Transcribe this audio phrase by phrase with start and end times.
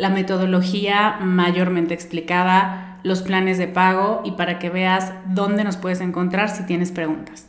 [0.00, 6.00] la metodología mayormente explicada, los planes de pago y para que veas dónde nos puedes
[6.00, 7.46] encontrar si tienes preguntas.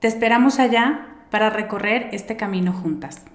[0.00, 3.26] Te esperamos allá para recorrer este camino juntas.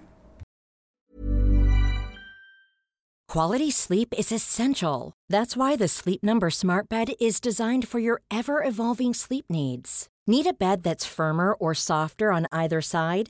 [3.28, 5.14] Quality sleep is essential.
[5.30, 10.08] That's why the Sleep Number Smart Bed is designed for your ever evolving sleep needs.
[10.28, 13.30] Need a bed that's firmer or softer on either side?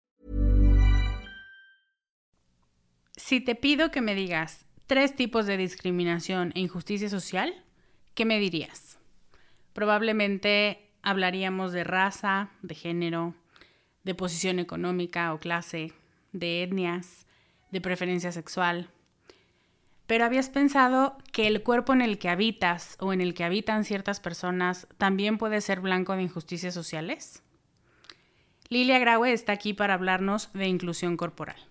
[3.31, 7.63] Si te pido que me digas tres tipos de discriminación e injusticia social,
[8.13, 8.99] ¿qué me dirías?
[9.71, 13.33] Probablemente hablaríamos de raza, de género,
[14.03, 15.93] de posición económica o clase,
[16.33, 17.25] de etnias,
[17.71, 18.89] de preferencia sexual.
[20.07, 23.85] Pero ¿habías pensado que el cuerpo en el que habitas o en el que habitan
[23.85, 27.43] ciertas personas también puede ser blanco de injusticias sociales?
[28.67, 31.70] Lilia Graue está aquí para hablarnos de inclusión corporal.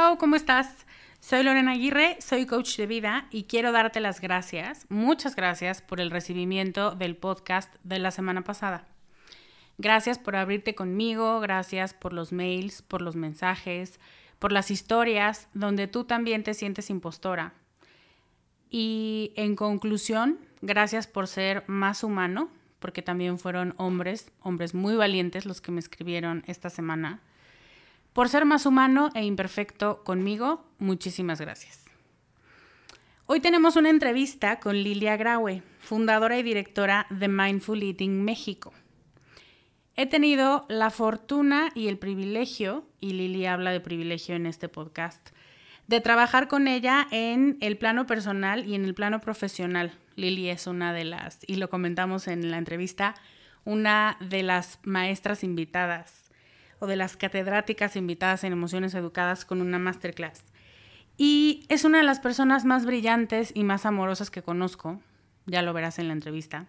[0.00, 0.86] Hello, ¿cómo estás?
[1.18, 6.00] Soy Lorena Aguirre, soy coach de vida y quiero darte las gracias, muchas gracias por
[6.00, 8.86] el recibimiento del podcast de la semana pasada.
[9.76, 13.98] Gracias por abrirte conmigo, gracias por los mails, por los mensajes,
[14.38, 17.54] por las historias donde tú también te sientes impostora.
[18.70, 25.44] Y en conclusión, gracias por ser más humano, porque también fueron hombres, hombres muy valientes
[25.44, 27.20] los que me escribieron esta semana
[28.12, 31.84] por ser más humano e imperfecto conmigo, muchísimas gracias.
[33.26, 38.72] Hoy tenemos una entrevista con Lilia Graue, fundadora y directora de Mindful Eating México.
[39.96, 45.30] He tenido la fortuna y el privilegio, y Lilia habla de privilegio en este podcast,
[45.88, 49.92] de trabajar con ella en el plano personal y en el plano profesional.
[50.16, 53.14] Lili es una de las, y lo comentamos en la entrevista,
[53.64, 56.27] una de las maestras invitadas
[56.80, 60.44] o de las catedráticas invitadas en Emociones Educadas con una masterclass.
[61.16, 65.00] Y es una de las personas más brillantes y más amorosas que conozco,
[65.46, 66.66] ya lo verás en la entrevista.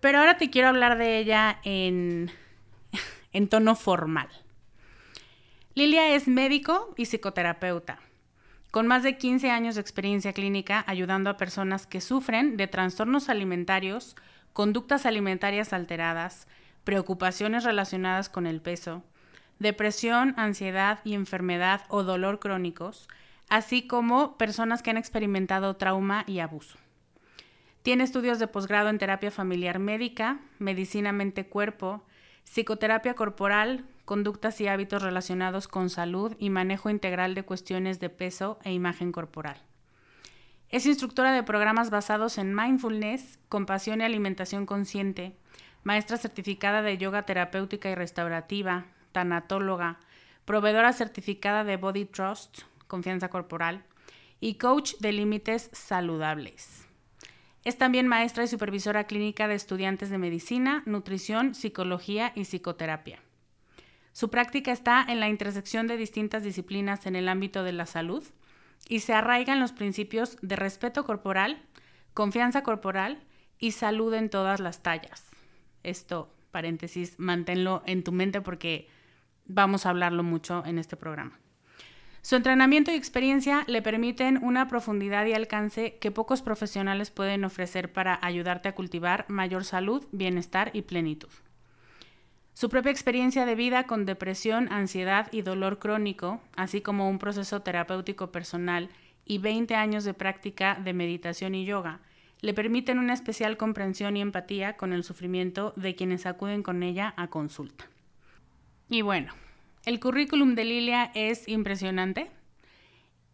[0.00, 2.30] Pero ahora te quiero hablar de ella en,
[3.32, 4.28] en tono formal.
[5.74, 7.98] Lilia es médico y psicoterapeuta,
[8.70, 13.28] con más de 15 años de experiencia clínica ayudando a personas que sufren de trastornos
[13.28, 14.16] alimentarios,
[14.52, 16.48] conductas alimentarias alteradas,
[16.86, 19.02] preocupaciones relacionadas con el peso,
[19.58, 23.08] depresión, ansiedad y enfermedad o dolor crónicos,
[23.48, 26.78] así como personas que han experimentado trauma y abuso.
[27.82, 32.04] Tiene estudios de posgrado en terapia familiar médica, medicina mente-cuerpo,
[32.44, 38.60] psicoterapia corporal, conductas y hábitos relacionados con salud y manejo integral de cuestiones de peso
[38.62, 39.60] e imagen corporal.
[40.68, 45.36] Es instructora de programas basados en mindfulness, compasión y alimentación consciente,
[45.86, 50.00] maestra certificada de yoga terapéutica y restaurativa, tanatóloga,
[50.44, 53.84] proveedora certificada de Body Trust, confianza corporal,
[54.40, 56.88] y coach de límites saludables.
[57.62, 63.20] Es también maestra y supervisora clínica de estudiantes de medicina, nutrición, psicología y psicoterapia.
[64.10, 68.24] Su práctica está en la intersección de distintas disciplinas en el ámbito de la salud
[68.88, 71.62] y se arraiga en los principios de respeto corporal,
[72.12, 73.22] confianza corporal
[73.60, 75.35] y salud en todas las tallas.
[75.86, 78.88] Esto, paréntesis, manténlo en tu mente porque
[79.46, 81.38] vamos a hablarlo mucho en este programa.
[82.22, 87.92] Su entrenamiento y experiencia le permiten una profundidad y alcance que pocos profesionales pueden ofrecer
[87.92, 91.30] para ayudarte a cultivar mayor salud, bienestar y plenitud.
[92.52, 97.62] Su propia experiencia de vida con depresión, ansiedad y dolor crónico, así como un proceso
[97.62, 98.88] terapéutico personal
[99.24, 102.00] y 20 años de práctica de meditación y yoga,
[102.46, 107.12] le permiten una especial comprensión y empatía con el sufrimiento de quienes acuden con ella
[107.16, 107.88] a consulta.
[108.88, 109.32] Y bueno,
[109.84, 112.30] el currículum de Lilia es impresionante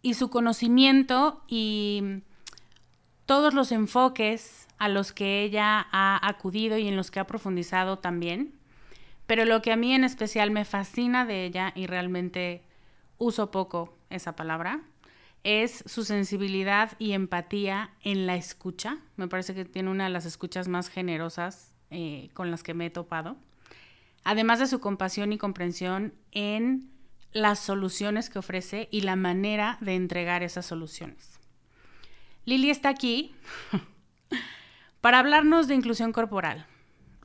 [0.01, 2.23] y su conocimiento y
[3.27, 7.99] todos los enfoques a los que ella ha acudido y en los que ha profundizado
[7.99, 8.55] también.
[9.27, 12.63] Pero lo que a mí en especial me fascina de ella y realmente
[13.19, 14.81] uso poco esa palabra
[15.45, 18.99] es su sensibilidad y empatía en la escucha.
[19.17, 22.87] Me parece que tiene una de las escuchas más generosas eh, con las que me
[22.87, 23.37] he topado
[24.25, 26.91] además de su compasión y comprensión en
[27.33, 31.39] las soluciones que ofrece y la manera de entregar esas soluciones.
[32.45, 33.35] Lili está aquí
[35.01, 36.67] para hablarnos de inclusión corporal,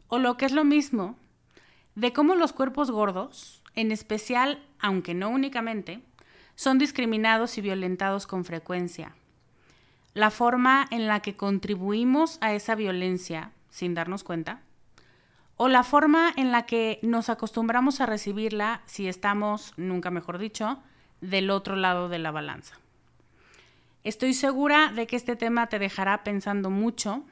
[0.08, 1.18] o lo que es lo mismo,
[1.96, 6.02] de cómo los cuerpos gordos, en especial, aunque no únicamente,
[6.58, 9.16] son discriminados y violentados con frecuencia.
[10.16, 14.62] La forma en la que contribuimos a esa violencia sin darnos cuenta
[15.56, 20.80] o la forma en la que nos acostumbramos a recibirla si estamos, nunca mejor dicho,
[21.22, 22.76] del otro lado de la balanza.
[24.04, 27.24] Estoy segura de que este tema te dejará pensando mucho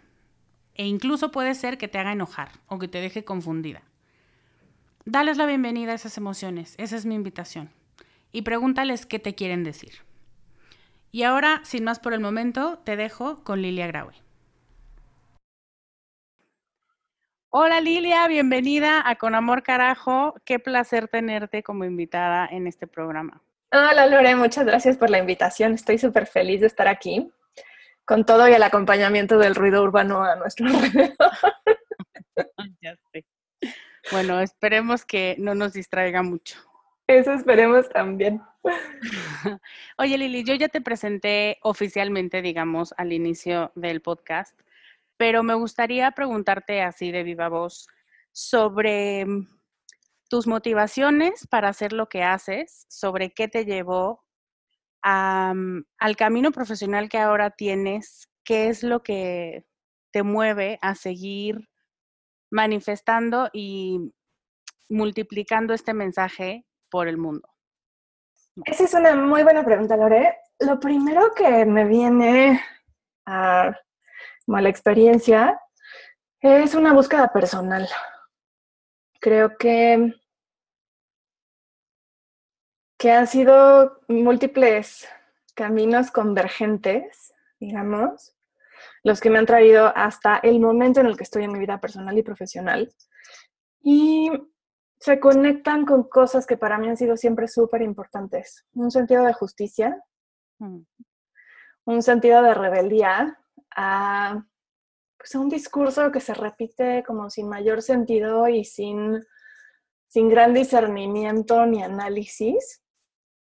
[0.75, 3.81] e incluso puede ser que te haga enojar o que te deje confundida.
[5.06, 7.72] Dales la bienvenida a esas emociones, esa es mi invitación,
[8.35, 9.93] y pregúntales qué te quieren decir.
[11.09, 14.13] Y ahora, sin más por el momento, te dejo con Lilia Graue.
[17.49, 20.35] Hola Lilia, bienvenida a Con Amor Carajo.
[20.43, 23.41] Qué placer tenerte como invitada en este programa.
[23.71, 25.71] Hola Lore, muchas gracias por la invitación.
[25.71, 27.31] Estoy súper feliz de estar aquí
[28.03, 31.15] con todo y el acompañamiento del ruido urbano a nuestro alrededor.
[32.81, 33.23] ya sé.
[34.11, 36.59] Bueno, esperemos que no nos distraiga mucho.
[37.07, 38.41] Eso esperemos también.
[39.97, 44.59] Oye Lili, yo ya te presenté oficialmente, digamos, al inicio del podcast
[45.17, 47.87] pero me gustaría preguntarte así de viva voz
[48.31, 49.47] sobre mm,
[50.29, 54.23] tus motivaciones para hacer lo que haces, sobre qué te llevó
[55.03, 59.65] mm, al camino profesional que ahora tienes, qué es lo que
[60.12, 61.69] te mueve a seguir
[62.51, 64.13] manifestando y
[64.89, 67.48] multiplicando este mensaje por el mundo.
[68.65, 70.38] Esa es una muy buena pregunta, Lore.
[70.60, 72.62] Lo primero que me viene
[73.25, 73.75] a
[74.48, 75.60] mala experiencia,
[76.39, 77.88] es una búsqueda personal.
[79.20, 80.13] Creo que,
[82.98, 85.08] que han sido múltiples
[85.56, 88.36] caminos convergentes, digamos,
[89.04, 91.80] los que me han traído hasta el momento en el que estoy en mi vida
[91.80, 92.94] personal y profesional.
[93.82, 94.32] Y
[94.99, 98.65] se conectan con cosas que para mí han sido siempre súper importantes.
[98.73, 100.01] Un sentido de justicia,
[100.59, 100.81] mm.
[101.85, 103.37] un sentido de rebeldía,
[103.75, 104.45] a,
[105.17, 109.21] pues un discurso que se repite como sin mayor sentido y sin,
[110.07, 112.81] sin gran discernimiento ni análisis.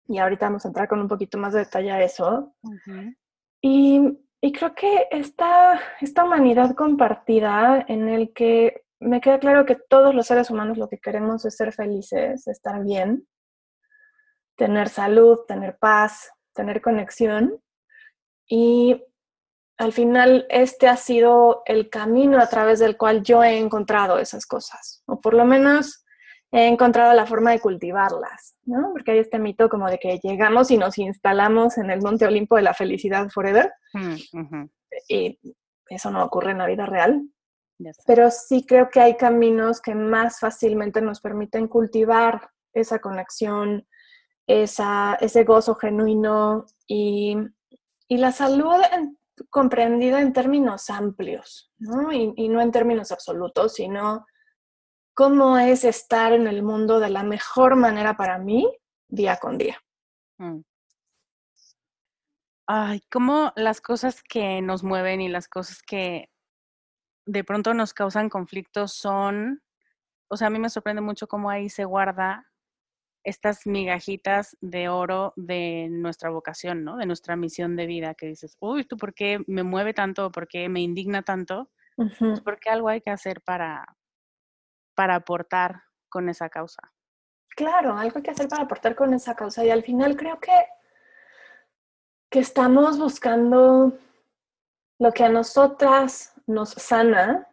[0.07, 2.55] Y ahorita vamos a entrar con un poquito más de detalle a eso.
[3.61, 4.01] y,
[4.41, 10.15] y, creo que esta, esta humanidad compartida en el que me queda claro que todos
[10.15, 13.27] los seres humanos lo que queremos es ser felices, estar bien,
[14.55, 17.61] tener salud, tener paz, tener conexión.
[18.47, 19.03] Y
[19.77, 24.45] al final este ha sido el camino a través del cual yo he encontrado esas
[24.45, 26.05] cosas, o por lo menos
[26.51, 28.91] he encontrado la forma de cultivarlas, ¿no?
[28.93, 32.55] Porque hay este mito como de que llegamos y nos instalamos en el Monte Olimpo
[32.55, 33.73] de la felicidad forever.
[33.93, 34.65] Mm,
[35.09, 35.37] Y
[35.89, 37.21] eso no ocurre en la vida real.
[38.05, 43.87] Pero sí creo que hay caminos que más fácilmente nos permiten cultivar esa conexión,
[44.47, 47.37] esa, ese gozo genuino y,
[48.07, 48.75] y la salud
[49.49, 52.11] comprendida en términos amplios, ¿no?
[52.11, 54.25] Y, y, no en términos absolutos, sino
[55.13, 58.69] cómo es estar en el mundo de la mejor manera para mí
[59.09, 59.77] día con día.
[60.37, 60.61] Mm.
[62.67, 66.29] Ay, cómo las cosas que nos mueven y las cosas que
[67.25, 69.61] de pronto nos causan conflictos son,
[70.27, 72.51] o sea, a mí me sorprende mucho cómo ahí se guarda
[73.23, 76.97] estas migajitas de oro de nuestra vocación, ¿no?
[76.97, 80.31] De nuestra misión de vida, que dices, uy, ¿tú por qué me mueve tanto?
[80.31, 81.71] ¿Por qué me indigna tanto?
[81.95, 83.83] Pues porque algo hay que hacer para,
[84.93, 86.93] para aportar con esa causa.
[87.55, 89.65] Claro, algo hay que hacer para aportar con esa causa.
[89.65, 90.53] Y al final creo que,
[92.29, 93.97] que estamos buscando
[94.99, 97.47] lo que a nosotras nos sana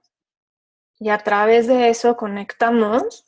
[0.99, 3.25] y a través de eso conectamos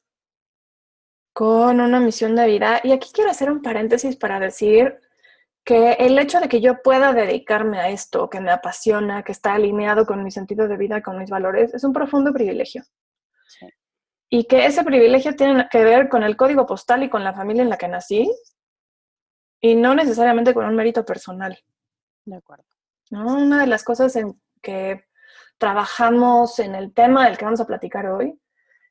[1.33, 2.81] con una misión de vida.
[2.85, 5.01] Y aquí quiero hacer un paréntesis para decir
[5.65, 9.55] que el hecho de que yo pueda dedicarme a esto, que me apasiona, que está
[9.55, 12.85] alineado con mi sentido de vida, con mis valores, es un profundo privilegio.
[14.29, 17.63] Y que ese privilegio tiene que ver con el código postal y con la familia
[17.63, 18.31] en la que nací,
[19.61, 21.59] y no necesariamente con un mérito personal.
[22.27, 22.67] De acuerdo.
[23.11, 25.05] Una de las cosas en que
[25.59, 28.39] trabajamos en el tema del que vamos a platicar hoy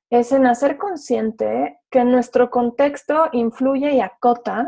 [0.09, 4.67] es en hacer consciente que nuestro contexto influye y acota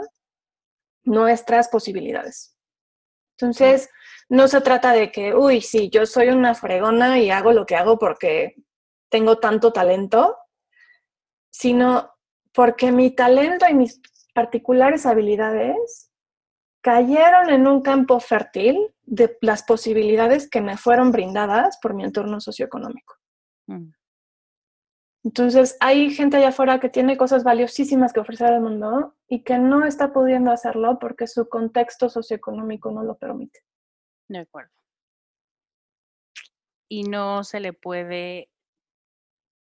[1.04, 2.58] nuestras posibilidades.
[3.38, 3.90] Entonces,
[4.28, 7.75] no se trata de que, uy, sí, yo soy una fregona y hago lo que
[7.75, 8.56] hago porque
[9.10, 10.36] tengo tanto talento,
[11.52, 12.12] sino
[12.52, 14.02] porque mi talento y mis
[14.34, 16.12] particulares habilidades
[16.86, 22.39] cayeron en un campo fértil de las posibilidades que me fueron brindadas por mi entorno
[22.39, 23.15] socioeconómico.
[23.65, 23.89] Mm.
[25.24, 29.58] Entonces, hay gente allá afuera que tiene cosas valiosísimas que ofrecer al mundo y que
[29.58, 33.62] no está pudiendo hacerlo porque su contexto socioeconómico no lo permite.
[34.30, 34.72] De acuerdo.
[36.88, 38.51] Y no se le puede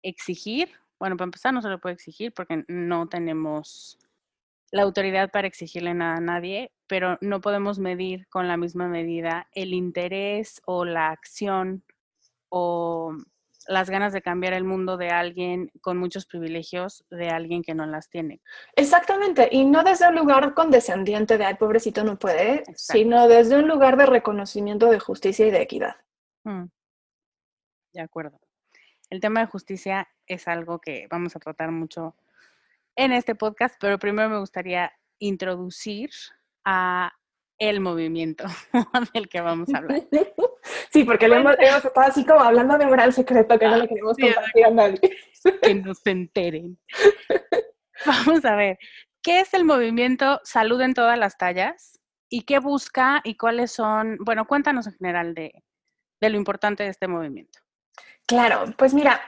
[0.03, 3.97] exigir, bueno, para empezar no se le puede exigir porque no tenemos
[4.73, 9.49] la autoridad para exigirle nada a nadie, pero no podemos medir con la misma medida
[9.55, 11.83] el interés o la acción
[12.51, 13.17] o
[13.67, 17.87] las ganas de cambiar el mundo de alguien con muchos privilegios de alguien que no
[17.87, 18.43] las tiene.
[18.77, 23.69] Exactamente, y no desde un lugar condescendiente de, ay, pobrecito no puede, sino desde un
[23.69, 25.97] lugar de reconocimiento de justicia y de equidad.
[26.45, 26.65] Mm.
[27.95, 28.39] De acuerdo.
[29.09, 32.15] El tema de justicia es algo que vamos a tratar mucho
[32.97, 36.11] en este podcast, pero primero me gustaría introducir
[36.65, 37.13] a
[37.59, 38.45] el movimiento
[39.15, 40.03] del que vamos a hablar.
[40.93, 44.17] Sí, porque hemos, estado así como hablando de un gran secreto que no le queremos
[44.17, 45.01] compartir a nadie.
[45.63, 46.79] Que no se enteren.
[48.07, 48.79] Vamos a ver,
[49.23, 51.99] ¿qué es el movimiento Salud en todas las tallas?
[52.29, 54.19] ¿Y qué busca y cuáles son?
[54.21, 55.65] Bueno, cuéntanos en general de,
[56.21, 57.59] de lo importante de este movimiento.
[58.27, 59.21] Claro, pues mira,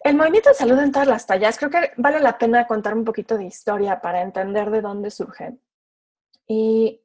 [0.00, 3.04] el movimiento de salud en todas las tallas, creo que vale la pena contar un
[3.04, 5.58] poquito de historia para entender de dónde surge.
[6.46, 7.04] Y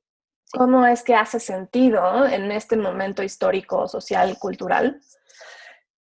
[0.52, 5.00] cómo es que hace sentido en este momento histórico, social, cultural.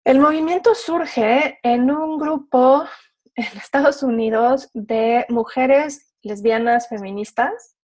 [0.03, 2.83] El movimiento surge en un grupo
[3.35, 7.75] en Estados Unidos de mujeres lesbianas feministas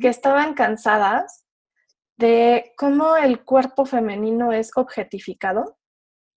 [0.00, 1.46] que estaban cansadas
[2.18, 5.78] de cómo el cuerpo femenino es objetificado,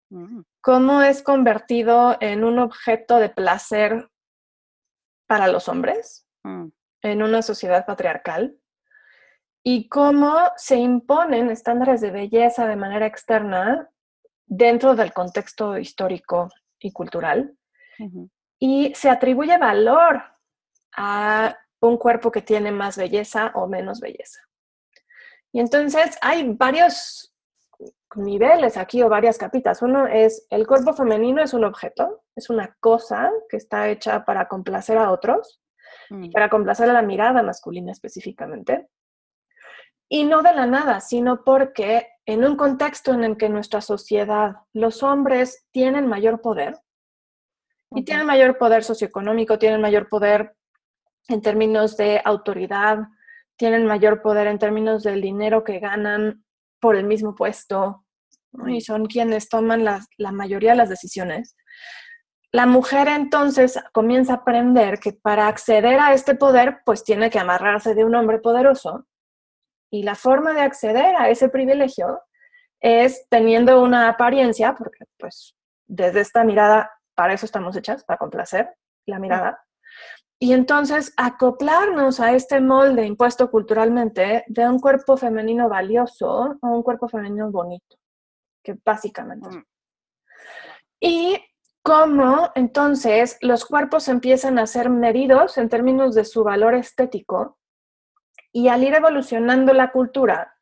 [0.09, 0.41] mm.
[0.61, 4.09] cómo es convertido en un objeto de placer
[5.27, 6.67] para los hombres mm.
[7.01, 8.58] En una sociedad patriarcal
[9.63, 13.89] y cómo se imponen estándares de belleza de manera externa
[14.46, 17.55] dentro del contexto histórico y cultural.
[18.60, 20.22] Y se atribuye valor
[20.96, 24.41] a un cuerpo que tiene más belleza o menos belleza.
[25.51, 27.34] Y entonces hay varios
[28.15, 29.81] niveles aquí o varias capitas.
[29.81, 34.48] Uno es el cuerpo femenino es un objeto, es una cosa que está hecha para
[34.48, 35.61] complacer a otros,
[36.12, 36.32] mm.
[36.32, 38.88] para complacer a la mirada masculina específicamente.
[40.10, 44.58] Y no de la nada, sino porque en un contexto en el que nuestra sociedad,
[44.74, 46.75] los hombres tienen mayor poder,
[47.94, 50.56] y tienen mayor poder socioeconómico, tienen mayor poder
[51.27, 53.00] en términos de autoridad,
[53.58, 56.46] tienen mayor poder en términos del dinero que ganan
[56.80, 58.06] por el mismo puesto,
[58.68, 61.56] y son quienes toman la, la mayoría de las decisiones.
[62.51, 67.39] La mujer entonces comienza a aprender que para acceder a este poder, pues tiene que
[67.39, 69.05] amarrarse de un hombre poderoso.
[69.89, 72.22] Y la forma de acceder a ese privilegio
[72.81, 75.55] es teniendo una apariencia, porque pues
[75.88, 79.63] desde esta mirada, para eso estamos hechas, para complacer la mirada.
[80.39, 86.84] Y entonces acoplarnos a este molde impuesto culturalmente de un cuerpo femenino valioso o un
[86.84, 87.98] cuerpo femenino bonito,
[88.63, 89.50] que básicamente.
[89.50, 89.65] Mm.
[91.00, 91.46] Y
[91.81, 97.57] cómo entonces los cuerpos empiezan a ser medidos en términos de su valor estético
[98.51, 100.53] y al ir evolucionando la cultura,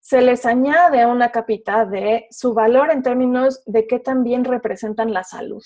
[0.00, 5.24] se les añade una capita de su valor en términos de qué también representan la
[5.24, 5.62] salud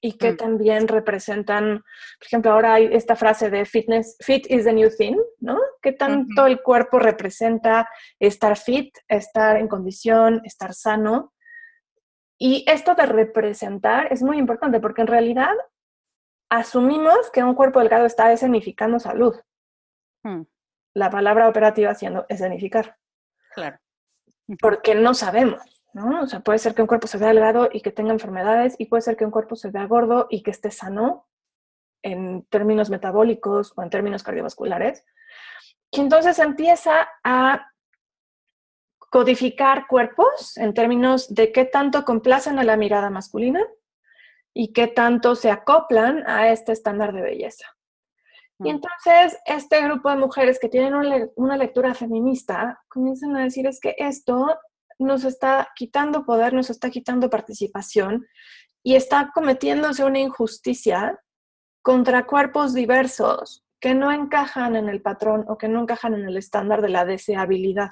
[0.00, 0.36] y qué mm.
[0.36, 1.82] también representan,
[2.18, 5.58] por ejemplo, ahora hay esta frase de fitness, fit is the new thing, ¿no?
[5.82, 7.88] ¿Qué tanto el cuerpo representa
[8.18, 11.34] estar fit, estar en condición, estar sano?
[12.38, 15.54] Y esto de representar es muy importante porque en realidad
[16.48, 19.36] asumimos que un cuerpo delgado está escenificando salud.
[20.22, 20.42] Mm.
[20.94, 22.96] La palabra operativa siendo escenificar.
[23.54, 23.78] Claro.
[24.60, 26.22] Porque no sabemos, ¿no?
[26.22, 28.86] O sea, puede ser que un cuerpo se vea delgado y que tenga enfermedades y
[28.86, 31.28] puede ser que un cuerpo se vea gordo y que esté sano
[32.02, 35.04] en términos metabólicos o en términos cardiovasculares.
[35.90, 37.70] Y entonces empieza a
[39.10, 43.64] codificar cuerpos en términos de qué tanto complacen a la mirada masculina
[44.54, 47.66] y qué tanto se acoplan a este estándar de belleza.
[48.60, 48.76] Y mm.
[48.76, 50.94] entonces este grupo de mujeres que tienen
[51.36, 54.58] una lectura feminista comienzan a decir es que esto
[54.98, 58.26] nos está quitando poder, nos está quitando participación
[58.82, 61.20] y está cometiéndose una injusticia
[61.82, 66.36] contra cuerpos diversos que no encajan en el patrón o que no encajan en el
[66.36, 67.90] estándar de la deseabilidad,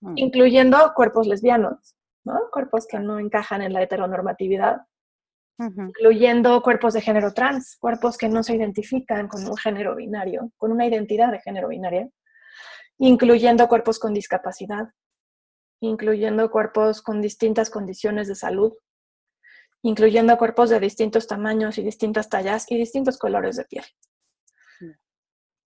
[0.00, 0.12] mm.
[0.16, 2.50] incluyendo cuerpos lesbianos, ¿no?
[2.52, 4.82] Cuerpos que no encajan en la heteronormatividad
[5.58, 10.72] incluyendo cuerpos de género trans, cuerpos que no se identifican con un género binario, con
[10.72, 12.08] una identidad de género binaria,
[12.98, 14.88] incluyendo cuerpos con discapacidad,
[15.80, 18.72] incluyendo cuerpos con distintas condiciones de salud,
[19.82, 23.84] incluyendo cuerpos de distintos tamaños y distintas tallas y distintos colores de piel.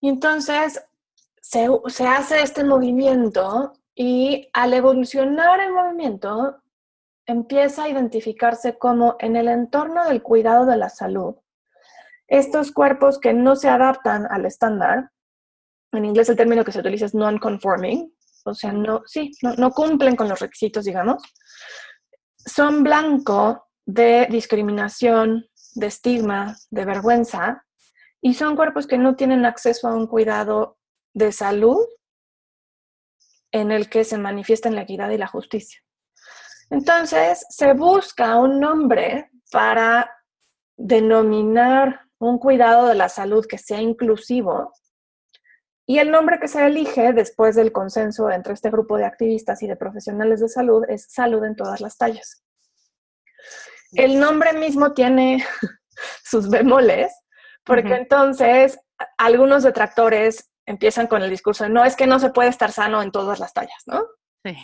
[0.01, 0.83] Y entonces
[1.41, 6.63] se, se hace este movimiento y al evolucionar el movimiento
[7.27, 11.35] empieza a identificarse como en el entorno del cuidado de la salud,
[12.29, 15.11] estos cuerpos que no se adaptan al estándar,
[15.91, 20.15] en inglés el término que se utiliza es non-conforming, o sea, no, sí, no, cumplen
[20.15, 21.21] con los requisitos, digamos,
[22.37, 27.65] son blanco de discriminación, de estigma, de vergüenza,
[28.21, 30.79] y son cuerpos que no tienen acceso a un cuidado
[31.15, 31.85] de salud
[33.53, 35.81] en el que se manifiesten la equidad y la justicia.
[36.71, 40.11] Entonces, se busca un nombre para
[40.77, 44.73] denominar un cuidado de la salud que sea inclusivo.
[45.87, 49.67] Y el nombre que se elige después del consenso entre este grupo de activistas y
[49.67, 52.45] de profesionales de salud es salud en todas las tallas.
[53.93, 55.43] El nombre mismo tiene
[56.25, 57.13] sus bemoles,
[57.65, 58.79] porque entonces
[59.17, 63.03] algunos detractores empiezan con el discurso de no, es que no se puede estar sano
[63.03, 64.05] en todas las tallas, ¿no?
[64.45, 64.57] Sí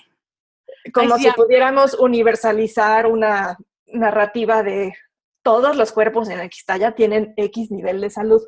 [0.92, 4.94] como si pudiéramos universalizar una narrativa de
[5.42, 8.42] todos los cuerpos en X talla tienen X nivel de salud.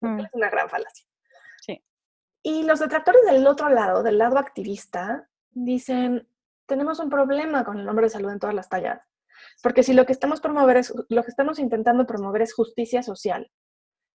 [0.00, 0.20] Mm.
[0.20, 1.06] Es una gran falacia.
[1.60, 1.82] Sí.
[2.42, 6.28] Y los detractores del otro lado, del lado activista, dicen,
[6.66, 9.00] tenemos un problema con el nombre de salud en todas las tallas.
[9.62, 13.50] Porque si lo que estamos promover es, lo que estamos intentando promover es justicia social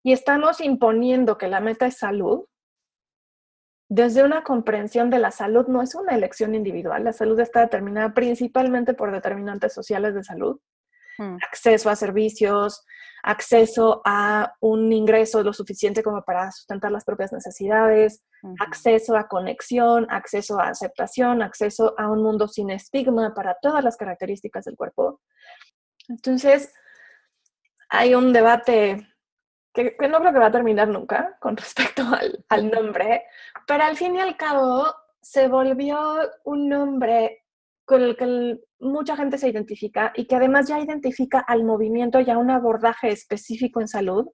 [0.04, 2.46] y estamos imponiendo que la meta es salud,
[3.88, 8.14] desde una comprensión de la salud no es una elección individual, la salud está determinada
[8.14, 10.60] principalmente por determinantes sociales de salud,
[11.18, 11.38] mm.
[11.50, 12.84] acceso a servicios,
[13.26, 18.24] acceso a un ingreso lo suficiente como para sustentar las propias necesidades,
[18.60, 23.98] acceso a conexión, acceso a aceptación, acceso a un mundo sin estigma para todas las
[23.98, 25.22] características del cuerpo.
[26.08, 26.72] Entonces,
[27.90, 29.08] hay un debate
[29.76, 32.04] que, no creo que va a terminar nunca con respecto
[32.50, 33.24] al, nombre,
[33.68, 34.86] pero al fin y al cabo
[35.22, 36.00] se volvió
[36.46, 37.44] un nombre
[37.84, 42.38] con el que mucha gente se identifica y que además ya identifica al movimiento ya
[42.38, 44.28] un abordaje específico en salud.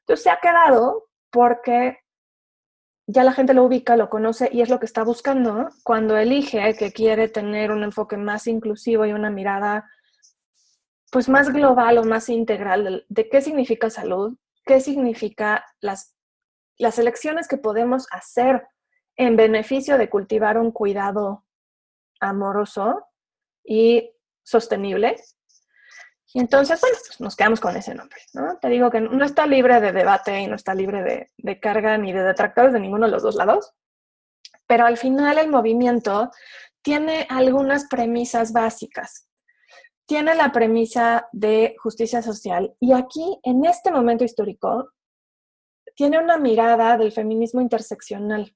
[0.00, 1.98] Entonces se ha quedado porque
[3.06, 6.74] ya la gente lo ubica, lo conoce y es lo que está buscando cuando elige
[6.76, 9.88] que quiere tener un enfoque más inclusivo y una mirada
[11.12, 16.14] pues más global o más integral de qué significa salud, qué significa las,
[16.76, 18.66] las elecciones que podemos hacer
[19.16, 21.46] en beneficio de cultivar un cuidado
[22.20, 23.06] amoroso
[23.64, 25.16] y sostenible.
[26.34, 28.58] Y entonces, bueno, pues nos quedamos con ese nombre, ¿no?
[28.58, 31.96] Te digo que no está libre de debate y no está libre de, de carga
[31.96, 33.72] ni de detractores de ninguno de los dos lados,
[34.66, 36.30] pero al final el movimiento
[36.82, 39.28] tiene algunas premisas básicas.
[40.06, 44.92] Tiene la premisa de justicia social y aquí, en este momento histórico,
[45.96, 48.54] tiene una mirada del feminismo interseccional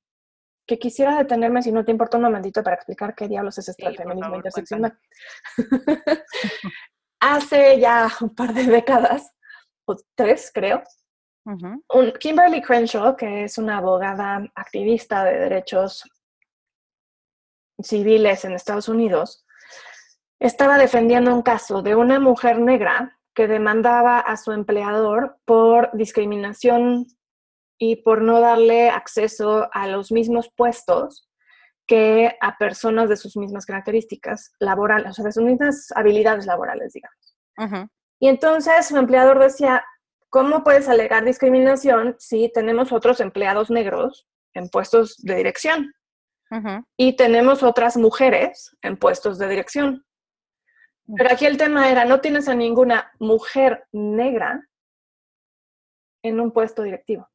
[0.67, 3.87] que quisiera detenerme, si no te importa un momentito, para explicar qué diablos es esto
[3.87, 4.97] del feminismo interseccional.
[7.21, 9.33] Hace ya un par de décadas,
[9.85, 10.85] o tres creo,
[12.21, 16.05] Kimberly Crenshaw, que es una abogada activista de derechos
[17.83, 19.45] civiles en Estados Unidos,
[20.41, 27.07] estaba defendiendo un caso de una mujer negra que demandaba a su empleador por discriminación
[27.79, 31.29] y por no darle acceso a los mismos puestos
[31.87, 36.93] que a personas de sus mismas características laborales, o sea, de sus mismas habilidades laborales,
[36.93, 37.37] digamos.
[38.21, 39.85] Y entonces su empleador decía,
[40.29, 45.93] ¿cómo puedes alegar discriminación si tenemos otros empleados negros en puestos de dirección?
[46.97, 50.05] Y tenemos otras mujeres en puestos de dirección.
[51.17, 54.67] Pero aquí el tema era, no tienes a ninguna mujer negra
[56.23, 57.29] en un puesto directivo.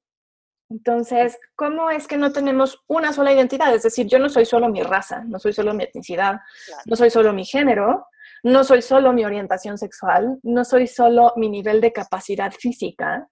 [0.69, 3.73] Entonces, ¿cómo es que no tenemos una sola identidad?
[3.73, 6.39] Es decir, yo no soy solo mi raza, no soy solo mi etnicidad,
[6.85, 8.07] no soy solo mi género,
[8.43, 13.27] no soy solo mi orientación sexual, no soy solo mi nivel de capacidad física,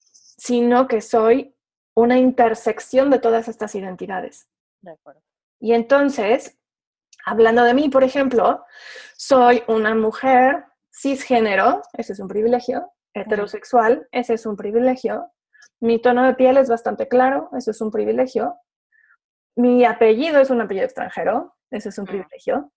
[0.00, 1.54] sino que soy
[1.94, 4.48] una intersección de todas estas identidades.
[4.80, 5.22] De acuerdo.
[5.60, 6.57] Y entonces,
[7.28, 8.64] hablando de mí, por ejemplo,
[9.16, 15.30] soy una mujer cisgénero, ese es un privilegio, heterosexual, ese es un privilegio,
[15.80, 18.56] mi tono de piel es bastante claro, eso es un privilegio.
[19.56, 22.08] Mi apellido es un apellido extranjero, eso es un mm.
[22.08, 22.72] privilegio.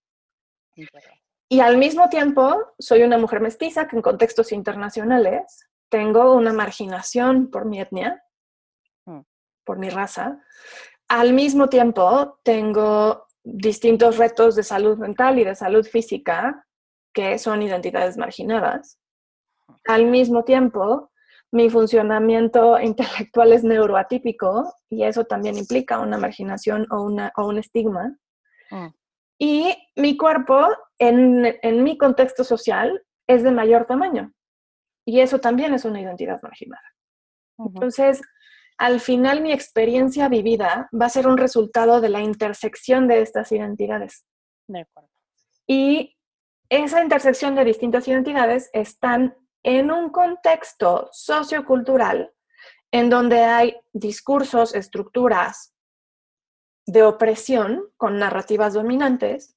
[1.49, 7.49] Y al mismo tiempo, soy una mujer mestiza que en contextos internacionales tengo una marginación
[7.49, 8.23] por mi etnia,
[9.05, 9.21] mm.
[9.65, 10.39] por mi raza.
[11.07, 16.65] Al mismo tiempo, tengo distintos retos de salud mental y de salud física
[17.13, 18.99] que son identidades marginadas.
[19.85, 21.11] Al mismo tiempo,
[21.51, 27.57] mi funcionamiento intelectual es neuroatípico y eso también implica una marginación o, una, o un
[27.57, 28.17] estigma.
[28.69, 28.87] Mm.
[29.39, 30.67] Y mi cuerpo,
[30.99, 34.31] en, en, mi contexto social, es de mayor tamaño.
[35.03, 36.83] Y eso también es una identidad marginada.
[37.57, 38.21] Entonces,
[38.81, 43.51] al final mi experiencia vivida va a ser un resultado de la intersección de estas
[43.51, 44.25] identidades.
[44.67, 45.07] De acuerdo.
[45.67, 46.17] Y
[46.67, 52.33] esa intersección de distintas identidades están en un contexto sociocultural
[52.89, 55.75] en donde hay discursos, estructuras
[56.87, 59.55] de opresión con narrativas dominantes,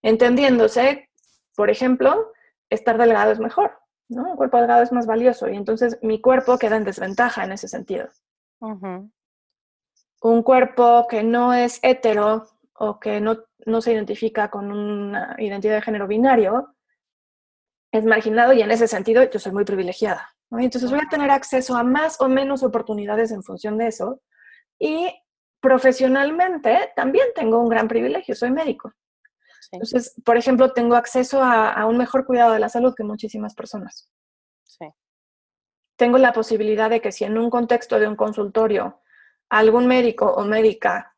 [0.00, 1.10] entendiéndose,
[1.54, 2.32] por ejemplo,
[2.70, 4.30] estar delgado es mejor, ¿no?
[4.30, 7.68] Un cuerpo delgado es más valioso y entonces mi cuerpo queda en desventaja en ese
[7.68, 8.08] sentido.
[8.60, 15.74] Un cuerpo que no es hetero o que no, no se identifica con una identidad
[15.74, 16.74] de género binario
[17.92, 20.34] es marginado y en ese sentido yo soy muy privilegiada.
[20.50, 24.20] Entonces voy a tener acceso a más o menos oportunidades en función de eso.
[24.78, 25.08] Y
[25.60, 28.92] profesionalmente también tengo un gran privilegio, soy médico.
[29.72, 34.10] Entonces, por ejemplo, tengo acceso a, un mejor cuidado de la salud que muchísimas personas.
[35.96, 39.00] Tengo la posibilidad de que si en un contexto de un consultorio
[39.48, 41.14] algún médico o médica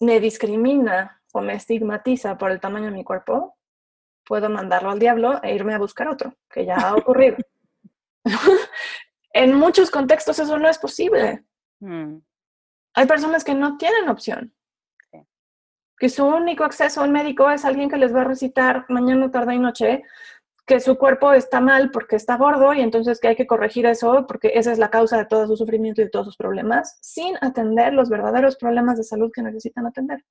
[0.00, 3.56] me discrimina o me estigmatiza por el tamaño de mi cuerpo,
[4.24, 7.36] puedo mandarlo al diablo e irme a buscar otro, que ya ha ocurrido.
[9.32, 11.44] en muchos contextos eso no es posible.
[11.80, 12.18] Mm.
[12.94, 14.54] Hay personas que no tienen opción.
[15.98, 19.30] Que su único acceso a un médico es alguien que les va a recitar mañana,
[19.30, 20.02] tarde y noche
[20.66, 24.26] que su cuerpo está mal porque está gordo y entonces que hay que corregir eso
[24.26, 27.36] porque esa es la causa de todo su sufrimiento y de todos sus problemas, sin
[27.40, 30.24] atender los verdaderos problemas de salud que necesitan atender.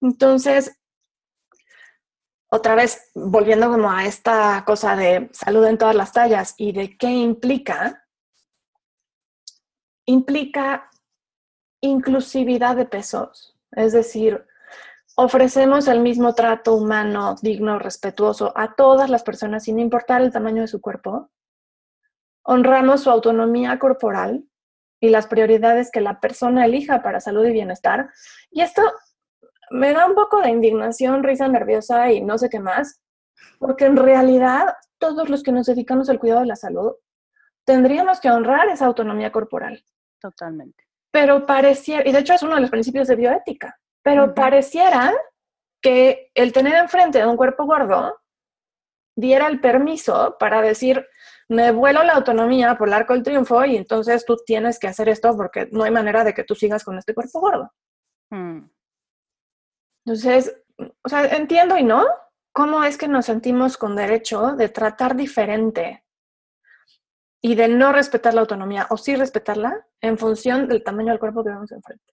[0.00, 0.78] Entonces,
[2.48, 6.96] otra vez, volviendo como a esta cosa de salud en todas las tallas y de
[6.96, 8.06] qué implica,
[10.06, 10.88] implica
[11.80, 13.58] inclusividad de pesos.
[13.72, 14.46] Es decir,
[15.16, 20.62] ofrecemos el mismo trato humano, digno, respetuoso a todas las personas sin importar el tamaño
[20.62, 21.30] de su cuerpo.
[22.42, 24.44] Honramos su autonomía corporal
[25.00, 28.10] y las prioridades que la persona elija para salud y bienestar.
[28.50, 28.82] Y esto
[29.70, 33.00] me da un poco de indignación, risa nerviosa y no sé qué más,
[33.58, 36.92] porque en realidad todos los que nos dedicamos al cuidado de la salud
[37.64, 39.84] tendríamos que honrar esa autonomía corporal.
[40.20, 40.84] Totalmente.
[41.10, 45.12] Pero pareciera, y de hecho es uno de los principios de bioética, pero pareciera
[45.82, 48.20] que el tener enfrente a un cuerpo gordo
[49.16, 51.06] diera el permiso para decir,
[51.48, 55.08] me vuelo la autonomía por el arco del triunfo y entonces tú tienes que hacer
[55.08, 57.72] esto porque no hay manera de que tú sigas con este cuerpo gordo.
[58.30, 58.68] Hmm.
[60.04, 60.54] Entonces,
[61.02, 62.04] o sea, entiendo y no
[62.52, 66.04] cómo es que nos sentimos con derecho de tratar diferente
[67.42, 71.42] y de no respetar la autonomía o sí respetarla en función del tamaño del cuerpo
[71.42, 72.12] que vemos enfrente.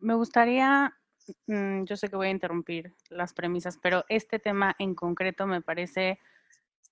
[0.00, 0.96] Me gustaría,
[1.46, 5.62] mm, yo sé que voy a interrumpir las premisas, pero este tema en concreto me
[5.62, 6.18] parece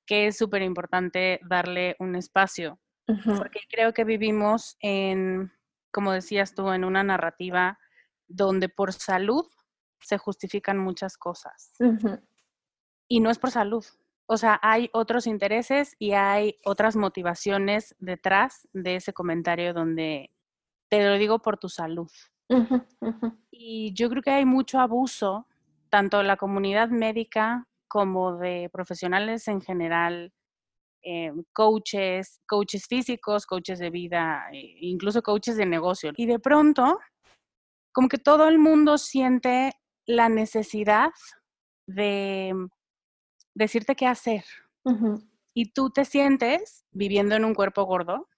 [0.07, 5.51] que es súper importante darle un espacio, porque creo que vivimos en,
[5.91, 7.79] como decías tú, en una narrativa
[8.27, 9.47] donde por salud
[10.01, 11.73] se justifican muchas cosas.
[13.09, 13.85] Y no es por salud.
[14.27, 20.31] O sea, hay otros intereses y hay otras motivaciones detrás de ese comentario donde
[20.91, 22.11] te lo digo por tu salud.
[23.51, 25.47] Y yo creo que hay mucho abuso,
[25.91, 30.33] tanto de la comunidad médica como de profesionales en general,
[31.03, 36.13] eh, coaches, coaches físicos, coaches de vida, e incluso coaches de negocio.
[36.17, 36.99] Y de pronto,
[37.93, 39.73] como que todo el mundo siente
[40.07, 41.11] la necesidad
[41.87, 42.55] de
[43.55, 44.45] decirte qué hacer.
[45.55, 48.29] Y tú te sientes viviendo en un cuerpo gordo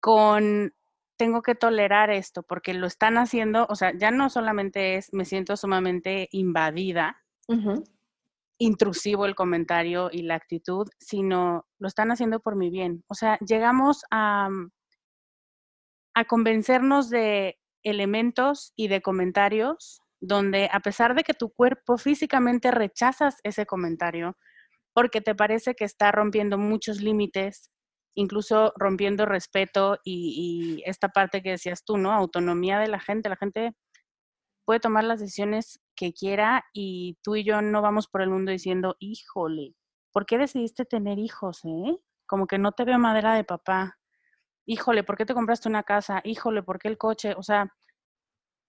[0.00, 0.74] con
[1.22, 5.24] tengo que tolerar esto porque lo están haciendo, o sea, ya no solamente es me
[5.24, 7.22] siento sumamente invadida,
[8.58, 13.04] intrusivo el comentario y la actitud, sino lo están haciendo por mi bien.
[13.06, 14.48] O sea, llegamos a,
[16.14, 22.72] a convencernos de elementos y de comentarios donde a pesar de que tu cuerpo físicamente
[22.72, 24.36] rechazas ese comentario
[24.92, 27.70] porque te parece que está rompiendo muchos límites,
[28.14, 32.12] incluso rompiendo respeto y, esta parte que decías tú, ¿no?
[32.12, 33.28] Autonomía de la gente.
[33.28, 33.74] La gente
[34.64, 38.52] puede tomar las decisiones que quiera y tú y yo no vamos por el mundo
[38.52, 39.74] diciendo, híjole,
[40.12, 41.98] ¿por qué decidiste tener hijos, eh?
[42.26, 43.98] Como que no te veo madera de papá.
[44.66, 46.20] Híjole, ¿por qué te compraste una casa?
[46.24, 47.34] Híjole, ¿por qué el coche?
[47.36, 47.72] O sea,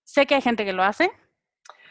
[0.04, 1.12] sé que hay gente que lo hace,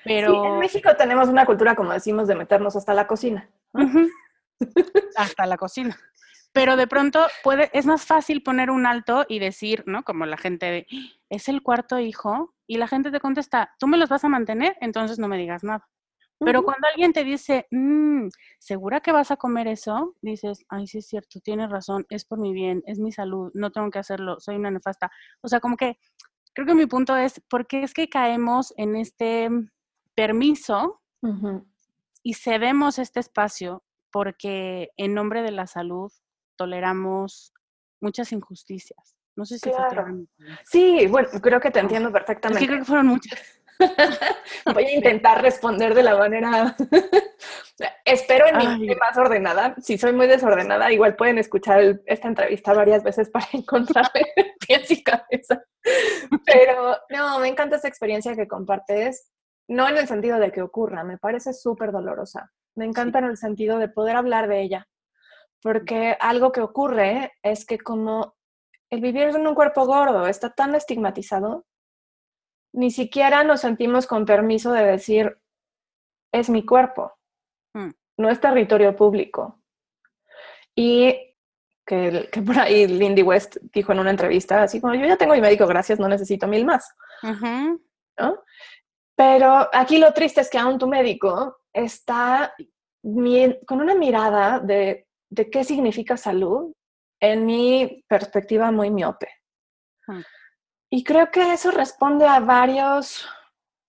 [0.04, 0.44] pero...
[0.44, 3.48] en México tenemos una cultura, como decimos, de meternos hasta la cocina.
[5.16, 5.96] hasta la cocina.
[6.52, 10.02] Pero de pronto puede, es más fácil poner un alto y decir, ¿no?
[10.02, 10.86] Como la gente
[11.30, 14.78] es el cuarto hijo, y la gente te contesta, tú me los vas a mantener,
[14.80, 15.86] entonces no me digas nada.
[16.38, 20.16] Pero cuando alguien te dice, mmm, ¿segura que vas a comer eso?
[20.22, 23.70] Dices, ay, sí es cierto, tienes razón, es por mi bien, es mi salud, no
[23.72, 25.10] tengo que hacerlo, soy una nefasta.
[25.42, 25.98] O sea, como que
[26.54, 29.50] creo que mi punto es, ¿por qué es que caemos en este
[30.14, 31.02] permiso
[32.22, 36.10] y cedemos este espacio porque en nombre de la salud
[36.56, 37.52] toleramos
[38.00, 39.16] muchas injusticias.
[39.34, 39.70] No sé si
[40.64, 42.60] Sí, bueno, creo que te entiendo perfectamente.
[42.60, 43.40] Sí, creo que fueron muchas.
[44.74, 46.76] Voy a intentar responder de la manera.
[48.04, 49.74] Espero en mi mente más ordenada.
[49.80, 54.26] Si soy muy desordenada, igual pueden escuchar esta entrevista varias veces para encontrarme
[54.66, 55.62] pies y cabeza.
[56.44, 59.32] Pero no, me encanta esa experiencia que compartes
[59.68, 62.52] no en el sentido de que ocurra, me parece súper dolorosa.
[62.74, 64.88] Me encanta en el sentido de poder hablar de ella,
[65.62, 68.34] porque algo que ocurre es que como
[68.90, 71.64] el vivir en un cuerpo gordo está tan estigmatizado,
[72.74, 75.38] ni siquiera nos sentimos con permiso de decir,
[76.32, 77.12] es mi cuerpo,
[77.74, 77.90] mm.
[78.18, 79.60] no es territorio público.
[80.74, 81.14] Y
[81.86, 85.34] que, que, por ahí Lindy West dijo en una entrevista, así como yo ya tengo
[85.34, 86.94] mi médico, gracias, no necesito mil más.
[88.18, 88.42] ¿No?
[89.14, 92.54] Pero aquí lo triste es que aún tu médico está
[93.66, 95.06] con una mirada de,
[95.50, 96.72] qué significa salud,
[97.20, 99.28] en mi perspectiva muy miope.
[100.06, 100.22] Hmm.
[100.90, 103.26] Y creo que eso responde a varios,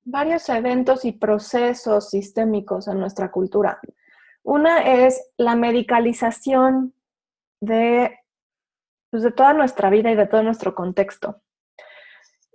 [0.04, 3.80] varios eventos y procesos sistémicos en nuestra cultura.
[4.44, 6.94] Una es la medicalización
[7.62, 8.20] de,
[9.10, 11.42] pues, de toda nuestra vida y de todo nuestro contexto,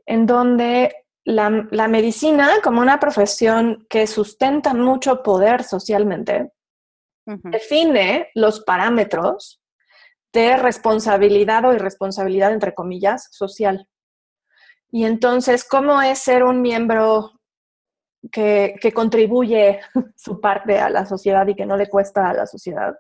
[0.06, 6.52] en donde la, medicina como una profesión que sustenta mucho poder socialmente,
[7.44, 9.60] define los parámetros
[10.32, 13.88] de responsabilidad o irresponsabilidad, entre comillas, social.
[14.90, 17.32] Y entonces, ¿cómo es ser un miembro
[18.32, 19.80] que, contribuye
[20.16, 22.94] su parte a la sociedad y que no le cuesta a la sociedad?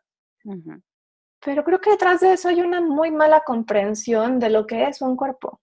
[1.44, 5.00] Pero creo que detrás de eso hay una muy mala comprensión de lo que es
[5.02, 5.60] un cuerpo.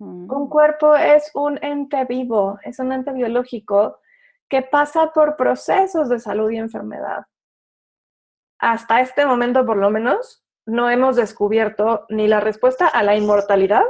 [0.00, 0.48] Un mm.
[0.48, 3.98] cuerpo es un ente vivo, es un ente biológico
[4.48, 7.24] que pasa por procesos de salud y enfermedad.
[8.58, 13.84] Hasta este momento, por lo menos, no hemos descubierto ni la respuesta a la inmortalidad,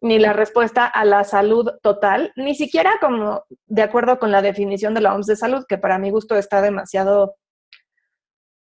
[0.00, 4.94] ni la respuesta a la salud total, ni siquiera como de acuerdo con la definición
[4.94, 7.36] de la OMS de salud, que para mi gusto está demasiado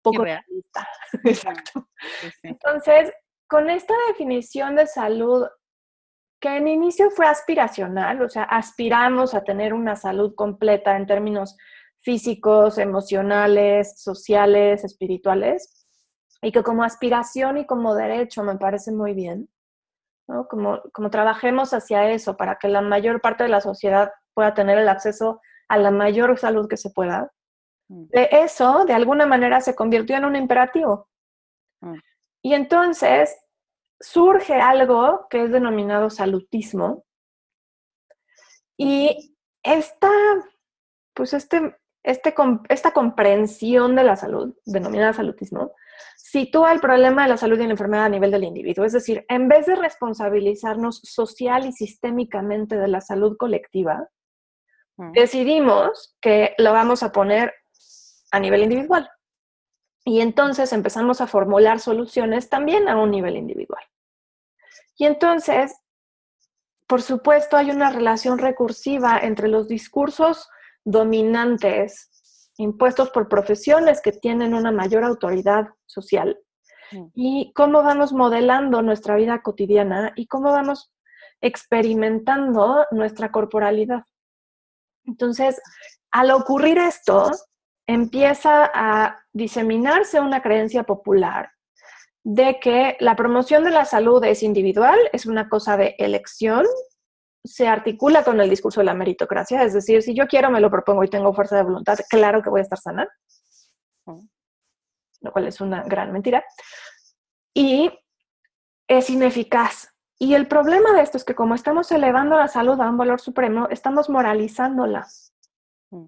[0.03, 0.89] poco realista.
[1.25, 1.89] Exacto.
[2.43, 3.13] Entonces,
[3.49, 5.47] con esta definición de salud
[6.41, 11.57] que en inicio fue aspiracional, o sea, aspiramos a tener una salud completa en términos
[12.07, 15.89] físicos, emocionales, sociales, espirituales,
[16.41, 19.51] y que como aspiración y como derecho me parece muy bien,
[20.29, 20.47] ¿no?
[20.47, 24.79] Como, como trabajemos hacia eso para que la mayor parte de la sociedad pueda tener
[24.79, 27.33] el acceso a la mayor salud que se pueda.
[27.89, 28.07] Mm.
[28.07, 31.09] De eso, de alguna manera, se convirtió en un imperativo.
[31.81, 31.99] Mm.
[32.41, 33.37] Y entonces
[33.99, 37.05] surge algo que es denominado salutismo.
[38.79, 40.13] Y esta,
[41.13, 41.75] pues este,
[42.07, 42.33] este,
[42.69, 45.73] esta comprensión de la salud, denominada salutismo,
[46.17, 48.85] sitúa el problema de la salud y la enfermedad a nivel del individuo.
[48.85, 54.09] Es decir, en vez de responsabilizarnos social y sistémicamente de la salud colectiva,
[54.99, 55.13] mm.
[55.13, 57.53] decidimos que lo vamos a poner
[58.31, 59.11] a nivel individual.
[60.05, 63.83] Y entonces empezamos a formular soluciones también a un nivel individual.
[64.97, 65.75] Y entonces,
[66.87, 70.49] por supuesto, hay una relación recursiva entre los discursos
[70.87, 76.39] dominantes impuestos por profesiones que tienen una mayor autoridad social
[77.13, 80.93] y cómo vamos modelando nuestra vida cotidiana y cómo vamos
[81.41, 84.05] experimentando nuestra corporalidad.
[85.05, 85.61] Entonces,
[86.13, 87.31] al ocurrir esto,
[87.87, 91.51] empieza a diseminarse una creencia popular
[92.25, 96.65] de que la promoción de la salud es individual, es una cosa de elección,
[97.47, 100.71] se articula con el discurso de la meritocracia, es decir, si yo quiero, me lo
[100.71, 103.09] propongo y tengo fuerza de voluntad, claro que voy a estar sana,
[105.21, 106.45] lo cual es una gran mentira,
[107.55, 107.91] y
[108.89, 109.93] es ineficaz.
[110.19, 113.21] Y el problema de esto es que como estamos elevando la salud a un valor
[113.21, 115.07] supremo, estamos moralizándola.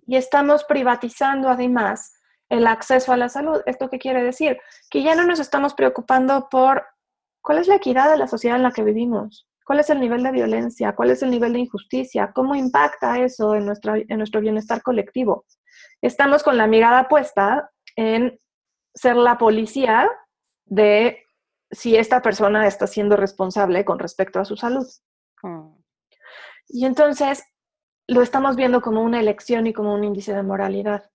[0.07, 2.15] Y estamos privatizando además
[2.49, 3.63] el acceso a la salud.
[3.67, 4.59] ¿Esto qué quiere decir?
[4.91, 6.85] Que ya no nos estamos preocupando por
[7.41, 10.23] cuál es la equidad de la sociedad en la que vivimos, cuál es el nivel
[10.23, 14.81] de violencia, cuál es el nivel de injusticia, cómo impacta eso en, en nuestro bienestar
[14.81, 15.45] colectivo.
[16.01, 18.41] Estamos con la mirada puesta en
[18.95, 20.09] ser la policía
[20.65, 21.23] de
[21.71, 24.87] si esta persona está siendo responsable con respecto a su salud.
[25.43, 25.75] Mm.
[26.69, 27.45] Y entonces
[28.07, 31.11] lo estamos viendo como una elección y como un índice de moralidad.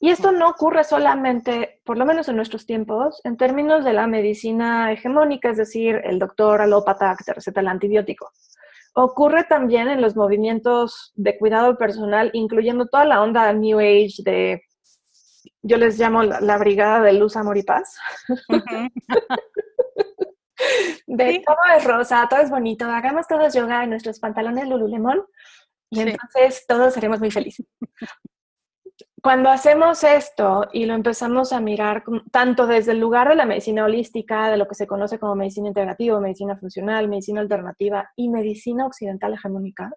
[0.00, 4.06] Y esto no ocurre solamente, por lo menos en nuestros tiempos, en términos de la
[4.06, 8.30] medicina hegemónica, es decir, el doctor alópata que te receta el antibiótico.
[8.94, 14.62] Ocurre también en los movimientos de cuidado personal, incluyendo toda la onda New Age de,
[15.62, 17.96] yo les llamo la, brigada de luz, amor y paz.
[21.08, 25.24] de todo es rosa, todo es bonito, hagamos todos yoga en nuestros pantalones Lululemon
[25.90, 27.66] y entonces todos seremos muy felices
[29.22, 33.84] cuando hacemos esto y lo empezamos a mirar tanto desde el lugar de la medicina
[33.84, 38.86] holística, de lo que se conoce como medicina integrativa, medicina funcional, medicina alternativa y medicina
[38.86, 39.90] occidental hegemónica,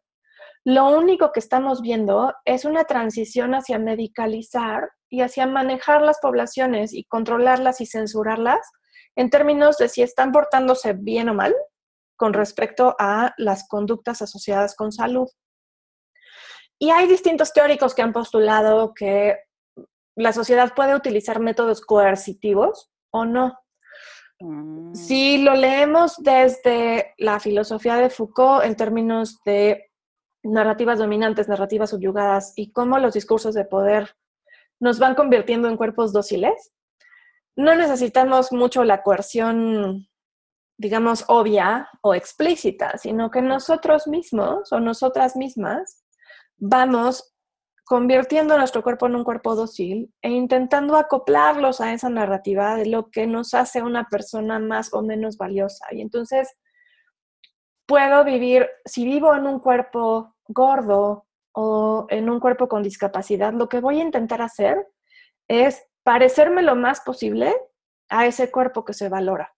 [0.63, 6.93] lo único que estamos viendo es una transición hacia medicalizar y hacia manejar las poblaciones
[6.93, 8.59] y controlarlas y censurarlas
[9.15, 11.55] en términos de si están portándose bien o mal
[12.15, 15.27] con respecto a las conductas asociadas con salud.
[16.81, 19.37] Y hay distintos teóricos que han postulado que
[20.15, 23.55] la sociedad puede utilizar métodos coercitivos o no.
[24.39, 24.95] Mm.
[24.95, 29.91] Si lo leemos desde la filosofía de Foucault en términos de
[30.41, 34.15] narrativas dominantes, narrativas subyugadas y cómo los discursos de poder
[34.79, 36.73] nos van convirtiendo en cuerpos dóciles,
[37.55, 40.07] no necesitamos mucho la coerción,
[40.79, 46.01] digamos, obvia o explícita, sino que nosotros mismos o nosotras mismas
[46.61, 47.33] vamos
[47.83, 53.09] convirtiendo nuestro cuerpo en un cuerpo dócil e intentando acoplarlos a esa narrativa de lo
[53.09, 55.87] que nos hace una persona más o menos valiosa.
[55.91, 56.55] Y entonces
[57.85, 63.67] puedo vivir, si vivo en un cuerpo gordo o en un cuerpo con discapacidad, lo
[63.67, 64.87] que voy a intentar hacer
[65.49, 67.53] es parecerme lo más posible
[68.07, 69.53] a ese cuerpo que se valora.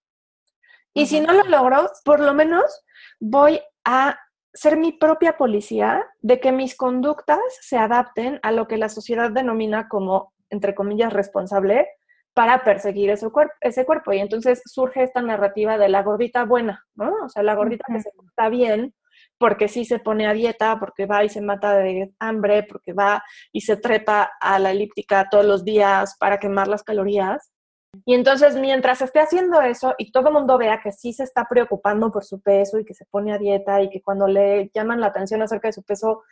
[0.96, 2.84] Y si no lo logro, por lo menos
[3.20, 4.18] voy a
[4.54, 9.32] ser mi propia policía de que mis conductas se adapten a lo que la sociedad
[9.32, 11.88] denomina como, entre comillas, responsable
[12.34, 14.14] para perseguir ese, cuerpo, ese cuerpo.
[14.14, 17.14] Y entonces surge esta narrativa de la gordita buena, ¿no?
[17.26, 18.94] O sea, la gordita que se está bien
[19.38, 23.24] porque sí se pone a dieta, porque va y se mata de hambre, porque va
[23.52, 27.53] y se trepa a la elíptica todos los días para quemar las calorías.
[28.06, 31.48] Y entonces, mientras esté haciendo eso y todo el mundo vea que sí se está
[31.48, 35.00] preocupando por su peso y que se pone a dieta y que cuando le llaman
[35.00, 36.24] la atención acerca de su peso,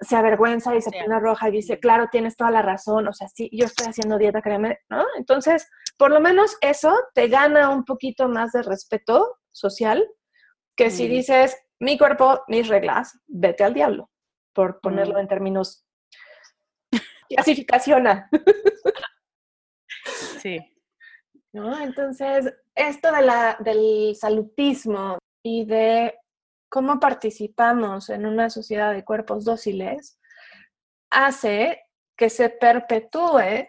[0.00, 3.28] se avergüenza y se pone roja y dice, claro, tienes toda la razón, o sea,
[3.28, 5.04] sí, yo estoy haciendo dieta, créeme, ¿no?
[5.16, 10.06] Entonces, por lo menos eso te gana un poquito más de respeto social
[10.76, 14.10] que si dices, mi cuerpo, mis reglas, vete al diablo,
[14.52, 15.86] por ponerlo en términos
[17.28, 18.28] clasificaciona.
[20.40, 20.73] Sí.
[21.54, 21.80] ¿No?
[21.80, 26.18] Entonces, esto de la, del salutismo y de
[26.68, 30.18] cómo participamos en una sociedad de cuerpos dóciles
[31.10, 31.86] hace
[32.16, 33.68] que se perpetúe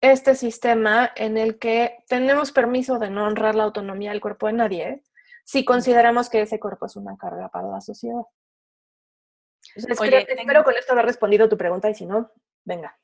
[0.00, 4.54] este sistema en el que tenemos permiso de no honrar la autonomía del cuerpo de
[4.54, 5.02] nadie
[5.44, 8.22] si consideramos que ese cuerpo es una carga para la sociedad.
[9.74, 12.32] espero con esto haber respondido tu pregunta y si no,
[12.64, 12.98] venga.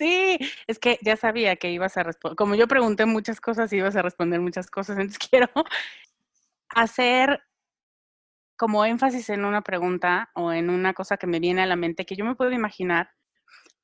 [0.00, 2.34] Sí, es que ya sabía que ibas a responder.
[2.34, 4.96] Como yo pregunté muchas cosas, ibas a responder muchas cosas.
[4.96, 5.50] Entonces quiero
[6.70, 7.42] hacer
[8.56, 12.06] como énfasis en una pregunta o en una cosa que me viene a la mente
[12.06, 13.10] que yo me puedo imaginar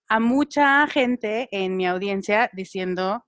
[0.08, 3.26] a mucha gente en mi audiencia diciendo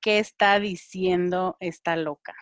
[0.00, 2.34] qué está diciendo esta loca,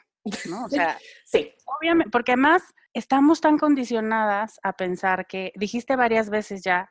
[0.48, 0.64] ¿no?
[0.64, 1.52] O sea, sí.
[1.66, 2.62] Obviamente, porque además
[2.94, 6.90] estamos tan condicionadas a pensar que dijiste varias veces ya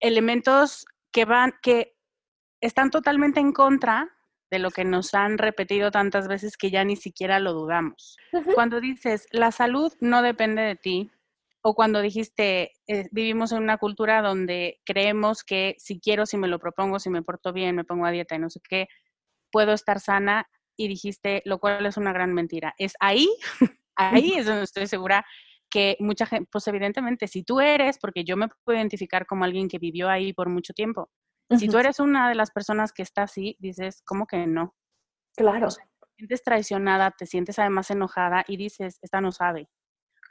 [0.00, 1.99] elementos que van que
[2.60, 4.08] están totalmente en contra
[4.50, 8.16] de lo que nos han repetido tantas veces que ya ni siquiera lo dudamos.
[8.54, 11.10] Cuando dices, la salud no depende de ti,
[11.62, 16.48] o cuando dijiste, eh, vivimos en una cultura donde creemos que si quiero, si me
[16.48, 18.88] lo propongo, si me porto bien, me pongo a dieta y no sé qué,
[19.52, 20.48] puedo estar sana,
[20.80, 22.74] y dijiste, lo cual es una gran mentira.
[22.78, 23.28] Es ahí,
[23.96, 25.26] ahí es donde estoy segura
[25.68, 29.68] que mucha gente, pues evidentemente, si tú eres, porque yo me puedo identificar como alguien
[29.68, 31.10] que vivió ahí por mucho tiempo,
[31.58, 34.74] si tú eres una de las personas que está así, dices, ¿cómo que no?
[35.36, 35.68] Claro.
[35.68, 39.68] te sientes traicionada, te sientes además enojada y dices, esta no sabe.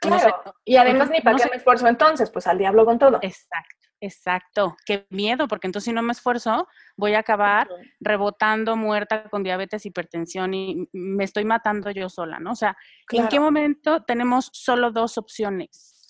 [0.00, 0.54] Claro.
[0.64, 3.18] y además ni para qué me esfuerzo entonces, pues al diablo con todo.
[3.20, 4.76] Exacto, exacto.
[4.86, 6.66] Qué miedo, porque entonces si no me esfuerzo,
[6.96, 7.68] voy a acabar
[8.00, 12.52] rebotando muerta con diabetes, hipertensión y me estoy matando yo sola, ¿no?
[12.52, 12.78] O sea,
[13.10, 16.08] ¿en qué momento tenemos solo dos opciones?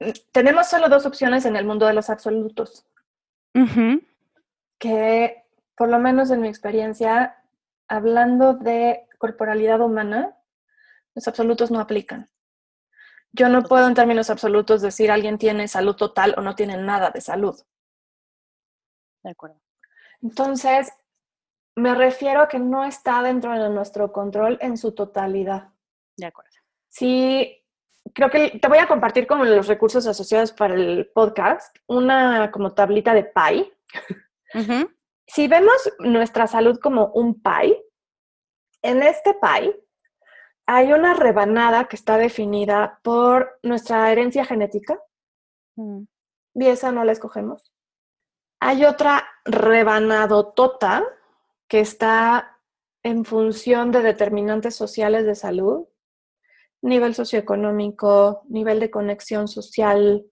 [0.00, 2.86] Mm, tenemos solo dos opciones en el mundo de los absolutos
[4.78, 5.44] que,
[5.76, 7.42] por lo menos en mi experiencia,
[7.88, 10.36] hablando de corporalidad humana,
[11.14, 12.30] los absolutos no aplican.
[13.32, 17.10] Yo no puedo en términos absolutos decir alguien tiene salud total o no tiene nada
[17.10, 17.60] de salud.
[19.22, 19.60] De acuerdo.
[20.22, 20.92] Entonces,
[21.76, 25.68] me refiero a que no está dentro de nuestro control en su totalidad.
[26.16, 26.50] De acuerdo.
[26.88, 27.64] Sí,
[28.14, 32.74] creo que te voy a compartir como los recursos asociados para el podcast, una como
[32.74, 33.72] tablita de PI.
[35.26, 37.84] Si vemos nuestra salud como un pie,
[38.82, 39.78] en este pie
[40.66, 45.00] hay una rebanada que está definida por nuestra herencia genética.
[45.76, 46.02] Mm.
[46.54, 47.72] Y esa no la escogemos.
[48.60, 51.04] Hay otra rebanado tota
[51.68, 52.58] que está
[53.02, 55.86] en función de determinantes sociales de salud,
[56.82, 60.26] nivel socioeconómico, nivel de conexión social,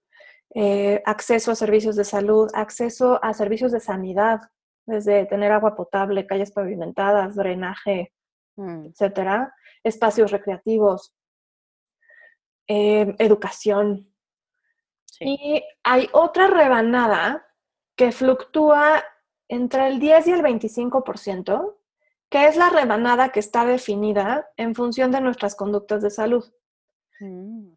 [0.58, 4.40] eh, acceso a servicios de salud, acceso a servicios de sanidad,
[4.86, 8.14] desde tener agua potable, calles pavimentadas, drenaje,
[8.56, 8.86] mm.
[8.86, 9.54] etcétera,
[9.84, 11.14] espacios recreativos,
[12.66, 14.10] em, educación.
[15.20, 17.46] Y hay otra rebanada
[17.94, 19.04] que fluctúa
[19.48, 21.76] entre el 10 y el 25%,
[22.30, 26.50] que es la rebanada que está definida en función de nuestras conductas de salud.
[27.20, 27.75] Mm.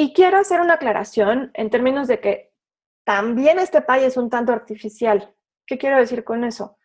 [0.00, 2.54] Y quiero hacer una aclaración en términos de que
[3.04, 5.34] también este pay es un tanto artificial.
[5.66, 6.78] ¿Qué quiero decir con eso?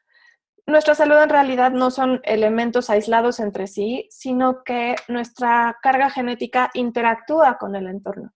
[0.67, 6.71] Nuestra salud en realidad no son elementos aislados entre sí, sino que nuestra carga genética
[6.73, 8.33] interactúa con el entorno.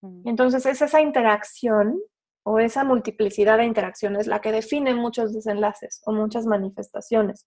[0.00, 0.26] Mm.
[0.26, 2.00] Entonces es esa interacción
[2.44, 7.46] o esa multiplicidad de interacciones la que define muchos desenlaces o muchas manifestaciones.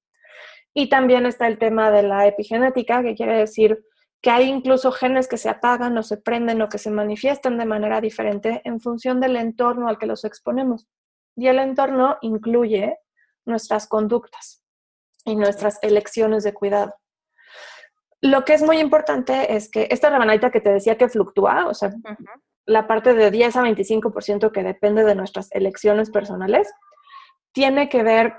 [0.75, 3.83] Y también está el tema de la epigenética, que quiere decir
[4.25, 7.65] que hay incluso genes que se apagan o se prenden o que se manifiestan de
[7.67, 10.87] manera diferente en función del entorno al que los exponemos.
[11.35, 12.97] Y el entorno incluye
[13.45, 14.63] nuestras conductas
[15.25, 16.95] y nuestras elecciones de cuidado.
[18.19, 21.75] Lo que es muy importante es que esta rebanadita que te decía que fluctúa, o
[21.75, 21.93] sea,
[22.65, 26.67] la parte de 10 a 25% que depende de nuestras elecciones personales,
[27.53, 28.33] tiene que ver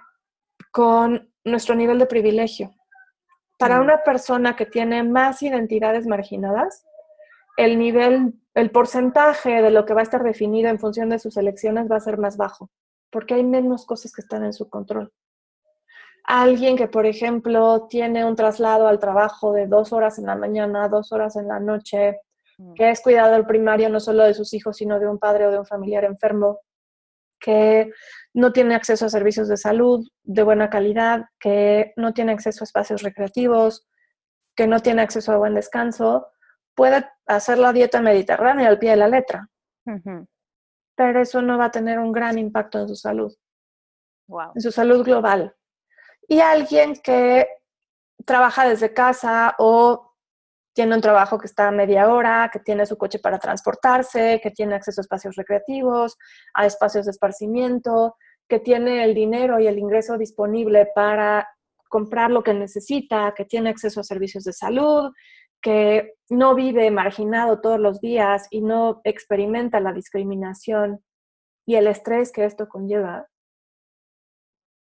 [0.73, 2.76] con nuestro nivel de privilegio.
[3.59, 6.85] Para una persona que tiene más identidades marginadas,
[7.57, 11.37] el nivel, el porcentaje de lo que va a estar definido en función de sus
[11.37, 12.71] elecciones va a ser más bajo,
[13.11, 15.13] porque hay menos cosas que están en su control.
[16.25, 20.89] Alguien que, por ejemplo, tiene un traslado al trabajo de dos horas en la mañana,
[20.89, 22.21] dos horas en la noche,
[22.59, 22.75] mm.
[22.75, 25.61] que es cuidador primario no solo de sus hijos, sino de un padre o de
[25.61, 26.59] un familiar enfermo,
[27.39, 27.93] que
[28.37, 32.67] no tiene acceso a servicios de salud de buena calidad, que no tiene acceso a
[32.67, 33.89] espacios recreativos,
[34.55, 36.29] que no tiene acceso a buen descanso,
[36.75, 39.49] puede hacer la dieta mediterránea al pie de la letra.
[40.95, 43.35] Pero eso no va a tener un gran impacto en su salud.
[44.55, 45.57] En su salud global.
[46.29, 47.49] Y alguien que
[48.27, 50.13] trabaja desde casa o
[50.75, 54.51] tiene un trabajo que está a media hora, que tiene su coche para transportarse, que
[54.51, 56.19] tiene acceso a espacios recreativos,
[56.53, 58.15] a espacios de esparcimiento,
[58.49, 61.49] que tiene el dinero y el ingreso disponible para
[61.89, 65.13] comprar lo que necesita, que tiene acceso a servicios de salud,
[65.61, 71.03] que no vive marginado todos los días y no experimenta la discriminación
[71.67, 73.27] y el estrés que esto conlleva,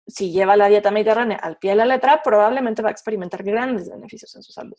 [0.08, 3.89] si lleva la dieta mediterránea al pie de la letra, probablemente va a experimentar grandes
[3.89, 4.78] beneficios en su salud.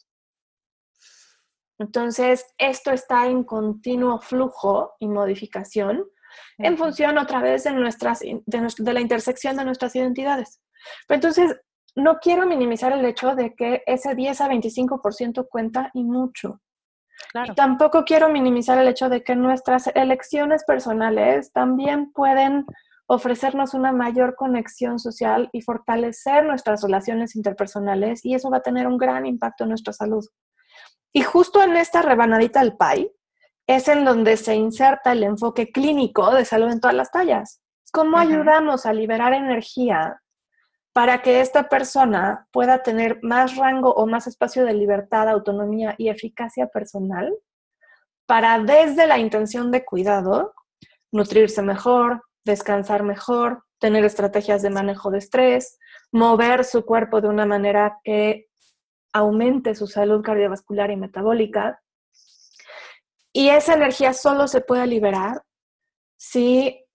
[1.79, 6.07] Entonces, esto está en continuo flujo y modificación
[6.59, 10.61] en función otra vez de, nuestras, de, la intersección de nuestras identidades.
[11.07, 11.57] Pero entonces,
[11.95, 16.61] no quiero minimizar el hecho de que ese 10 a 25% cuenta y mucho.
[17.47, 22.66] Y tampoco quiero minimizar el hecho de que nuestras elecciones personales también pueden
[23.07, 28.87] ofrecernos una mayor conexión social y fortalecer nuestras relaciones interpersonales y eso va a tener
[28.87, 30.24] un gran impacto en nuestra salud.
[31.12, 33.12] Y justo en esta rebanadita del pie
[33.66, 37.60] es en donde se inserta el enfoque clínico de salud en todas las tallas.
[37.92, 40.20] ¿Cómo ayudamos a liberar energía
[40.92, 46.08] para que esta persona pueda tener más rango o más espacio de libertad, autonomía y
[46.08, 47.36] eficacia personal
[48.26, 50.54] para desde la intención de cuidado,
[51.12, 55.78] nutrirse mejor, descansar mejor, tener estrategias de manejo de estrés,
[56.12, 58.46] mover su cuerpo de una manera que
[59.12, 61.80] aumente su salud cardiovascular y metabólica.
[63.37, 65.43] Y esa energía solo se puede liberar
[66.16, 66.87] si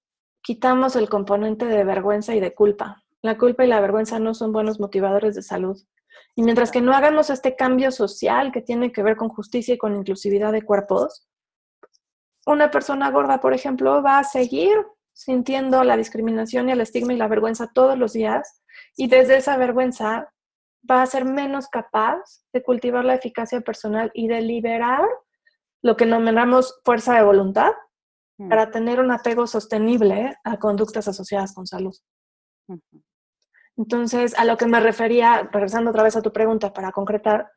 [0.41, 3.03] quitamos el componente de vergüenza y de culpa.
[3.21, 5.79] La culpa y la vergüenza no son buenos motivadores de salud.
[6.35, 9.77] Y mientras que no hagamos este cambio social que tiene que ver con justicia y
[9.77, 11.27] con inclusividad de cuerpos,
[12.47, 14.75] una persona gorda, por ejemplo, va a seguir
[15.13, 18.63] sintiendo la discriminación y el estigma y la vergüenza todos los días
[18.97, 20.33] y desde esa vergüenza
[20.89, 25.05] va a ser menos capaz de cultivar la eficacia personal y de liberar
[25.81, 27.71] lo que nombramos fuerza de voluntad
[28.37, 28.49] mm.
[28.49, 31.95] para tener un apego sostenible a conductas asociadas con salud.
[33.77, 37.51] Entonces, a lo que me refería, regresando otra vez a tu pregunta para concretar,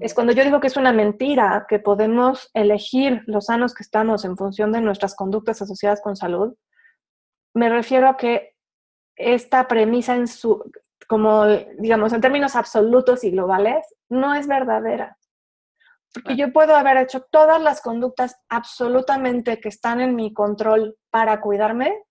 [0.00, 4.24] es cuando yo digo que es una mentira que podemos elegir los sanos que estamos
[4.24, 6.54] en función de nuestras conductas asociadas con salud,
[7.54, 8.56] me refiero a que
[9.16, 10.62] esta premisa en su,
[11.08, 11.46] como
[11.78, 15.16] digamos, en términos absolutos y globales, no es verdadera.
[16.12, 21.40] Porque yo puedo haber hecho todas las conductas absolutamente que están en mi control para
[21.40, 22.04] cuidarme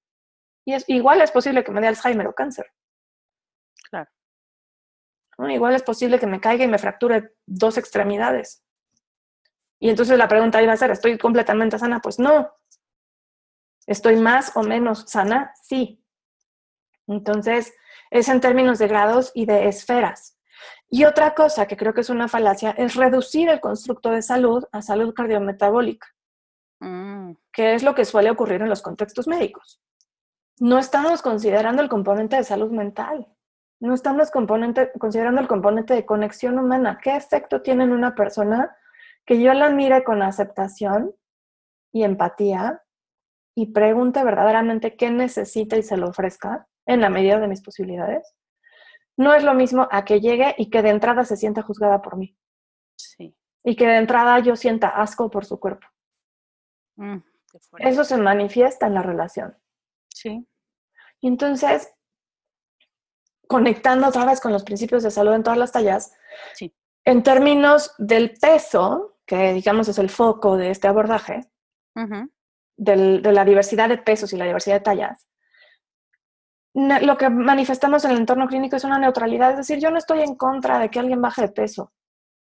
[0.66, 2.68] y es, igual es posible que me dé Alzheimer o cáncer.
[3.89, 4.10] Claro.
[5.50, 8.64] Igual es posible que me caiga y me fracture dos extremidades.
[9.80, 12.02] Y entonces la pregunta iba a ser, ¿estoy completamente sana?
[12.02, 12.54] Pues no.
[13.88, 15.54] ¿Estoy más o menos sana?
[15.62, 16.04] Sí.
[17.08, 17.74] Entonces,
[18.12, 20.39] es en términos de grados y de esferas.
[20.90, 24.66] Y otra cosa que creo que es una falacia es reducir el constructo de salud
[24.72, 26.08] a salud cardiometabólica,
[26.80, 27.34] mm.
[27.54, 29.82] que es lo que suele ocurrir en los contextos médicos.
[30.60, 33.28] No estamos considerando el componente de salud mental,
[33.80, 37.00] no estamos considerando el componente de conexión humana.
[37.02, 38.76] ¿Qué efecto tiene en una persona
[39.26, 41.16] que yo la mire con aceptación
[41.94, 42.84] y empatía
[43.56, 46.68] y pregunte verdaderamente qué necesita y se lo ofrezca?
[46.90, 48.36] en la medida de mis posibilidades,
[49.20, 52.16] no es lo mismo a que llegue y que de entrada se sienta juzgada por
[52.16, 52.38] mí.
[52.96, 53.36] Sí.
[53.66, 55.86] Y que de entrada yo sienta asco por su cuerpo.
[56.96, 57.18] Mm,
[57.80, 59.58] Eso se manifiesta en la relación.
[60.08, 60.48] Sí.
[61.20, 61.94] Y entonces,
[63.46, 66.14] conectando otra vez con los principios de salud en todas las tallas,
[66.54, 66.74] sí.
[67.04, 71.42] en términos del peso, que digamos es el foco de este abordaje,
[72.78, 75.28] de la diversidad de pesos y la diversidad de tallas,
[76.74, 80.22] lo que manifestamos en el entorno clínico es una neutralidad, es decir, yo no estoy
[80.22, 81.92] en contra de que alguien baje de peso.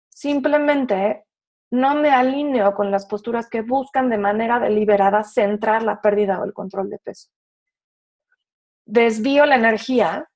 [0.09, 1.27] Simplemente
[1.71, 6.45] no me alineo con las posturas que buscan de manera deliberada centrar la pérdida o
[6.45, 7.29] el control de peso.
[8.87, 10.29] Desvío la energía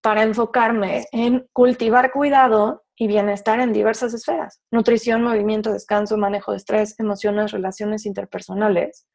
[0.00, 4.60] para enfocarme en cultivar cuidado y bienestar en diversas esferas.
[4.70, 9.06] Nutrición, movimiento, descanso, manejo de estrés, emociones, relaciones interpersonales.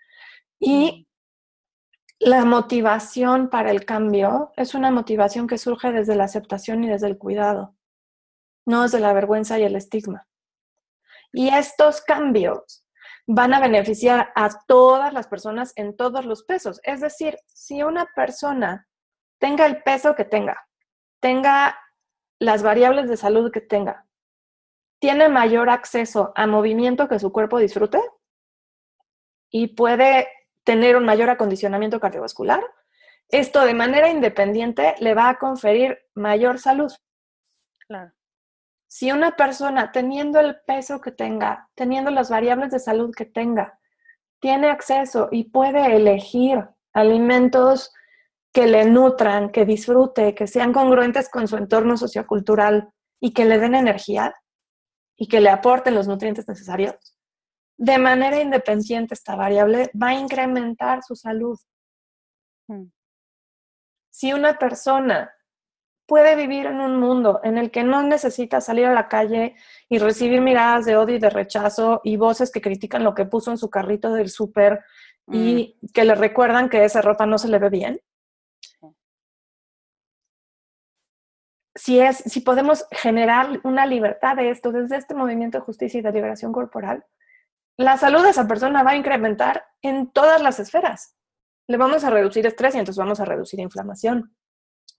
[0.59, 1.07] Y
[2.20, 7.07] la motivación para el cambio es una motivación que surge desde la aceptación y desde
[7.07, 7.76] el cuidado,
[8.66, 10.28] no desde la vergüenza y el estigma.
[11.32, 12.86] Y estos cambios
[13.26, 16.80] van a beneficiar a todas las personas en todos los pesos.
[16.84, 18.88] Es decir, si una persona
[19.39, 20.68] tenga el peso que tenga,
[21.20, 21.78] tenga
[22.39, 24.05] las variables de salud que tenga,
[24.99, 27.99] tiene mayor acceso a movimiento que su cuerpo disfrute
[29.49, 30.28] y puede
[30.64, 32.64] tener un mayor acondicionamiento cardiovascular,
[33.30, 36.91] esto de manera independiente le va a conferir mayor salud.
[37.88, 38.11] Claro.
[38.88, 43.80] Si una persona teniendo el peso que tenga, teniendo las variables de salud que tenga,
[44.39, 47.91] tiene acceso y puede elegir alimentos
[48.51, 53.57] que le nutran, que disfrute, que sean congruentes con su entorno sociocultural y que le
[53.57, 54.36] den energía
[55.18, 57.12] y que le aporten los nutrientes necesarios,
[57.78, 61.57] de manera independiente esta variable va a incrementar su salud.
[62.67, 62.86] Mm.
[64.11, 65.34] Si una persona
[66.05, 69.55] puede vivir en un mundo en el que no necesita salir a la calle
[69.89, 73.51] y recibir miradas de odio y de rechazo y voces que critican lo que puso
[73.51, 74.84] en su carrito del súper
[75.32, 75.88] y mm.
[75.93, 77.99] que le recuerdan que esa ropa no se le ve bien.
[81.76, 86.03] Si, es, si podemos generar una libertad de esto desde este movimiento de justicia y
[86.03, 87.03] de liberación corporal,
[87.78, 91.15] la salud de esa persona va a incrementar en todas las esferas.
[91.67, 94.36] Le vamos a reducir estrés y entonces vamos a reducir inflamación.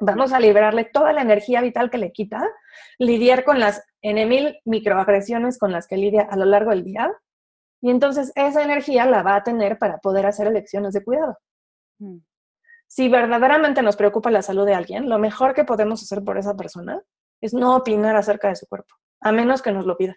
[0.00, 2.42] Vamos a liberarle toda la energía vital que le quita,
[2.98, 7.12] lidiar con las N mil microagresiones con las que lidia a lo largo del día.
[7.80, 11.38] Y entonces esa energía la va a tener para poder hacer elecciones de cuidado.
[12.00, 12.18] Mm.
[12.88, 16.56] Si verdaderamente nos preocupa la salud de alguien, lo mejor que podemos hacer por esa
[16.56, 17.02] persona
[17.40, 20.16] es no opinar acerca de su cuerpo, a menos que nos lo pida.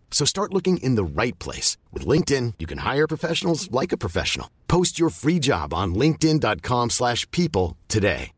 [0.11, 1.77] So start looking in the right place.
[1.91, 4.51] With LinkedIn, you can hire professionals like a professional.
[4.67, 8.33] Post your free job on linkedin.com slash people today.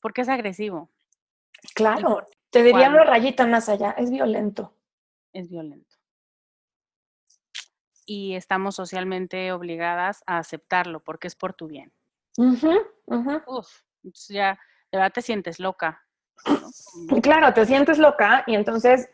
[0.00, 0.88] Porque es agresivo.
[1.74, 2.24] Claro.
[2.50, 3.90] Te diría una rayita más allá.
[3.98, 4.72] Es violento.
[5.32, 5.96] Es violento.
[8.06, 11.92] Y estamos socialmente obligadas a aceptarlo porque es por tu bien.
[12.38, 13.82] Uf,
[14.28, 14.58] ya,
[14.92, 16.05] de verdad te sientes loca.
[17.22, 19.08] Claro, te sientes loca y entonces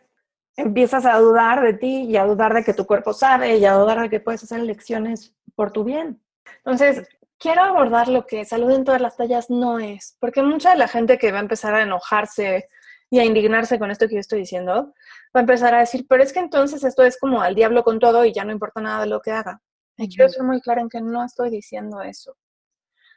[0.56, 3.74] empiezas a dudar de ti y a dudar de que tu cuerpo sabe y a
[3.74, 6.22] dudar de que puedes hacer elecciones por tu bien.
[6.58, 7.08] Entonces,
[7.38, 10.88] quiero abordar lo que salud en todas las tallas no es, porque mucha de la
[10.88, 12.66] gente que va a empezar a enojarse
[13.10, 14.94] y a indignarse con esto que yo estoy diciendo,
[15.34, 17.98] va a empezar a decir, pero es que entonces esto es como al diablo con
[17.98, 19.60] todo y ya no importa nada de lo que haga.
[19.96, 22.36] Y quiero ser muy clara en que no estoy diciendo eso.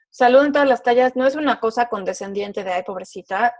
[0.09, 3.55] Salud en todas las tallas no es una cosa condescendiente de, ay, pobrecita,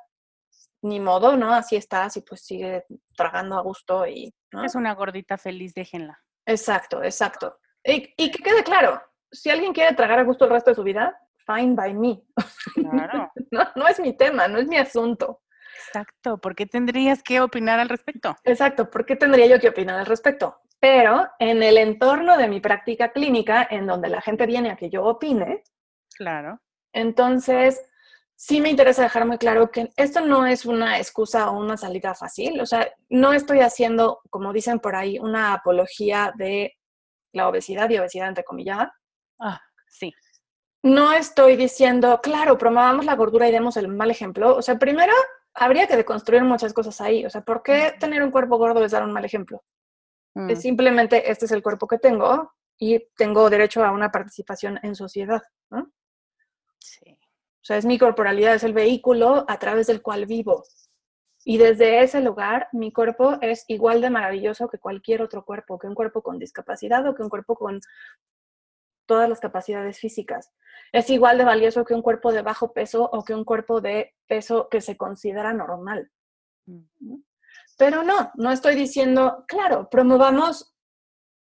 [0.86, 1.54] ni modo, ¿no?
[1.54, 4.34] Así estás y pues sigue tragando a gusto y...
[4.64, 6.18] Es una gordita feliz, déjenla.
[6.46, 7.58] Exacto, exacto.
[7.84, 10.84] Y, y, que quede claro, si alguien quiere tragar a gusto el resto de su
[10.84, 12.24] vida, fine by me.
[12.76, 13.32] Claro.
[13.52, 15.42] no, no es mi tema, no es mi asunto.
[15.88, 18.36] Exacto, ¿por qué tendrías que opinar al respecto?
[18.44, 20.62] Exacto, ¿por qué tendría yo que opinar al respecto?
[20.80, 24.90] Pero en el entorno de mi práctica clínica, en donde la gente viene a que
[24.90, 25.64] yo opine,
[26.16, 26.60] claro.
[26.94, 27.84] Entonces,
[28.36, 32.14] sí me interesa dejar muy claro que esto no es una excusa o una salida
[32.14, 32.60] fácil.
[32.62, 36.74] O sea, no estoy haciendo, como dicen por ahí, una apología de
[37.34, 38.94] la obesidad y obesidad entrecomillada.
[39.40, 40.14] Ah, sí.
[40.84, 44.56] No estoy diciendo, claro, promovamos la gordura y demos el mal ejemplo.
[44.56, 45.14] O sea, primero
[45.54, 47.26] habría que deconstruir muchas cosas ahí.
[47.26, 49.64] O sea, ¿por qué tener un cuerpo gordo es dar un mal ejemplo?
[50.36, 50.62] Es mm.
[50.62, 55.42] simplemente este es el cuerpo que tengo y tengo derecho a una participación en sociedad.
[57.66, 60.66] O sea, es mi corporalidad, es el vehículo a través del cual vivo.
[61.44, 65.88] Y desde ese lugar, mi cuerpo es igual de maravilloso que cualquier otro cuerpo, que
[65.88, 67.82] un cuerpo con discapacidad o que un cuerpo con
[69.08, 70.54] todas las capacidades físicas.
[70.92, 74.14] Es igual de valioso que un cuerpo de bajo peso o que un cuerpo de
[74.28, 76.12] peso que se considera normal.
[76.68, 77.16] Mm.
[77.80, 80.72] Pero no, no estoy diciendo, claro, promovamos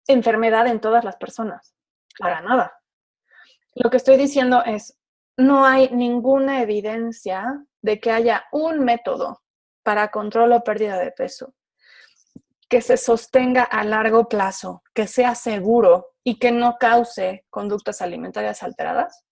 [0.07, 1.75] enfermedad en todas las personas.
[2.17, 2.81] Para nada.
[3.73, 4.97] Lo que estoy diciendo es,
[5.37, 9.41] no hay ninguna evidencia de que haya un método
[9.83, 11.53] para control o pérdida de peso
[12.69, 18.63] que se sostenga a largo plazo, que sea seguro y que no cause conductas alimentarias
[18.63, 19.23] alteradas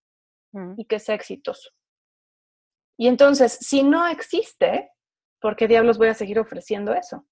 [0.51, 0.75] mm.
[0.77, 1.71] y que sea exitoso.
[2.97, 4.91] Y entonces, si no existe,
[5.41, 7.25] ¿por qué diablos voy a seguir ofreciendo eso?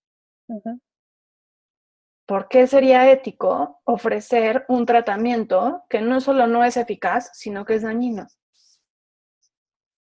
[2.26, 7.76] ¿por qué sería ético ofrecer un tratamiento que no solo no es eficaz, sino que
[7.76, 8.28] es dañino?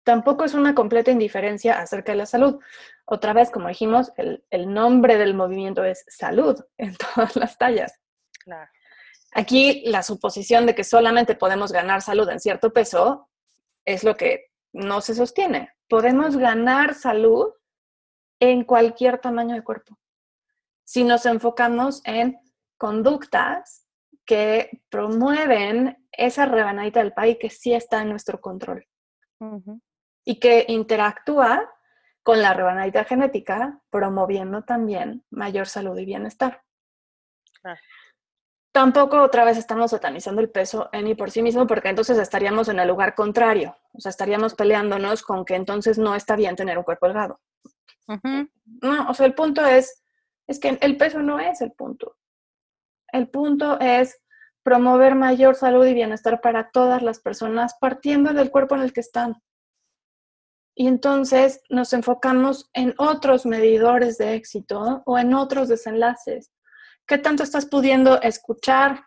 [0.04, 2.60] Tampoco es una completa indiferencia acerca de la salud.
[3.06, 8.00] Otra vez, como dijimos, el, nombre del movimiento es salud en todas las tallas.
[9.32, 13.28] Aquí la suposición de que solamente podemos ganar salud en cierto peso
[13.84, 15.72] es lo que no se sostiene.
[15.88, 17.52] Podemos ganar salud
[18.38, 19.98] en cualquier tamaño de cuerpo
[20.84, 22.38] si nos enfocamos en
[22.76, 23.86] conductas
[24.24, 28.86] que promueven esa rebanadita del país que sí está en nuestro control
[30.24, 31.70] y que interactúa
[32.22, 36.62] con la rebanadita genética, promoviendo también mayor salud y bienestar.
[38.72, 42.68] Tampoco otra vez estamos satanizando el peso en y por sí mismo, porque entonces estaríamos
[42.68, 46.78] en el lugar contrario, o sea, estaríamos peleándonos con que entonces no está bien tener
[46.78, 47.40] un cuerpo delgado.
[48.06, 50.04] No, o sea, el punto es
[50.46, 52.16] es que el peso no es el punto.
[53.12, 54.20] El punto es
[54.62, 59.00] promover mayor salud y bienestar para todas las personas partiendo del cuerpo en el que
[59.00, 59.42] están.
[60.74, 66.50] Y entonces nos enfocamos en otros medidores de éxito o en otros desenlaces.
[67.06, 69.06] ¿Qué tanto estás pudiendo escuchar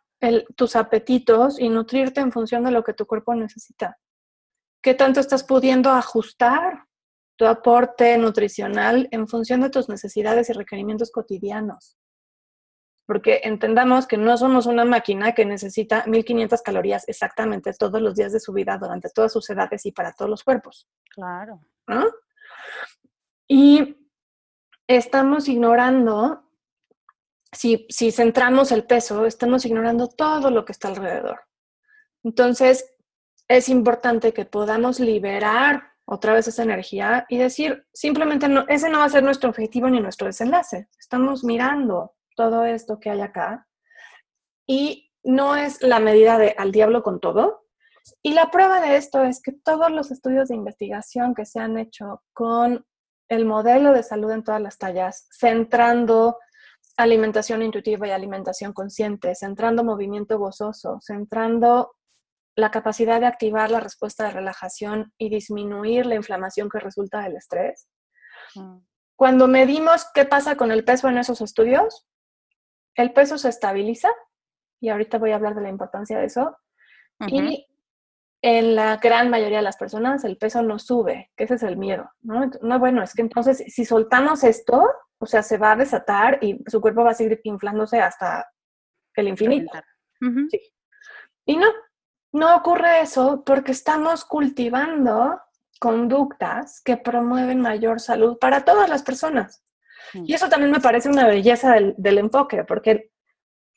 [0.55, 3.97] tus apetitos y nutrirte en función de lo que tu cuerpo necesita?
[4.81, 6.87] ¿Qué tanto estás pudiendo ajustar
[7.37, 11.95] tu aporte nutricional en función de tus necesidades y requerimientos cotidianos.
[13.07, 18.33] Porque entendamos que no somos una máquina que necesita 1500 calorías exactamente todos los días
[18.33, 20.87] de su vida durante todas sus edades y para todos los cuerpos.
[21.09, 21.61] Claro.
[23.47, 24.07] Y
[24.87, 26.43] estamos ignorando,
[27.51, 31.39] si, si centramos el peso, estamos ignorando todo lo que está alrededor.
[32.23, 32.93] Entonces,
[33.47, 38.99] es importante que podamos liberar otra vez esa energía y decir, simplemente no, ese no
[38.99, 40.89] va a ser nuestro objetivo ni nuestro desenlace.
[40.97, 43.67] Estamos mirando todo esto que hay acá
[44.65, 47.65] y no es la medida de al diablo con todo.
[48.21, 51.77] Y la prueba de esto es que todos los estudios de investigación que se han
[51.77, 52.85] hecho con
[53.27, 56.37] el modelo de salud en todas las tallas, centrando
[56.95, 61.95] alimentación intuitiva y alimentación consciente, centrando movimiento gozoso, centrando
[62.55, 67.35] la capacidad de activar la respuesta de relajación y disminuir la inflamación que resulta del
[67.35, 67.87] estrés.
[68.55, 68.77] Mm.
[69.15, 72.06] Cuando medimos qué pasa con el peso en esos estudios,
[72.97, 74.09] el peso se estabiliza,
[74.81, 76.57] y ahorita voy a hablar de la importancia de eso,
[77.27, 77.65] y
[78.43, 81.77] en la gran mayoría de las personas el peso no sube, que ese es el
[81.77, 82.51] miedo, ¿no?
[82.61, 84.87] No, bueno, es que entonces si soltamos esto,
[85.19, 88.47] o sea, se va a desatar y su cuerpo va a seguir inflándose hasta
[89.15, 89.71] el infinito.
[90.21, 90.61] sí.
[91.45, 91.67] Y no,
[92.33, 95.39] no ocurre eso porque estamos cultivando
[95.79, 99.63] conductas que promueven mayor salud para todas las personas.
[100.13, 103.11] Y eso también me parece una belleza del, enfoque, porque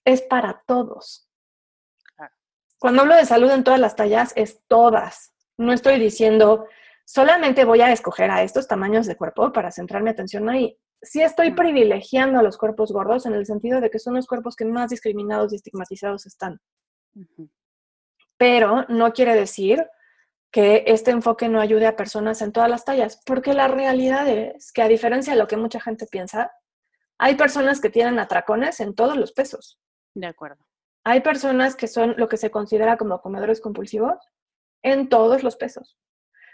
[0.05, 1.29] es para todos.
[2.79, 5.35] Cuando hablo de salud en todas las tallas, es todas.
[5.59, 6.67] No estoy diciendo,
[7.05, 10.79] solamente voy a escoger a estos tamaños de cuerpo para centrar mi atención ahí.
[11.03, 14.57] Sí estoy privilegiando a los cuerpos gordos en el sentido de que son los cuerpos
[14.57, 16.61] que más discriminados y estigmatizados están
[18.41, 19.87] pero no quiere decir
[20.51, 24.73] que este enfoque no ayude a personas en todas las tallas, porque la realidad es
[24.73, 26.53] que a diferencia de lo que mucha gente piensa,
[27.19, 29.79] hay personas que tienen atracones en todos los pesos.
[30.15, 30.67] De acuerdo.
[31.05, 34.17] Hay personas que son lo que se considera como comedores compulsivos
[34.83, 35.99] en todos los pesos.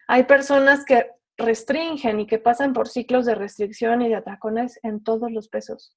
[0.08, 5.02] Hay personas que restringen y que pasan por ciclos de restricción y de atracones en
[5.02, 5.96] todos los pesos.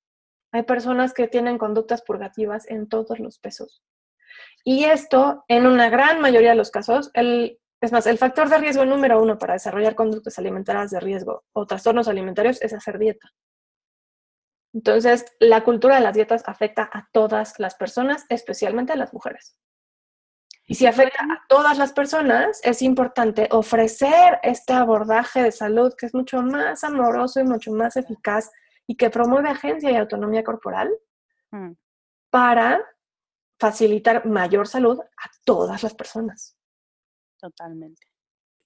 [0.52, 3.84] Hay personas que tienen conductas purgativas en todos los pesos.
[4.64, 8.58] Y esto, en una gran mayoría de los casos, el, es más, el factor de
[8.58, 13.32] riesgo número uno para desarrollar conductas alimentarias de riesgo o trastornos alimentarios es hacer dieta.
[14.74, 19.58] Entonces, la cultura de las dietas afecta a todas las personas, especialmente a las mujeres.
[20.66, 26.06] Y si afecta a todas las personas, es importante ofrecer este abordaje de salud que
[26.06, 28.52] es mucho más amoroso y mucho más eficaz
[28.86, 30.92] y que promueve agencia y autonomía corporal
[31.50, 31.72] mm.
[32.30, 32.86] para
[33.60, 36.59] facilitar mayor salud a todas las personas.
[37.40, 38.06] Totalmente.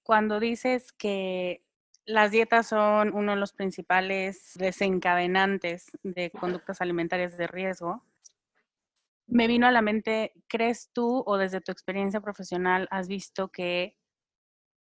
[0.04, 1.64] Cuando dices que
[2.06, 8.04] las dietas son uno de los principales desencadenantes de conductas alimentarias de riesgo,
[9.26, 13.96] me vino a la mente, ¿crees tú o desde tu experiencia profesional has visto que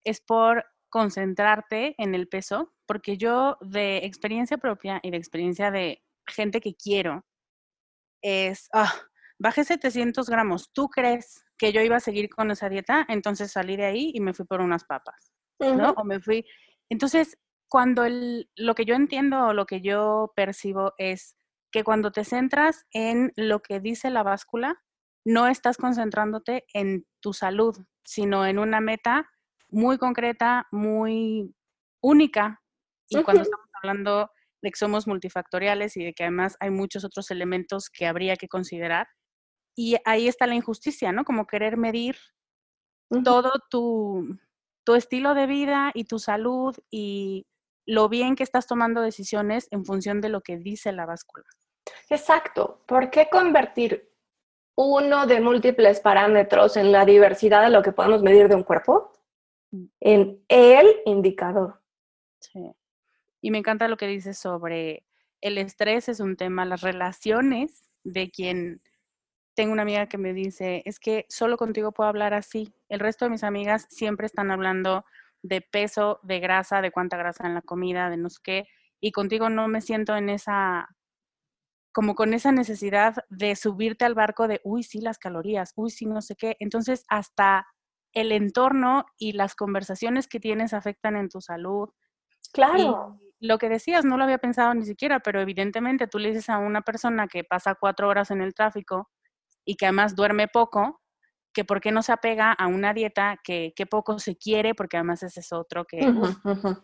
[0.05, 2.73] es por concentrarte en el peso?
[2.87, 7.25] Porque yo de experiencia propia y de experiencia de gente que quiero,
[8.21, 8.93] es, ah,
[9.41, 13.05] bajé 700 gramos, ¿tú crees que yo iba a seguir con esa dieta?
[13.09, 15.91] Entonces salí de ahí y me fui por unas papas, ¿no?
[15.97, 16.45] O me fui.
[16.89, 17.37] Entonces,
[17.67, 21.35] cuando el, lo que yo entiendo o lo que yo percibo es
[21.71, 24.79] que cuando te centras en lo que dice la báscula,
[25.25, 29.27] no estás concentrándote en tu salud, sino en una meta
[29.69, 31.55] muy concreta, muy
[32.01, 32.61] única.
[33.09, 34.29] Y cuando estamos hablando
[34.61, 38.47] de que somos multifactoriales y de que además hay muchos otros elementos que habría que
[38.47, 39.07] considerar,
[39.75, 41.23] y ahí está la injusticia, ¿no?
[41.23, 42.17] Como querer medir
[43.23, 44.37] todo tu,
[44.83, 47.45] tu estilo de vida y tu salud y
[47.85, 51.45] lo bien que estás tomando decisiones en función de lo que dice la báscula.
[52.09, 52.83] Exacto.
[52.85, 54.09] ¿Por qué convertir
[54.75, 59.11] uno de múltiples parámetros en la diversidad de lo que podemos medir de un cuerpo
[59.71, 59.85] mm.
[59.99, 61.81] en el indicador?
[62.39, 62.71] Sí.
[63.41, 65.03] Y me encanta lo que dices sobre
[65.41, 68.81] el estrés es un tema, las relaciones de quien
[69.53, 72.73] tengo una amiga que me dice, es que solo contigo puedo hablar así.
[72.89, 75.05] El resto de mis amigas siempre están hablando
[75.43, 78.67] de peso, de grasa, de cuánta grasa en la comida, de no sé qué,
[78.99, 80.87] y contigo no me siento en esa,
[81.91, 86.05] como con esa necesidad de subirte al barco de, uy, sí, las calorías, uy, sí,
[86.05, 86.55] no sé qué.
[86.59, 87.65] Entonces, hasta
[88.13, 91.89] el entorno y las conversaciones que tienes afectan en tu salud.
[92.53, 93.19] Claro.
[93.39, 96.57] lo que decías, no lo había pensado ni siquiera, pero evidentemente tú le dices a
[96.57, 99.09] una persona que pasa cuatro horas en el tráfico
[99.65, 101.01] y que además duerme poco,
[101.53, 104.97] que por qué no se apega a una dieta que, que poco se quiere, porque
[104.97, 105.99] además ese es otro que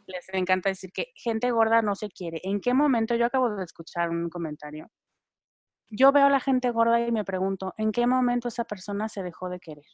[0.07, 2.41] les encanta decir que gente gorda no se quiere.
[2.43, 3.15] ¿En qué momento?
[3.15, 4.87] Yo acabo de escuchar un comentario.
[5.89, 9.23] Yo veo a la gente gorda y me pregunto, ¿en qué momento esa persona se
[9.23, 9.85] dejó de querer?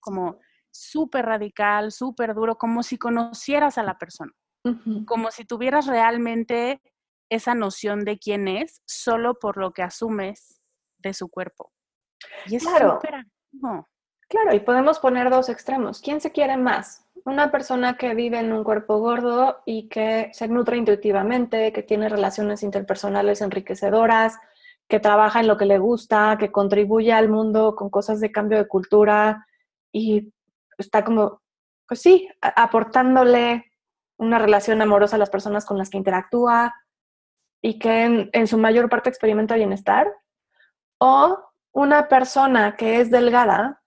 [0.00, 0.38] Como
[0.72, 4.32] súper radical, súper duro, como si conocieras a la persona,
[5.06, 6.80] como si tuvieras realmente
[7.30, 10.60] esa noción de quién es solo por lo que asumes
[10.98, 11.71] de su cuerpo.
[12.46, 13.00] Y es claro.
[14.32, 16.00] Claro, y podemos poner dos extremos.
[16.00, 17.06] ¿Quién se quiere más?
[17.26, 22.08] Una persona que vive en un cuerpo gordo y que se nutre intuitivamente, que tiene
[22.08, 24.38] relaciones interpersonales enriquecedoras,
[24.88, 28.56] que trabaja en lo que le gusta, que contribuye al mundo con cosas de cambio
[28.56, 29.46] de cultura
[29.92, 30.32] y
[30.78, 31.42] está como,
[31.86, 33.70] pues sí, aportándole
[34.16, 36.74] una relación amorosa a las personas con las que interactúa
[37.60, 40.10] y que en, en su mayor parte experimenta bienestar.
[40.98, 43.82] O una persona que es delgada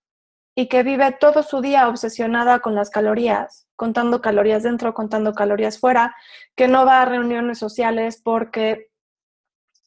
[0.56, 5.80] y que vive todo su día obsesionada con las calorías, contando calorías dentro, contando calorías
[5.80, 6.16] fuera,
[6.56, 8.90] que no va a reuniones sociales porque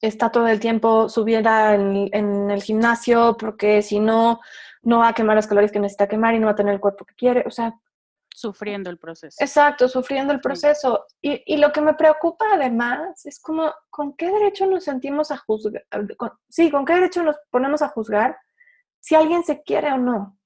[0.00, 4.40] está todo el tiempo subida en, en, el gimnasio, porque si no,
[4.82, 6.80] no va a quemar las calorías que necesita quemar y no va a tener el
[6.80, 7.44] cuerpo que quiere.
[7.46, 7.74] O sea,
[8.34, 9.36] Sufriendo el proceso.
[9.40, 11.06] Exacto, sufriendo el proceso.
[11.20, 15.38] Y, y, lo que me preocupa además es como, ¿con qué derecho nos sentimos a
[15.38, 15.84] juzgar?
[16.48, 18.36] sí, ¿con qué derecho nos ponemos a juzgar
[19.00, 20.38] si alguien se quiere o no?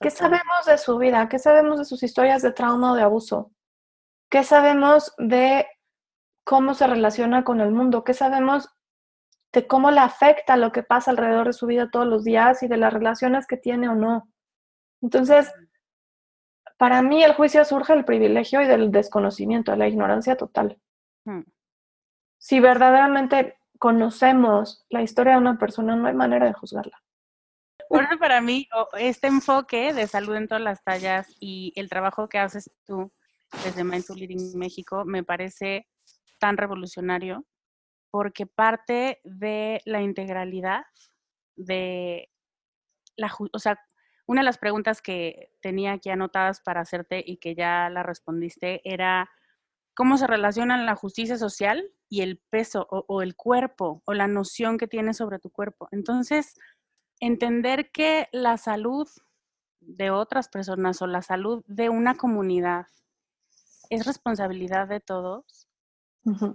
[0.00, 1.28] ¿Qué sabemos de su vida?
[1.28, 3.52] ¿Qué sabemos de sus historias de trauma o de abuso?
[4.30, 5.66] ¿Qué sabemos de
[6.44, 8.04] cómo se relaciona con el mundo?
[8.04, 8.68] ¿Qué sabemos
[9.52, 12.68] de cómo le afecta lo que pasa alrededor de su vida todos los días y
[12.68, 14.30] de las relaciones que tiene o no?
[15.02, 15.52] Entonces,
[16.78, 20.80] para mí el juicio surge del privilegio y del desconocimiento, de la ignorancia total.
[21.24, 21.42] Hmm.
[22.38, 27.02] Si verdaderamente conocemos la historia de una persona, no hay manera de juzgarla.
[27.90, 28.68] Bueno, para mí,
[28.98, 33.12] este enfoque de salud en todas las tallas y el trabajo que haces tú
[33.64, 35.88] desde Mindful Leading México me parece
[36.38, 37.44] tan revolucionario
[38.10, 40.82] porque parte de la integralidad
[41.56, 42.30] de
[43.16, 43.78] la, o sea,
[44.28, 48.82] una de las preguntas que tenía aquí anotadas para hacerte y que ya la respondiste
[48.84, 49.30] era
[49.94, 54.76] cómo se relacionan la justicia social y el peso o, el cuerpo o la noción
[54.76, 55.88] que tienes sobre tu cuerpo.
[55.92, 56.54] Entonces,
[57.20, 59.08] entender que la salud
[59.80, 62.86] de otras personas o la salud de una comunidad
[63.88, 65.68] es responsabilidad de todos,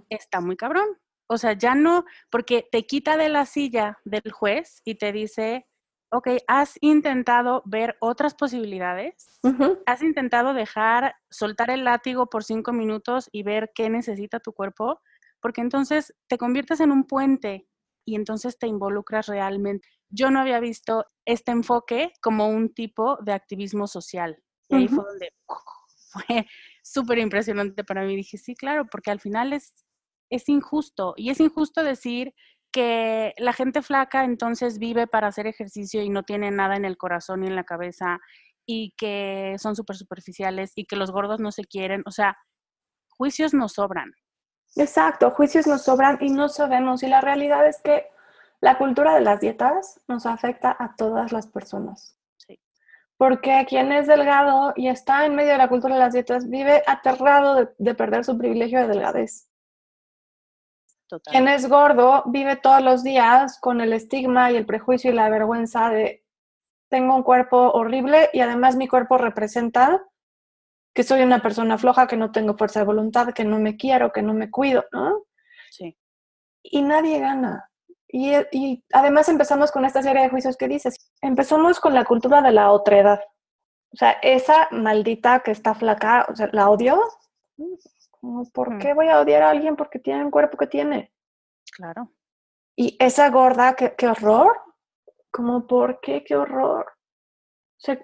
[0.08, 0.86] está muy cabrón.
[1.26, 5.66] O sea, ya no, porque te quita de la silla del juez y te dice,
[6.14, 9.40] ok, ¿has intentado ver otras posibilidades?
[9.84, 15.00] ¿Has intentado dejar, soltar el látigo por cinco minutos y ver qué necesita tu cuerpo?
[15.40, 17.66] Porque entonces te conviertes en un puente
[18.06, 19.88] y entonces te involucras realmente.
[20.08, 24.40] Yo no había visto este enfoque como un tipo de activismo social.
[24.68, 25.30] Y ahí fue donde
[26.12, 26.46] fue
[26.84, 28.14] súper impresionante para mí.
[28.14, 29.74] Dije, sí, claro, porque al final es,
[30.30, 31.14] es injusto.
[31.16, 32.34] Y es injusto decir
[32.74, 36.96] que la gente flaca entonces vive para hacer ejercicio y no tiene nada en el
[36.96, 38.18] corazón ni en la cabeza
[38.66, 42.02] y que son súper superficiales y que los gordos no se quieren.
[42.04, 42.36] O sea,
[43.10, 44.12] juicios nos sobran.
[44.74, 47.04] Exacto, juicios nos sobran y no sabemos.
[47.04, 48.08] Y la realidad es que
[48.60, 52.18] la cultura de las dietas nos afecta a todas las personas.
[52.38, 52.58] Sí.
[53.16, 56.82] Porque quien es delgado y está en medio de la cultura de las dietas vive
[56.88, 59.48] aterrado de, de perder su privilegio de delgadez
[61.08, 61.32] Total.
[61.32, 65.28] Quien es gordo vive todos los días con el estigma y el prejuicio y la
[65.28, 66.24] vergüenza de
[66.88, 70.00] tengo un cuerpo horrible y además mi cuerpo representa
[70.94, 74.12] que soy una persona floja, que no tengo fuerza de voluntad, que no me quiero,
[74.12, 75.24] que no me cuido, ¿no?
[75.70, 75.98] Sí.
[76.62, 77.68] Y nadie gana.
[78.06, 81.10] Y, y además empezamos con esta serie de juicios que dices.
[81.20, 83.20] Empezamos con la cultura de la otredad.
[83.92, 87.00] O sea, esa maldita que está flaca, o sea, la odio.
[88.52, 91.12] ¿Por qué voy a odiar a alguien porque tiene un cuerpo que tiene?
[91.72, 92.12] Claro.
[92.76, 94.60] Y esa gorda, qué, qué horror.
[95.30, 96.24] Como, ¿por qué?
[96.24, 96.86] Qué horror.
[96.86, 97.98] O sea,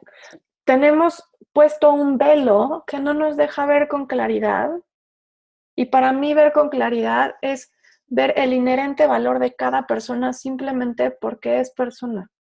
[0.65, 4.71] tenemos puesto un velo que no nos deja ver con claridad.
[5.77, 7.73] Y para mí ver con claridad es
[8.07, 12.31] ver el inherente valor de cada persona simplemente porque es persona.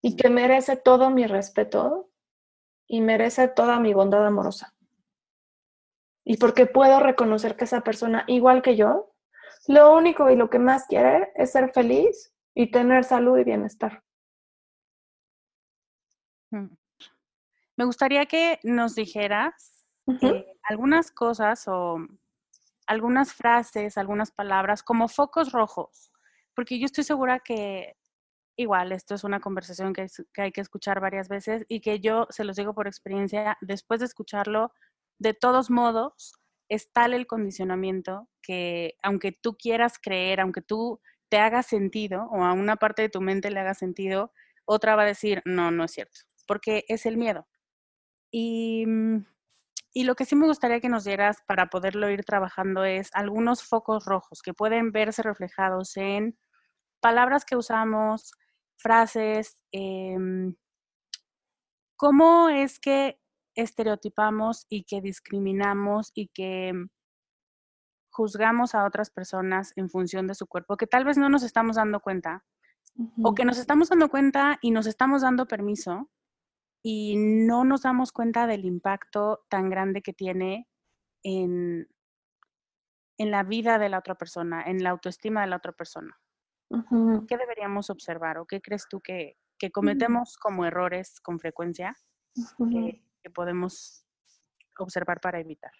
[0.00, 2.10] Y que merece todo mi respeto
[2.86, 4.75] y merece toda mi bondad amorosa.
[6.28, 9.14] Y porque puedo reconocer que esa persona, igual que yo,
[9.68, 14.02] lo único y lo que más quiere es ser feliz y tener salud y bienestar.
[16.50, 16.74] Mm.
[17.76, 19.86] Me gustaría que nos dijeras
[20.22, 21.98] eh, algunas cosas o
[22.86, 26.10] algunas frases, algunas palabras como focos rojos,
[26.54, 27.96] porque yo estoy segura que
[28.56, 30.06] igual esto es una conversación que,
[30.38, 34.06] hay que escuchar varias veces y que yo, se los digo por experiencia, después de
[34.06, 34.72] escucharlo,
[35.18, 36.34] de todos modos,
[36.68, 42.44] es tal el condicionamiento que aunque tú quieras creer, aunque tú te haga sentido o
[42.44, 44.32] a una parte de tu mente le haga sentido,
[44.64, 47.46] otra va a decir, no, no es cierto porque es el miedo.
[48.32, 49.18] Mm,
[49.94, 53.64] y, lo que sí me gustaría que nos dieras para poderlo ir trabajando es algunos
[53.64, 56.38] focos rojos que pueden verse reflejados en
[57.00, 58.32] palabras que usamos,
[58.78, 60.54] frases, em,
[61.96, 63.18] cómo es que
[63.56, 66.72] estereotipamos y que discriminamos y que
[68.10, 71.76] juzgamos a otras personas en función de su cuerpo, que tal vez no nos estamos
[71.76, 72.44] dando cuenta,
[73.22, 76.10] o que nos estamos dando cuenta y nos estamos dando permiso,
[76.82, 80.68] y no nos damos cuenta del impacto tan grande que tiene
[81.24, 81.88] en,
[83.18, 86.16] en la vida de la otra persona, en la autoestima de la otra persona.
[87.28, 91.94] ¿Qué deberíamos observar o qué crees tú que, que cometemos como errores con frecuencia
[92.70, 94.04] que, que, podemos
[94.78, 95.72] observar para evitar?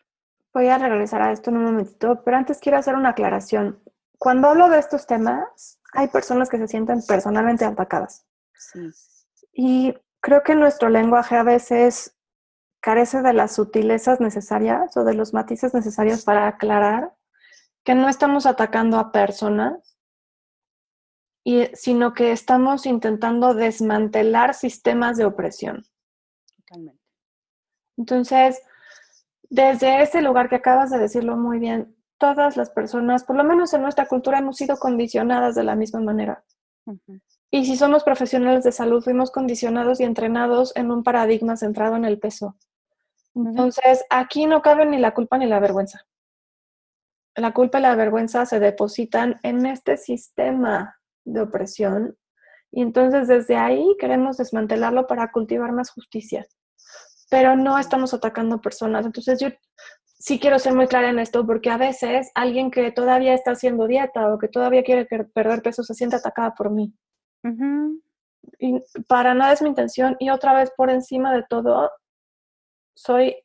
[0.53, 3.83] Voy a regresar a esto en un momentito, pero antes quiero hacer una aclaración.
[4.19, 8.27] Cuando hablo de estos temas, hay personas que se sienten personalmente atacadas.
[8.55, 8.91] Sí.
[9.53, 12.17] Y creo que nuestro lenguaje a veces
[12.81, 17.15] carece de las sutilezas necesarias o de los matices necesarios para aclarar
[17.85, 19.99] que no estamos atacando a personas,
[21.45, 25.87] y, sino que estamos intentando desmantelar sistemas de opresión.
[26.57, 27.06] Totalmente.
[27.97, 28.63] Entonces,
[29.49, 33.73] desde ese lugar que acabas de decirlo muy bien, todas las personas, por lo menos
[33.75, 36.45] en nuestra cultura, hemos sido condicionadas de la misma manera.
[37.51, 42.05] Y si somos profesionales de salud, fuimos condicionados y entrenados en un paradigma centrado en
[42.05, 42.57] el peso.
[43.35, 46.07] Entonces, aquí no cabe ni la culpa ni la vergüenza.
[47.35, 52.17] La culpa y la vergüenza se depositan en este sistema de opresión
[52.71, 56.47] y entonces desde ahí queremos desmantelarlo para cultivar más justicia.
[57.31, 59.05] Pero no estamos atacando personas.
[59.05, 59.49] Entonces yo
[60.19, 63.87] sí quiero ser muy clara en esto porque a veces alguien que todavía está haciendo
[63.87, 66.95] dieta o que todavía quiere perder peso se siente atacada por mí.
[68.59, 70.17] Y para nada es mi intención.
[70.19, 71.91] Y otra vez, por encima de todo,
[72.95, 73.37] soy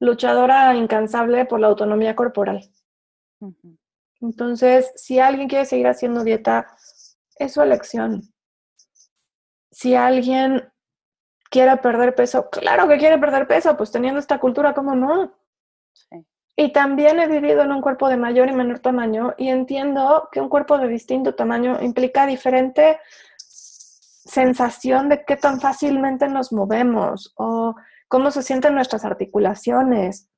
[0.00, 2.70] luchadora incansable por la autonomía corporal.
[4.20, 6.66] Entonces, si alguien quiere seguir haciendo dieta,
[7.36, 8.22] es su elección.
[9.70, 10.72] Si alguien
[11.54, 15.32] quiere perder peso, claro que quiere perder peso, pues teniendo esta cultura, ¿cómo no?
[16.56, 20.40] Y también he vivido en un cuerpo de mayor y menor tamaño y entiendo que
[20.40, 22.98] un cuerpo de distinto tamaño implica diferente
[23.38, 27.76] sensación de qué tan fácilmente nos movemos o
[28.08, 30.28] cómo se sienten nuestras articulaciones.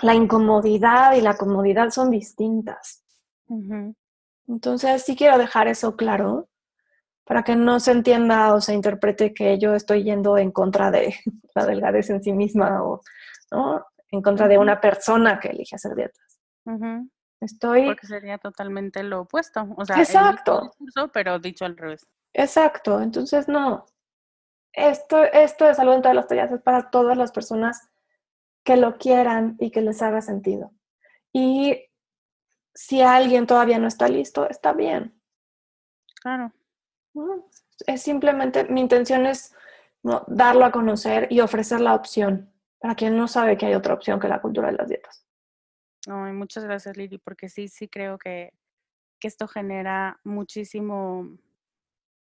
[0.00, 3.04] La incomodidad y la comodidad son distintas.
[4.48, 6.49] Entonces sí quiero dejar eso claro
[7.30, 11.14] para que no se entienda o se interprete que yo estoy yendo en contra de
[11.54, 13.02] la delgadez en sí misma o
[13.52, 13.86] ¿no?
[14.10, 16.40] en contra de una persona que elige hacer dietas.
[17.40, 17.86] Estoy...
[17.86, 19.68] Porque sería totalmente lo opuesto.
[19.76, 20.72] O sea, Exacto.
[21.12, 22.04] pero dicho al revés.
[22.34, 23.00] Exacto.
[23.00, 23.86] Entonces, no.
[24.72, 27.90] Esto, esto de salud en todas las tallas es para todas las personas
[28.64, 30.72] que lo quieran y que les haga sentido.
[31.32, 31.80] Y
[32.74, 35.14] si alguien todavía no está listo, está bien.
[36.20, 36.52] Claro.
[37.86, 39.54] Es simplemente, mi intención es
[40.28, 44.18] darlo a conocer y ofrecer la opción para quien no sabe que hay otra opción
[44.18, 45.26] que la cultura de las dietas.
[46.08, 48.54] Ay, muchas gracias, Lili, porque sí, sí creo que,
[49.18, 51.38] que esto genera muchísimo,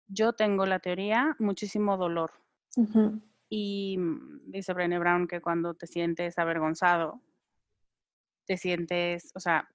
[0.08, 2.32] yo tengo la teoría, muchísimo dolor.
[3.48, 3.98] Y
[4.46, 7.20] dice Brené Brown que cuando te sientes avergonzado,
[8.46, 9.68] te sientes, o sea,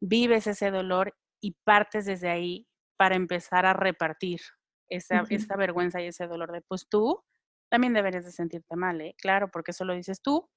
[0.00, 2.68] vives ese dolor y partes desde ahí
[3.02, 4.40] para empezar a repartir
[4.88, 7.20] esa, esa vergüenza y ese dolor de, pues tú
[7.68, 9.16] también deberías de sentirte mal, ¿eh?
[9.18, 10.48] Claro, porque eso lo dices tú,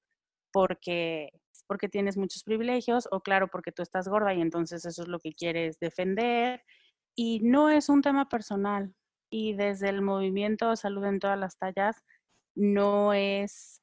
[0.52, 1.30] porque,
[1.66, 5.18] porque tienes muchos privilegios, o claro, porque tú estás gorda y entonces eso es lo
[5.18, 6.62] que quieres defender.
[7.16, 8.94] Y no es un tema personal.
[9.28, 12.04] Y desde el movimiento Salud en todas las tallas,
[12.54, 13.82] no es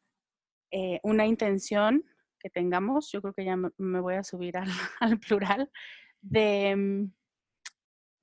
[0.71, 2.05] eh, una intención
[2.39, 4.69] que tengamos, yo creo que ya me, voy a subir al,
[5.27, 5.69] plural,
[6.21, 7.09] de...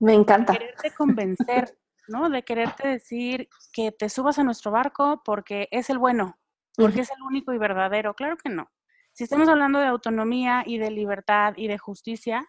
[0.01, 0.55] Me encanta.
[0.55, 1.79] Quererte convencer,
[2.09, 2.31] ¿no?
[2.31, 6.39] De quererte decir que te subas a nuestro barco porque es el bueno,
[6.75, 8.15] porque es el único y verdadero.
[8.15, 8.71] Claro que no.
[9.13, 12.49] Si estamos hablando de autonomía y de libertad y de justicia,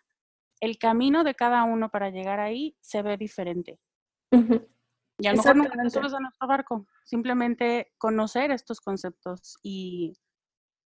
[0.61, 3.79] el camino de cada uno para llegar ahí se ve diferente.
[5.17, 10.13] Y a lo mejor no te subes a nuestro barco, simplemente conocer estos conceptos y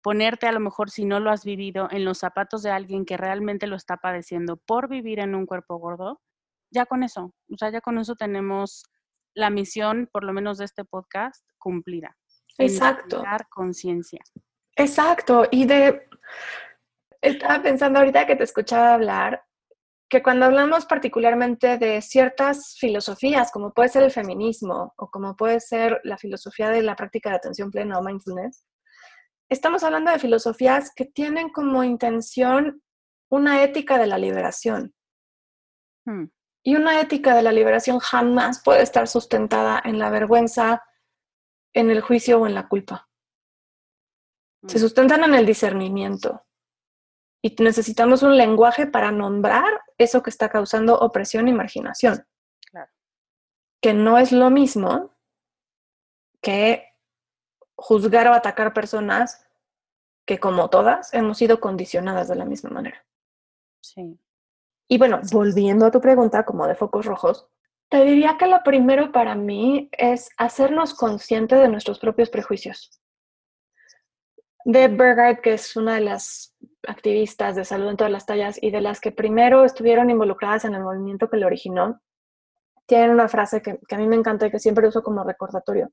[0.01, 3.17] ponerte a lo mejor si no lo has vivido en los zapatos de alguien que
[3.17, 6.21] realmente lo está padeciendo por vivir en un cuerpo gordo,
[6.71, 8.83] ya con eso, o sea, ya con eso tenemos
[9.33, 12.15] la misión, por lo menos de este podcast, cumplida.
[12.57, 13.21] Exacto.
[13.21, 14.19] Dar conciencia.
[14.75, 15.47] Exacto.
[15.51, 16.07] Y de,
[17.21, 19.43] estaba pensando ahorita que te escuchaba hablar,
[20.09, 25.59] que cuando hablamos particularmente de ciertas filosofías, como puede ser el feminismo o como puede
[25.59, 28.65] ser la filosofía de la práctica de atención plena o mindfulness,
[29.49, 32.81] estamos hablando de filosofías que tienen como intención
[33.29, 34.95] una ética de la liberación.
[36.05, 36.25] Hmm.
[36.69, 40.83] Y una ética de la liberación jamás puede estar sustentada en la vergüenza,
[41.73, 43.09] en el juicio o en la culpa.
[44.67, 44.81] Se hmm.
[44.81, 46.45] sustentan en el discernimiento.
[47.41, 52.27] Y necesitamos un lenguaje para nombrar eso que está causando opresión y marginación.
[53.81, 55.15] Que no es lo mismo
[56.39, 56.85] que
[57.77, 59.43] juzgar o atacar personas
[60.27, 63.03] que como todas hemos sido condicionadas de la misma manera.
[63.81, 64.19] Sí.
[64.91, 67.47] Y bueno, volviendo a tu pregunta como de focos rojos,
[67.89, 72.99] te diría que lo primero para mí es hacernos conscientes de nuestros propios prejuicios.
[74.65, 76.55] Deb Bergard, que es una de las
[76.87, 80.73] activistas de salud en todas las tallas y de las que primero estuvieron involucradas en
[80.73, 82.01] el movimiento que lo originó,
[82.87, 85.91] tiene una frase que, que a mí me encanta y que siempre uso como recordatorio.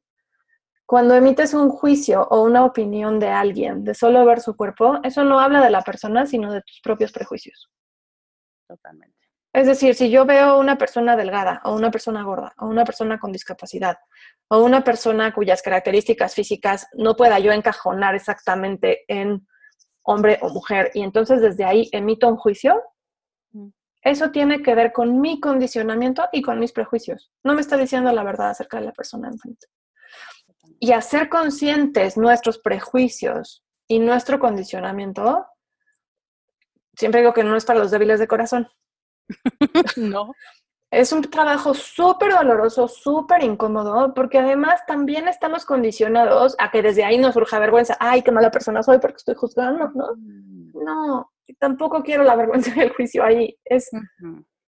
[0.87, 5.23] Cuando emites un juicio o una opinión de alguien de solo ver su cuerpo, eso
[5.23, 7.71] no habla de la persona, sino de tus propios prejuicios.
[8.67, 9.17] Totalmente.
[9.53, 13.19] Es decir, si yo veo una persona delgada o una persona gorda o una persona
[13.19, 13.97] con discapacidad
[14.49, 19.47] o una persona cuyas características físicas no pueda yo encajonar exactamente en
[20.03, 22.83] hombre o mujer y entonces desde ahí emito un juicio,
[23.53, 23.69] mm.
[24.03, 27.33] eso tiene que ver con mi condicionamiento y con mis prejuicios.
[27.43, 29.69] No me está diciendo la verdad acerca de la persona enfrente
[30.81, 35.47] y hacer conscientes nuestros prejuicios y nuestro condicionamiento,
[36.97, 38.69] siempre digo que no es para los débiles de corazón.
[39.97, 40.33] no.
[40.91, 47.05] Es un trabajo súper doloroso, súper incómodo, porque además también estamos condicionados a que desde
[47.05, 47.97] ahí nos surja vergüenza.
[47.99, 50.15] Ay, qué mala persona soy porque estoy juzgando, ¿no?
[50.17, 50.73] Mm.
[50.85, 53.59] No, tampoco quiero la vergüenza del juicio ahí.
[53.65, 53.91] Es,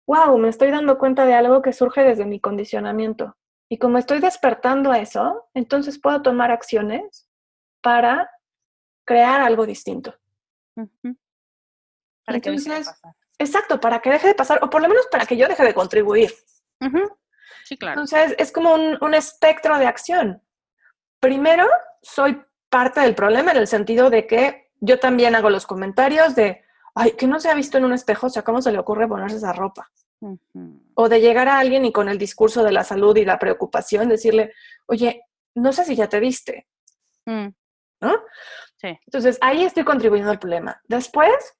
[0.07, 3.35] wow, me estoy dando cuenta de algo que surge desde mi condicionamiento.
[3.69, 7.27] Y como estoy despertando a eso, entonces puedo tomar acciones
[7.81, 8.29] para
[9.05, 10.15] crear algo distinto.
[12.25, 13.15] Para que deje de pasar.
[13.37, 15.73] Exacto, para que deje de pasar, o por lo menos para que yo deje de
[15.73, 16.33] contribuir.
[17.65, 18.01] Sí, claro.
[18.01, 20.41] Entonces, es como un, un espectro de acción.
[21.19, 21.67] Primero,
[22.01, 26.63] soy parte del problema en el sentido de que yo también hago los comentarios de,
[26.93, 29.07] ay, que no se ha visto en un espejo, o sea, ¿cómo se le ocurre
[29.07, 29.89] ponerse esa ropa?
[30.95, 34.09] O de llegar a alguien y con el discurso de la salud y la preocupación
[34.09, 34.53] decirle,
[34.87, 35.21] oye,
[35.55, 36.67] no sé si ya te viste.
[37.25, 37.47] Mm.
[38.01, 38.15] ¿No?
[38.77, 38.97] Sí.
[39.05, 40.81] Entonces ahí estoy contribuyendo al problema.
[40.87, 41.54] Después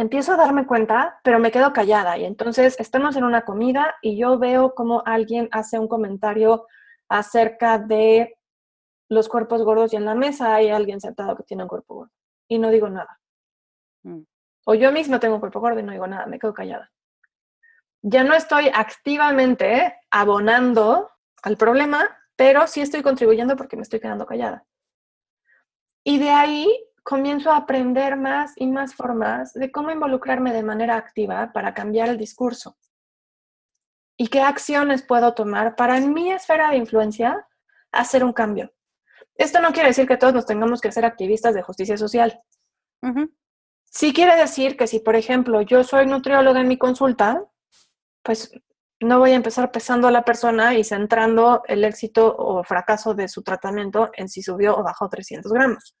[0.00, 2.18] empiezo a darme cuenta, pero me quedo callada.
[2.18, 6.66] Y entonces estamos en una comida y yo veo como alguien hace un comentario
[7.08, 8.36] acerca de
[9.08, 12.12] los cuerpos gordos y en la mesa hay alguien sentado que tiene un cuerpo gordo.
[12.48, 13.20] Y no digo nada.
[14.04, 14.22] Mm.
[14.66, 16.90] O yo misma tengo un cuerpo gordo y no digo nada, me quedo callada
[18.02, 21.10] ya no estoy activamente abonando
[21.42, 24.64] al problema, pero sí estoy contribuyendo porque me estoy quedando callada.
[26.04, 30.96] Y de ahí comienzo a aprender más y más formas de cómo involucrarme de manera
[30.96, 32.76] activa para cambiar el discurso.
[34.16, 37.46] Y qué acciones puedo tomar para en mi esfera de influencia
[37.90, 38.72] hacer un cambio.
[39.34, 42.40] Esto no quiere decir que todos nos tengamos que ser activistas de justicia social.
[43.86, 47.42] Sí quiere decir que si, por ejemplo, yo soy nutrióloga en mi consulta,
[48.22, 48.52] pues
[49.00, 53.28] no voy a empezar pesando a la persona y centrando el éxito o fracaso de
[53.28, 55.96] su tratamiento en si subió o bajó 300 gramos.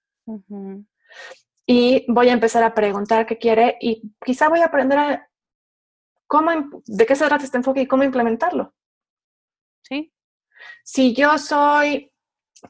[1.66, 5.30] Y voy a empezar a preguntar qué quiere y quizá voy a aprender a
[6.26, 6.50] cómo,
[6.86, 8.74] de qué se trata este enfoque y cómo implementarlo.
[9.82, 10.12] Sí.
[10.84, 12.12] Si yo soy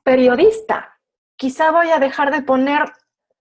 [0.03, 0.99] periodista,
[1.37, 2.93] quizá voy a dejar de poner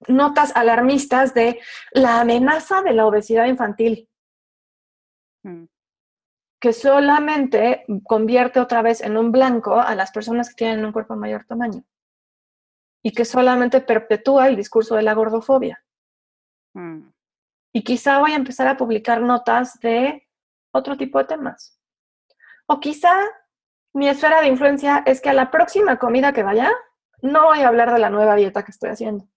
[0.08, 1.60] notas alarmistas de
[1.92, 4.10] la amenaza de la obesidad infantil.
[5.44, 5.66] Mm
[6.60, 11.14] que solamente convierte otra vez en un blanco a las personas que tienen un cuerpo
[11.14, 11.84] de mayor tamaño
[13.02, 15.84] y que solamente perpetúa el discurso de la gordofobia.
[16.74, 17.10] Mm.
[17.74, 20.28] Y quizá voy a empezar a publicar notas de
[20.72, 21.80] otro tipo de temas.
[22.68, 23.14] O quizá
[23.94, 26.72] mi esfera de influencia es que a la próxima comida que vaya,
[27.22, 29.28] no voy a hablar de la nueva dieta que estoy haciendo.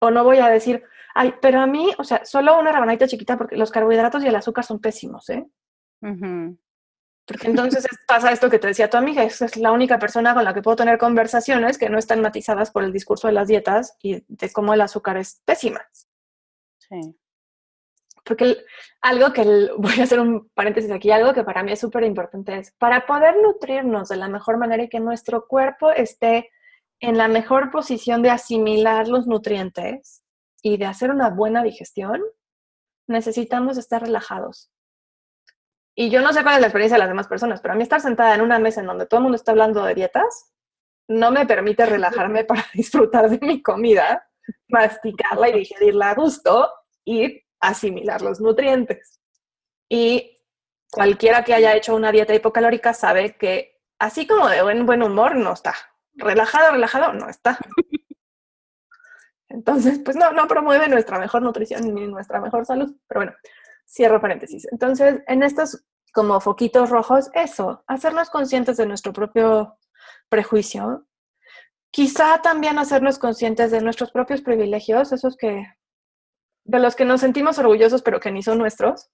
[0.00, 0.84] O no voy a decir,
[1.14, 4.36] ay, pero a mí, o sea, solo una rabanita chiquita porque los carbohidratos y el
[4.36, 5.48] azúcar son pésimos, ¿eh?
[7.28, 10.54] Porque entonces pasa esto que te decía tu amiga, es la única persona con la
[10.54, 14.24] que puedo tener conversaciones que no están matizadas por el discurso de las dietas y
[14.26, 15.86] de cómo el azúcar es pésima.
[16.78, 17.14] Sí.
[18.24, 18.56] Porque
[19.02, 19.42] algo que,
[19.78, 23.06] voy a hacer un paréntesis aquí, algo que para mí es súper importante es, para
[23.06, 26.50] poder nutrirnos de la mejor manera y que nuestro cuerpo esté
[27.00, 30.24] en la mejor posición de asimilar los nutrientes
[30.62, 32.20] y de hacer una buena digestión,
[33.06, 34.70] necesitamos estar relajados.
[36.00, 37.82] Y yo no sé cuál es la experiencia de las demás personas, pero a mí
[37.82, 40.54] estar sentada en una mesa en donde todo el mundo está hablando de dietas
[41.08, 44.30] no me permite relajarme para disfrutar de mi comida,
[44.68, 46.70] masticarla y digerirla a gusto
[47.04, 49.18] y asimilar los nutrientes.
[49.88, 50.40] Y
[50.88, 55.34] cualquiera que haya hecho una dieta hipocalórica sabe que así como de buen, buen humor
[55.34, 55.74] no está.
[56.14, 57.58] Relajado, relajado, no está.
[59.48, 62.94] Entonces, pues no, no promueve nuestra mejor nutrición ni nuestra mejor salud.
[63.08, 63.32] Pero bueno,
[63.88, 64.68] Cierro paréntesis.
[64.70, 69.78] Entonces, en estos como foquitos rojos, eso, hacernos conscientes de nuestro propio
[70.28, 71.06] prejuicio.
[71.90, 75.66] Quizá también hacernos conscientes de nuestros propios privilegios, esos que,
[76.64, 79.10] de los que nos sentimos orgullosos, pero que ni son nuestros,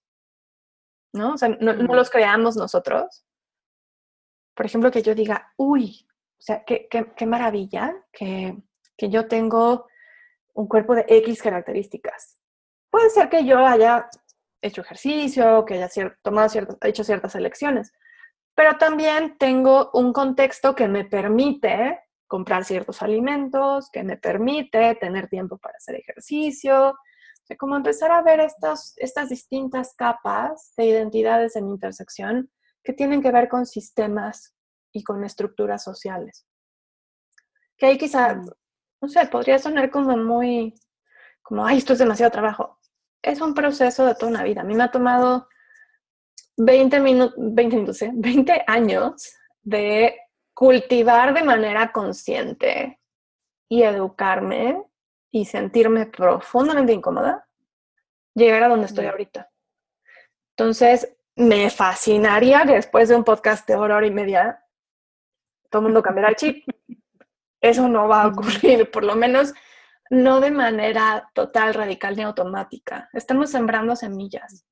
[1.13, 1.33] ¿no?
[1.33, 3.25] O sea, no, los creamos nosotros.
[4.55, 6.07] Por ejemplo, que yo diga, uy,
[6.37, 8.57] o sea, qué, qué, maravilla que,
[8.97, 9.87] que yo tengo
[10.53, 12.41] un cuerpo de X características.
[12.89, 14.09] Puede ser que yo haya
[14.65, 16.49] hecho ejercicio, que haya tomado
[16.81, 17.93] hecho ciertas elecciones,
[18.55, 25.27] pero también tengo un contexto que me permite comprar ciertos alimentos, que me permite tener
[25.27, 26.89] tiempo para hacer ejercicio,
[27.47, 32.49] o como empezar a ver estas, estas distintas capas de identidades en intersección
[32.83, 34.55] que tienen que ver con sistemas
[34.91, 36.47] y con estructuras sociales.
[37.77, 38.49] Que ahí quizá, mm.
[39.01, 40.73] no sé, podría sonar como muy,
[41.43, 42.74] como, ay, esto es demasiado trabajo
[43.25, 44.61] es un proceso de toda una vida.
[44.61, 45.49] A mí me ha tomado
[46.57, 49.33] 20, minutos, 20 minutos, 20 años
[49.63, 50.15] de
[50.53, 52.99] cultivar de manera consciente
[53.67, 54.81] y educarme
[55.31, 57.47] y sentirme profundamente incómoda,
[58.35, 59.49] llegar a donde estoy ahorita.
[60.55, 64.63] Entonces, me fascinaría que después de un podcast de hora, hora y media,
[65.69, 66.63] todo el mundo cambiara el chip.
[67.59, 69.51] Eso no va a ocurrir, por lo menos
[70.09, 73.09] no de manera total, radical ni automática.
[73.13, 74.65] Estamos sembrando semillas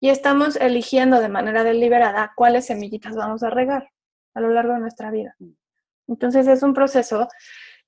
[0.00, 3.90] y estamos eligiendo de manera deliberada cuáles semillitas vamos a regar
[4.34, 5.36] a lo largo de nuestra vida.
[6.06, 7.28] Entonces es un proceso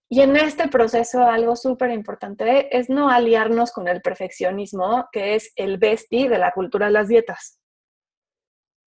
[0.08, 5.52] y en este proceso algo súper importante es no aliarnos con el perfeccionismo, que es
[5.54, 7.60] el bestie de la cultura de las dietas.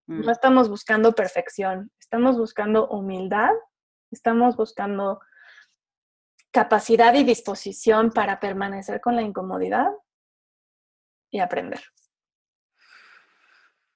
[0.05, 0.29] No mm.
[0.29, 3.51] estamos buscando perfección, estamos buscando humildad,
[4.11, 5.21] estamos buscando
[6.53, 9.87] capacidad y disposición para permanecer con la incomodidad
[11.31, 11.81] y aprender.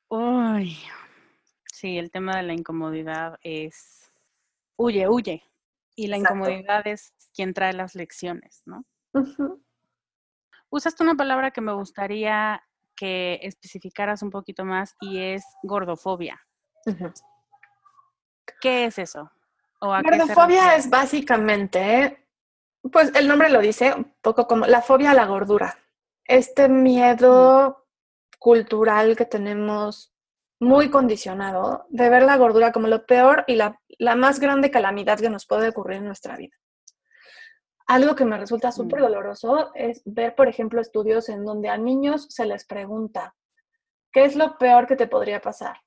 [0.10, 0.78] Uy,
[1.72, 4.12] sí, el tema de la incomodidad es
[4.76, 5.44] huye, huye.
[5.96, 8.84] Y la incomodidad es quien trae las lecciones, ¿no?
[10.70, 12.62] Usaste una palabra que me gustaría
[12.96, 16.40] que especificaras un poquito más y es gordofobia.
[18.62, 19.32] ¿Qué es eso?
[19.80, 22.27] gordofobia es básicamente
[22.92, 25.78] pues el nombre lo dice, un poco como la fobia a la gordura.
[26.26, 27.86] Este miedo
[28.40, 30.14] cultural que tenemos
[30.60, 33.80] muy condicionado de ver la gordura como lo peor y la,
[34.16, 36.56] más grande calamidad que nos puede ocurrir en nuestra vida.
[37.86, 42.28] Algo que me resulta súper doloroso es ver, por ejemplo, estudios en donde a niños
[42.30, 43.34] se les pregunta,
[44.12, 45.78] ¿qué es lo peor que te podría pasar?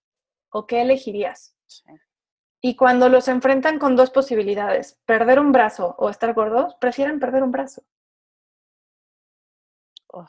[0.51, 1.55] ¿O qué elegirías?
[2.63, 7.43] Y cuando los enfrentan con dos posibilidades, perder un brazo o estar gordos, prefieren perder
[7.43, 7.83] un brazo.
[10.13, 10.29] Oh.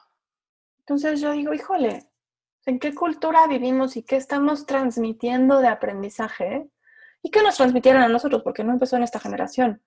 [0.79, 2.09] Entonces yo digo, híjole,
[2.65, 6.69] ¿en qué cultura vivimos y qué estamos transmitiendo de aprendizaje?
[7.21, 8.43] ¿Y qué nos transmitieron a nosotros?
[8.43, 9.81] Porque no empezó en esta generación.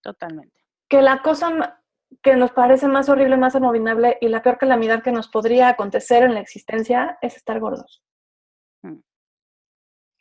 [0.00, 0.64] Totalmente.
[0.88, 1.80] Que la cosa
[2.22, 6.22] que nos parece más horrible, más abominable y la peor calamidad que nos podría acontecer
[6.22, 8.02] en la existencia es estar gordos.
[8.82, 9.00] Mm.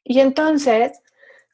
[0.03, 1.01] Y entonces,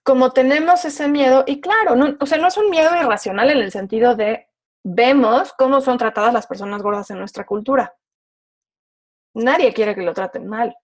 [0.06, 3.58] como tenemos ese miedo, y claro, no, o sea, no es un miedo irracional en
[3.58, 4.48] el sentido de
[4.84, 7.96] vemos cómo son tratadas las personas gordas en nuestra cultura.
[9.34, 10.78] Nadie quiere que lo traten mal.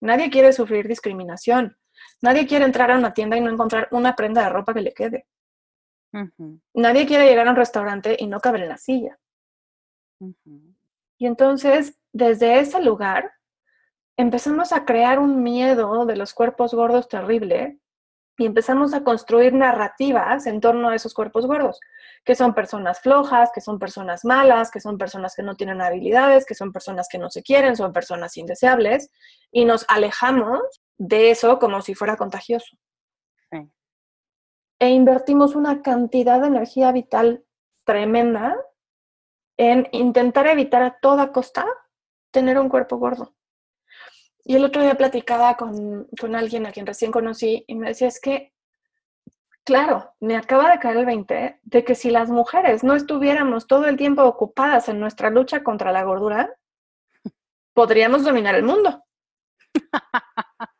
[0.00, 1.78] Nadie quiere sufrir discriminación.
[2.22, 4.94] Nadie quiere entrar a una tienda y no encontrar una prenda de ropa que le
[4.94, 5.28] quede.
[6.74, 9.16] Nadie quiere llegar a un restaurante y no caber en la silla.
[10.18, 13.32] Y entonces, desde ese lugar,
[14.16, 17.78] empezamos a crear un miedo de los cuerpos gordos terrible
[18.40, 21.78] y empezamos a construir narrativas en torno a esos cuerpos gordos,
[22.24, 26.46] que son personas flojas, que son personas malas, que son personas que no tienen habilidades,
[26.46, 29.10] que son personas que no se quieren, son personas indeseables,
[29.52, 30.62] y nos alejamos
[30.96, 32.78] de eso como si fuera contagioso.
[34.78, 37.44] E invertimos una cantidad de energía vital
[37.84, 38.56] tremenda
[39.58, 41.66] en intentar evitar a toda costa
[42.30, 43.34] tener un cuerpo gordo.
[44.44, 48.08] Y el otro día platicaba con, con, alguien a quien recién conocí y me decía,
[48.08, 48.52] es que,
[49.64, 53.86] claro, me acaba de caer el 20 de que si las mujeres no estuviéramos todo
[53.86, 56.56] el tiempo ocupadas en nuestra lucha contra la gordura,
[57.74, 59.04] podríamos dominar el mundo.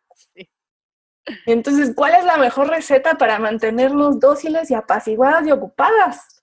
[1.47, 6.43] Entonces, ¿cuál es la mejor receta para mantenernos dóciles y apaciguadas y ocupadas?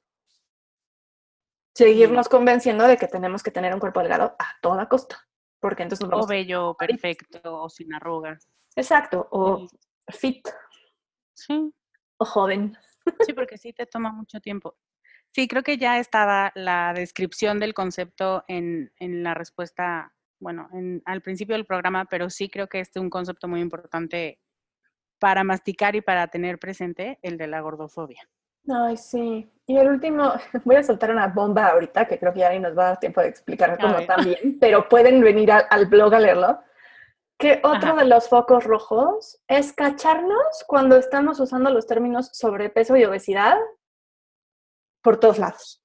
[1.76, 5.28] Seguirnos convenciendo de que tenemos que tener un cuerpo delgado a toda costa
[5.60, 8.48] porque entonces O bello, perfecto, o sin arrugas.
[8.76, 9.68] Exacto, o
[10.10, 10.48] fit.
[11.34, 11.74] Sí.
[12.18, 12.78] O joven.
[13.26, 14.78] Sí, porque sí te toma mucho tiempo.
[15.32, 21.02] Sí, creo que ya estaba la descripción del concepto en, en la respuesta, bueno, en,
[21.06, 24.40] al principio del programa, pero sí creo que este es un concepto muy importante
[25.20, 28.28] para masticar y para tener presente, el de la gordofobia.
[28.70, 29.50] Ay, sí.
[29.66, 30.34] Y el último,
[30.66, 33.00] voy a soltar una bomba ahorita, que creo que ya ni nos va a dar
[33.00, 36.60] tiempo de explicar cómo también, pero pueden venir al blog a leerlo.
[37.40, 43.06] Que otro de los focos rojos es cacharnos cuando estamos usando los términos sobrepeso y
[43.06, 43.58] obesidad
[45.04, 45.84] por todos lados.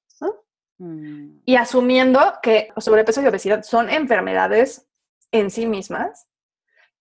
[0.78, 1.42] Mm.
[1.44, 4.88] Y asumiendo que sobrepeso y obesidad son enfermedades
[5.30, 6.26] en sí mismas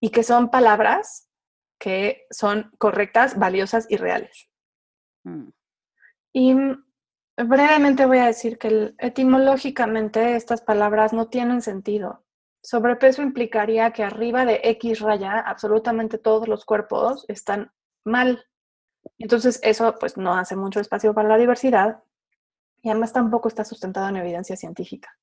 [0.01, 1.29] y que son palabras
[1.79, 4.49] que son correctas, valiosas y reales.
[5.23, 5.49] Mm.
[6.33, 6.55] Y
[7.35, 12.23] brevemente voy a decir que etimológicamente estas palabras no tienen sentido.
[12.63, 17.71] Sobrepeso implicaría que arriba de X raya absolutamente todos los cuerpos están
[18.05, 18.45] mal.
[19.17, 22.03] Entonces eso pues no hace mucho espacio para la diversidad
[22.83, 25.17] y además tampoco está sustentado en evidencia científica.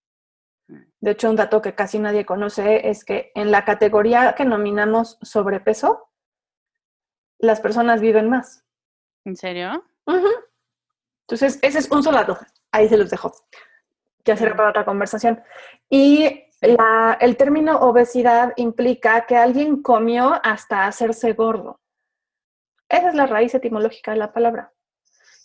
[1.01, 5.19] De hecho, un dato que casi nadie conoce es que en la categoría que nominamos
[5.23, 6.11] sobrepeso,
[7.39, 8.65] las personas viven más.
[9.25, 9.85] ¿En serio?
[11.29, 12.39] Entonces, ese es un solo dato.
[12.73, 13.35] Ahí se los dejo.
[14.25, 15.43] Ya será para otra conversación.
[15.91, 21.81] Y el término obesidad implica que alguien comió hasta hacerse gordo.
[22.89, 24.73] Esa es la raíz etimológica de la palabra.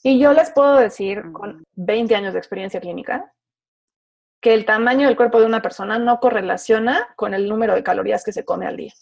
[0.03, 3.34] Y yo les puedo decir, con 20 años de experiencia clínica,
[4.39, 8.23] que el tamaño del cuerpo de una persona no correlaciona con el número de calorías
[8.23, 8.93] que se come al día.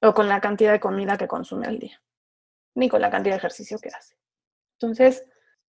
[0.00, 2.00] O con la cantidad de comida que consume al día
[2.74, 4.16] ni con la cantidad de ejercicio que hace.
[4.78, 5.24] Entonces,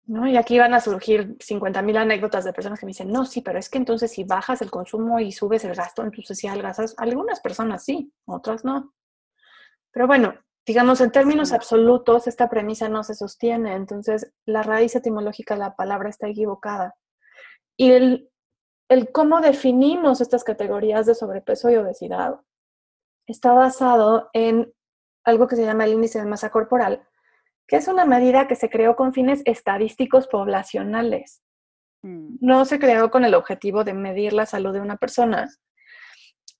[0.06, 0.26] ¿no?
[0.26, 3.58] Y aquí van a surgir 50.000 anécdotas de personas que me dicen, no, sí, pero
[3.58, 6.94] es que entonces si bajas el consumo y subes el gasto, entonces sí adelgazas.
[6.98, 8.94] Algunas personas sí, otras no.
[9.92, 10.34] Pero bueno,
[10.66, 13.74] digamos, en términos absolutos, esta premisa no se sostiene.
[13.74, 16.96] Entonces, la raíz etimológica de la palabra está equivocada.
[17.76, 18.30] Y el,
[18.88, 22.40] el cómo definimos estas categorías de sobrepeso y obesidad
[23.26, 24.72] está basado en
[25.24, 27.02] algo que se llama el índice de masa corporal,
[27.66, 31.42] que es una medida que se creó con fines estadísticos poblacionales.
[32.02, 32.36] Mm.
[32.40, 35.48] No se creó con el objetivo de medir la salud de una persona.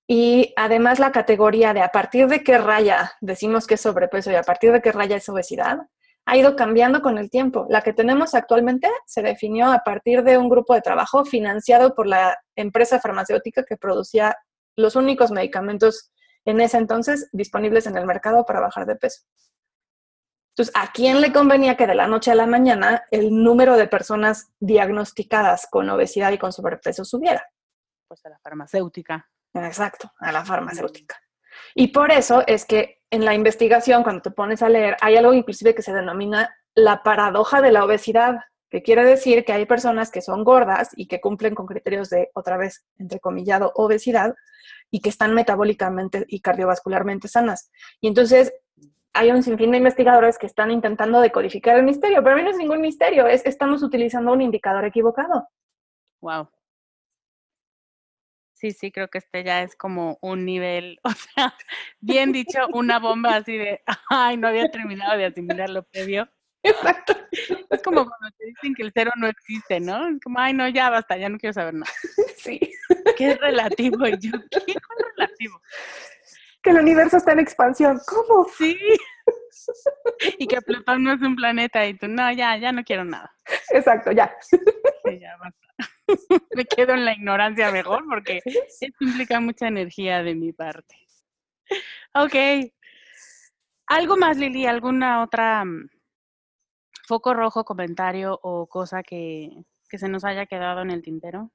[0.07, 4.35] Y además la categoría de a partir de qué raya decimos que es sobrepeso y
[4.35, 5.79] a partir de qué raya es obesidad,
[6.25, 7.65] ha ido cambiando con el tiempo.
[7.69, 12.07] La que tenemos actualmente se definió a partir de un grupo de trabajo financiado por
[12.07, 14.35] la empresa farmacéutica que producía
[14.75, 16.11] los únicos medicamentos
[16.45, 19.21] en ese entonces disponibles en el mercado para bajar de peso.
[20.51, 23.87] Entonces, ¿a quién le convenía que de la noche a la mañana el número de
[23.87, 27.47] personas diagnosticadas con obesidad y con sobrepeso subiera?
[28.07, 29.29] Pues a la farmacéutica.
[29.53, 31.15] Exacto, a la farmacéutica.
[31.73, 35.33] Y por eso es que en la investigación, cuando te pones a leer, hay algo
[35.33, 38.39] inclusive que se denomina la paradoja de la obesidad,
[38.69, 42.29] que quiere decir que hay personas que son gordas y que cumplen con criterios de,
[42.33, 44.33] otra vez, entrecomillado, obesidad,
[44.91, 47.71] y que están metabólicamente y cardiovascularmente sanas.
[48.01, 48.53] Y entonces
[49.13, 52.51] hay un sinfín de investigadores que están intentando decodificar el misterio, pero a mí no
[52.51, 55.47] es ningún misterio, es estamos utilizando un indicador equivocado.
[56.21, 56.49] Wow.
[58.53, 61.53] Sí, sí, creo que este ya es como un nivel, o sea,
[61.99, 66.29] bien dicho, una bomba así de, ay, no había terminado de asimilar lo previo.
[66.63, 67.15] Exacto.
[67.31, 70.07] Es como cuando te dicen que el cero no existe, ¿no?
[70.07, 71.91] Es como, ay, no, ya basta, ya no quiero saber nada.
[72.37, 72.59] Sí.
[73.17, 74.07] ¿Qué es relativo?
[74.07, 74.81] Y yo, ¿qué es
[75.15, 75.61] relativo?
[76.63, 77.99] Que el universo está en expansión.
[78.07, 78.47] ¿Cómo?
[78.57, 78.75] Sí.
[80.39, 83.31] Y que Plutón no es un planeta y tú, no, ya, ya no quiero nada.
[83.69, 84.35] Exacto, ya.
[84.41, 84.57] Sí,
[85.19, 85.67] ya basta.
[86.55, 90.95] Me quedo en la ignorancia mejor porque esto implica mucha energía de mi parte.
[92.15, 92.71] Ok.
[93.85, 94.65] ¿Algo más, Lili?
[94.65, 95.89] ¿Alguna otra mm,
[97.11, 101.51] foco rojo, comentario o cosa que, que se nos haya quedado en el tintero?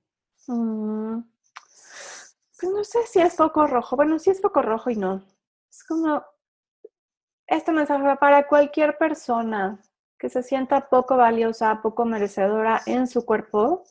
[0.49, 1.21] Mm,
[2.61, 3.97] pues no sé si es foco rojo.
[3.97, 5.25] Bueno, sí es foco rojo y no.
[5.71, 6.23] Es como
[7.47, 9.81] este mensaje para cualquier persona
[10.19, 13.85] que se sienta poco valiosa, poco merecedora en su cuerpo,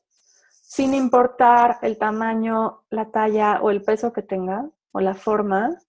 [0.62, 5.80] sin importar el tamaño, la talla o el peso que tenga o la forma.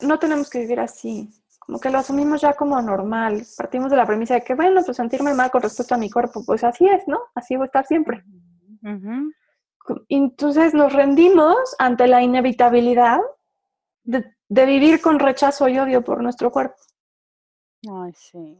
[0.00, 3.44] No tenemos que vivir así como que lo asumimos ya como normal.
[3.56, 6.44] Partimos de la premisa de que, bueno, pues sentirme mal con respecto a mi cuerpo,
[6.44, 7.20] pues así es, ¿no?
[7.34, 8.24] Así voy a estar siempre.
[10.08, 13.20] Entonces nos rendimos ante la inevitabilidad
[14.02, 16.76] de, vivir con rechazo y odio por nuestro cuerpo.
[17.90, 18.58] Ay, sí.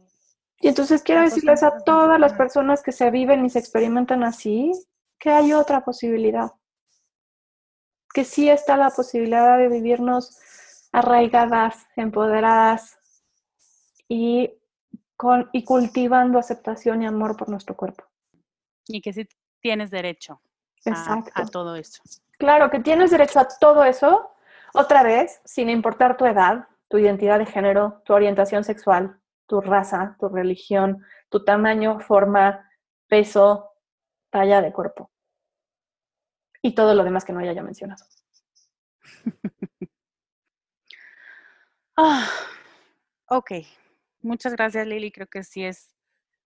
[0.59, 4.71] Y entonces quiero decirles a todas las personas que se viven y se experimentan así,
[5.19, 6.51] que hay otra posibilidad.
[8.13, 10.39] Que sí está la posibilidad de vivirnos
[10.95, 12.97] arraigadas, empoderadas
[14.07, 14.53] y,
[15.17, 18.05] con, y cultivando aceptación y amor por nuestro cuerpo.
[18.87, 19.27] Y que sí
[19.59, 20.41] tienes derecho
[20.85, 22.01] a, todo eso.
[22.37, 24.31] Claro, que tienes derecho a todo eso,
[24.73, 30.15] otra vez, sin importar tu edad, tu identidad de género, tu orientación sexual, tu raza,
[30.17, 32.69] tu religión, tu tamaño, forma,
[33.07, 33.71] peso,
[34.29, 35.11] talla de cuerpo.
[36.61, 38.05] Y todo lo demás que no haya ya mencionado.
[41.97, 42.29] Ah,
[43.29, 43.51] ok.
[44.21, 45.11] Muchas gracias, Lili.
[45.11, 45.95] Creo que sí es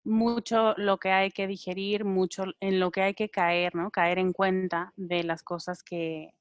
[0.06, 3.92] mucho lo que hay que digerir, mucho en lo que hay que caer, ¿no?
[3.92, 6.34] Caer en cuenta de las cosas que,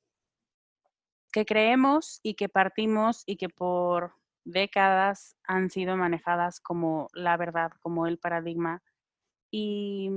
[1.33, 4.15] que creemos y que partimos y que por
[4.45, 8.83] décadas han sido manejadas como la verdad, como el paradigma.
[9.51, 10.11] Y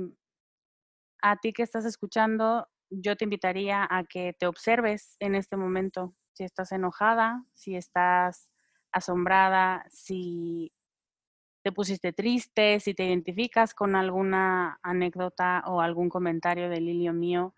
[1.22, 6.14] a ti que estás escuchando, yo te invitaría a que te observes en este momento,
[6.32, 8.50] si estás enojada, si estás
[8.96, 10.72] asombrada, si
[11.62, 17.54] te pusiste triste, si te identificas con alguna anécdota o algún comentario de Lilio mío,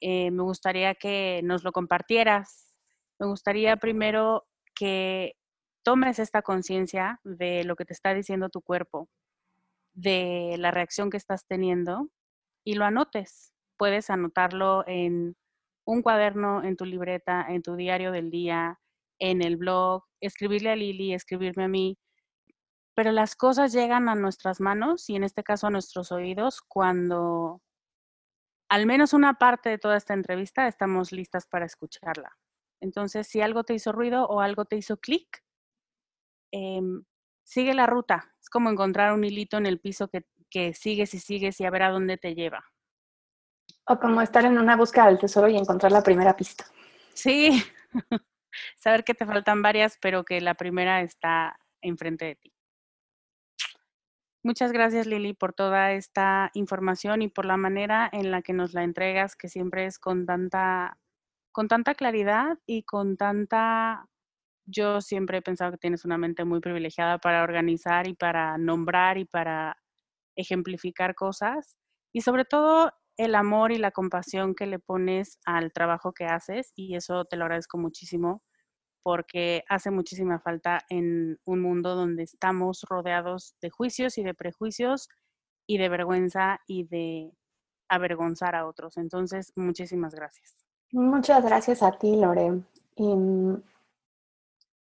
[0.00, 2.74] eh, me gustaría que nos lo compartieras.
[3.18, 5.36] Me gustaría primero que
[5.82, 9.08] tomes esta conciencia de lo que te está diciendo tu cuerpo,
[9.94, 12.10] de la reacción que estás teniendo
[12.62, 13.54] y lo anotes.
[13.78, 15.34] Puedes anotarlo en
[15.86, 18.78] un cuaderno, en tu libreta, en tu diario del día,
[19.18, 21.98] en el blog, escribirle a Lili, escribirme a mí,
[22.94, 27.62] pero las cosas llegan a nuestras manos y en este caso a nuestros oídos cuando
[28.68, 32.36] al menos una parte de toda esta entrevista estamos listas para escucharla.
[32.80, 35.42] Entonces, si algo te hizo ruido o algo te hizo clic,
[36.52, 37.04] em,
[37.44, 38.34] sigue la ruta.
[38.40, 41.70] Es como encontrar un hilito en el piso que, que sigues y sigues y a
[41.70, 42.64] ver a dónde te lleva.
[43.86, 46.66] O como estar en una búsqueda del tesoro y encontrar la primera pista.
[47.14, 47.62] Sí.
[48.76, 52.52] saber que te faltan varias, pero que la primera está enfrente de ti.
[54.44, 58.72] Muchas gracias Lili por toda esta información y por la manera en la que nos
[58.72, 60.98] la entregas, que siempre es con tanta,
[61.52, 64.08] con tanta claridad y con tanta...
[64.64, 69.18] Yo siempre he pensado que tienes una mente muy privilegiada para organizar y para nombrar
[69.18, 69.76] y para
[70.36, 71.76] ejemplificar cosas.
[72.12, 76.72] Y sobre todo el amor y la compasión que le pones al trabajo que haces
[76.76, 78.42] y eso te lo agradezco muchísimo
[79.08, 85.08] porque hace muchísima falta en un mundo donde estamos rodeados de juicios y de prejuicios
[85.66, 87.32] y de vergüenza y de
[87.88, 88.98] avergonzar a otros.
[88.98, 90.58] Entonces, muchísimas gracias.
[90.92, 92.60] Muchas gracias a ti, Lore.
[92.96, 93.14] Y,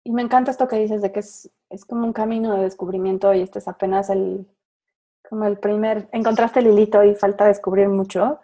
[0.06, 3.32] y me encanta esto que dices de que es, es, como un camino de descubrimiento
[3.32, 4.48] y este es apenas el,
[5.30, 8.40] como el primer, encontraste el hilito y falta descubrir mucho.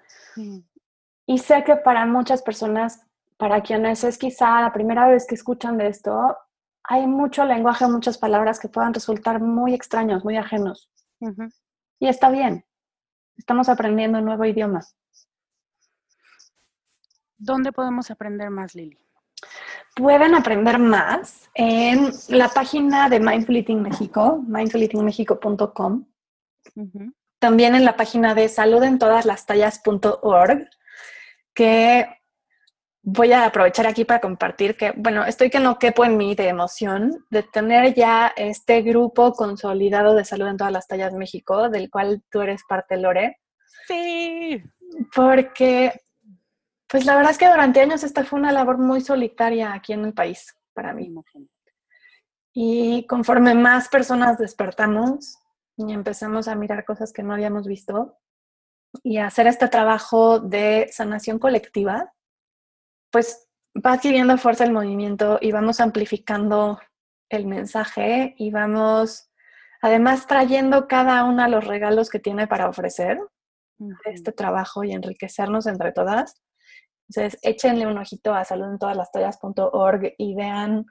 [1.26, 3.02] Y sé que para muchas personas
[3.42, 6.38] para quienes es quizá la primera vez que escuchan de esto,
[6.84, 10.92] hay mucho lenguaje, muchas palabras que puedan resultar muy extraños, muy ajenos.
[12.00, 12.64] Y está bien.
[13.36, 14.82] Estamos aprendiendo un nuevo idioma.
[17.36, 19.00] ¿Dónde podemos aprender más, Lili?
[19.96, 26.06] Pueden aprender más en la página de Mindful Eating México, mindfuleatingmexico.com.
[27.40, 30.70] También en la página de saludentodasllastallas.org,
[31.56, 32.21] que
[33.04, 36.48] voy a aprovechar aquí para compartir que, bueno, estoy que no quepo en mí de
[36.48, 41.90] emoción de tener ya este grupo consolidado de salud en todas las tallas México, del
[41.90, 43.40] cual tú eres parte, Lore.
[43.88, 44.62] Sí.
[45.16, 46.00] Porque,
[46.88, 50.06] pues la verdad es que durante años esta fue una labor muy solitaria aquí en
[50.06, 51.12] el país para mí.
[52.54, 55.40] Y conforme más personas despertamos
[55.76, 58.18] y empezamos a mirar cosas que no habíamos visto
[59.04, 62.14] y a hacer este trabajo de sanación colectiva,
[63.12, 66.80] pues va adquiriendo fuerza el movimiento y vamos amplificando
[67.30, 69.30] el mensaje y vamos
[69.82, 73.20] además trayendo cada una los regalos que tiene para ofrecer
[74.06, 76.42] este trabajo y enriquecernos entre todas.
[77.10, 80.86] Entonces, échenle un ojito a saludentodalastallas.org y vean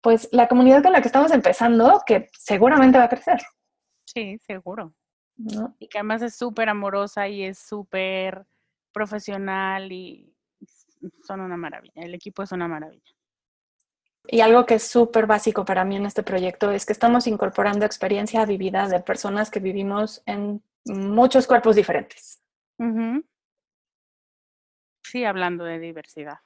[0.00, 3.40] pues la comunidad con la que estamos empezando, que seguramente va a crecer.
[4.04, 4.94] Sí, seguro.
[5.78, 8.46] Y que además es súper amorosa y es súper
[8.92, 10.33] profesional y
[11.26, 12.02] son una maravilla.
[12.02, 13.14] El equipo es una maravilla.
[14.26, 17.84] Y algo que es súper básico para mí en este proyecto es que estamos incorporando
[17.84, 22.42] experiencia vivida de personas que vivimos en muchos cuerpos diferentes.
[25.02, 26.38] Sí, hablando de diversidad.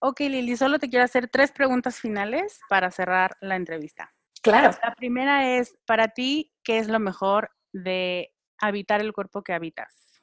[0.00, 4.14] Ok, Lili, solo te quiero hacer tres preguntas finales para cerrar la entrevista.
[4.42, 4.76] Claro.
[4.82, 10.22] La primera es, para ti, ¿qué es lo mejor de habitar el cuerpo que habitas?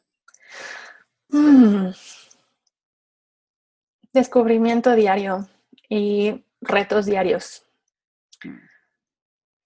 [1.30, 1.90] Mm.
[4.14, 5.48] Descubrimiento diario
[5.90, 7.66] y retos diarios.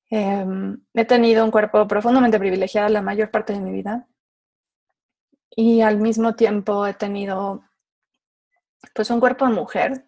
[0.10, 4.08] Em, he tenido un cuerpo profundamente privilegiado la mayor parte de mi vida
[5.50, 7.64] y al mismo tiempo he tenido
[8.94, 10.06] pues un cuerpo de mujer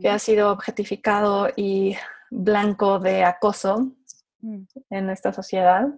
[0.00, 1.96] que ha sido objetificado y
[2.30, 3.92] blanco de acoso
[4.40, 4.62] mm.
[4.90, 5.88] en esta sociedad.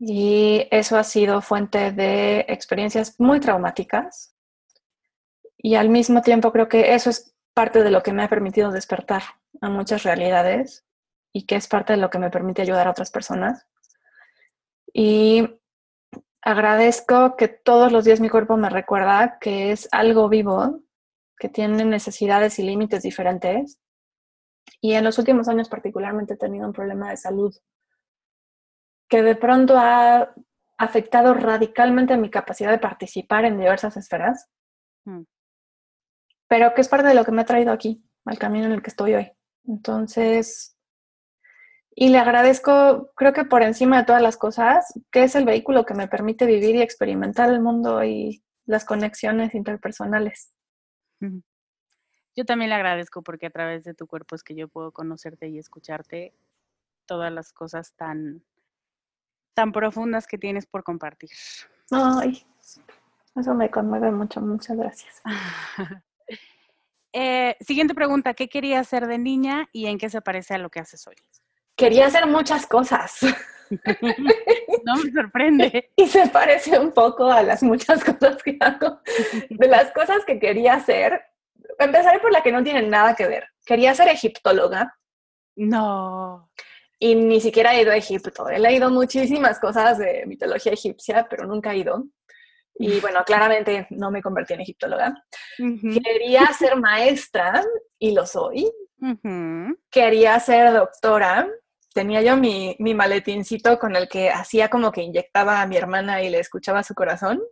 [0.00, 4.34] Y eso ha sido fuente de experiencias muy traumáticas.
[5.58, 8.70] Y al mismo tiempo creo que eso es parte de lo que me ha permitido
[8.70, 9.22] despertar
[9.60, 10.86] a muchas realidades
[11.32, 13.66] y que es parte de lo que me permite ayudar a otras personas.
[14.92, 15.60] Y
[16.42, 20.80] agradezco que todos los días mi cuerpo me recuerda que es algo vivo,
[21.38, 23.80] que tiene necesidades y límites diferentes.
[24.80, 27.54] Y en los últimos años particularmente he tenido un problema de salud
[29.08, 30.34] que de pronto ha
[30.76, 34.48] afectado radicalmente mi capacidad de participar en diversas esferas,
[35.04, 35.22] mm.
[36.48, 38.82] Pero que es parte de lo que me ha traído aquí, al camino en el
[38.82, 39.32] que estoy hoy.
[39.66, 40.78] Entonces,
[42.00, 45.84] y le agradezco, creo que por encima de todas las cosas, que es el vehículo
[45.84, 50.54] que me permite vivir y experimentar el mundo y las conexiones interpersonales.
[52.36, 55.48] Yo también le agradezco porque a través de tu cuerpo es que yo puedo conocerte
[55.48, 56.34] y escucharte
[57.04, 58.44] todas las cosas tan
[59.54, 61.30] tan profundas que tienes por compartir.
[61.90, 62.46] Ay,
[63.34, 65.20] eso me conmueve mucho, muchas gracias.
[67.20, 70.70] Eh, siguiente pregunta, ¿qué querías hacer de niña y en qué se parece a lo
[70.70, 71.16] que haces hoy?
[71.74, 73.18] Quería hacer muchas cosas.
[74.84, 75.90] no me sorprende.
[75.96, 79.00] Y se parece un poco a las muchas cosas que hago.
[79.50, 81.20] De las cosas que quería hacer,
[81.80, 83.48] empezaré por la que no tiene nada que ver.
[83.66, 84.96] Quería ser egiptóloga.
[85.56, 86.48] No
[86.98, 88.48] y ni siquiera he ido a Egipto.
[88.48, 92.04] He leído muchísimas cosas de mitología egipcia, pero nunca he ido.
[92.78, 95.24] Y bueno, claramente no me convertí en egiptóloga.
[95.56, 97.62] Quería ser maestra
[97.98, 98.70] y lo soy.
[99.90, 101.48] Quería ser doctora.
[101.92, 106.22] Tenía yo mi, mi, maletincito con el que hacía como que inyectaba a mi hermana
[106.22, 107.42] y le escuchaba su corazón.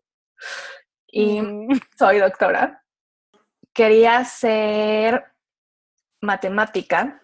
[1.09, 1.69] Y mm.
[1.98, 2.85] soy doctora.
[3.73, 5.24] Quería ser
[6.20, 7.20] matemática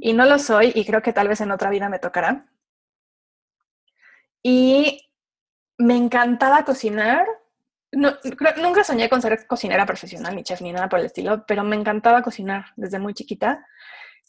[0.00, 2.46] y no lo soy y creo que tal vez en otra vida me tocará.
[4.42, 5.11] Y
[5.82, 7.26] me encantaba cocinar.
[7.92, 11.76] nunca soñé con ser cocinera profesional, ni chef, ni nada por el estilo, pero me
[11.76, 13.66] encantaba cocinar desde muy chiquita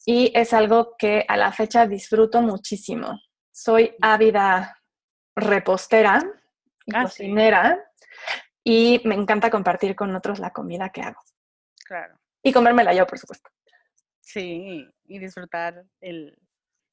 [0.06, 3.20] y es algo que a la fecha disfruto muchísimo.
[3.52, 4.78] Soy ávida
[5.36, 6.22] repostera
[6.94, 7.80] ah, cocinera
[8.64, 11.22] y me encanta compartir con otros la comida que hago.
[11.86, 12.20] Claro.
[12.42, 13.50] Y comérmela yo, por supuesto.
[14.20, 16.38] Sí, y disfrutar el,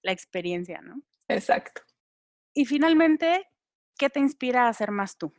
[0.02, 1.02] la experiencia, ¿no?
[1.28, 1.82] Exacto.
[2.52, 3.48] Y finalmente,
[4.00, 5.30] ¿qué te inspira a ser más tú?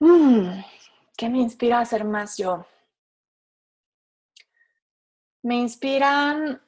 [0.00, 0.60] Mm,
[1.16, 2.66] ¿Qué me inspira a ser más yo?
[5.42, 6.60] Me inspiran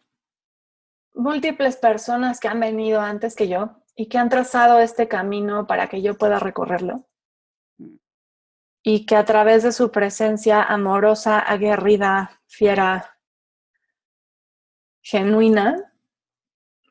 [1.13, 5.87] múltiples personas que han venido antes que yo y que han trazado este camino para
[5.87, 7.07] que yo pueda recorrerlo.
[8.83, 13.19] Y que a través de su presencia amorosa, aguerrida, fiera,
[15.03, 15.93] genuina,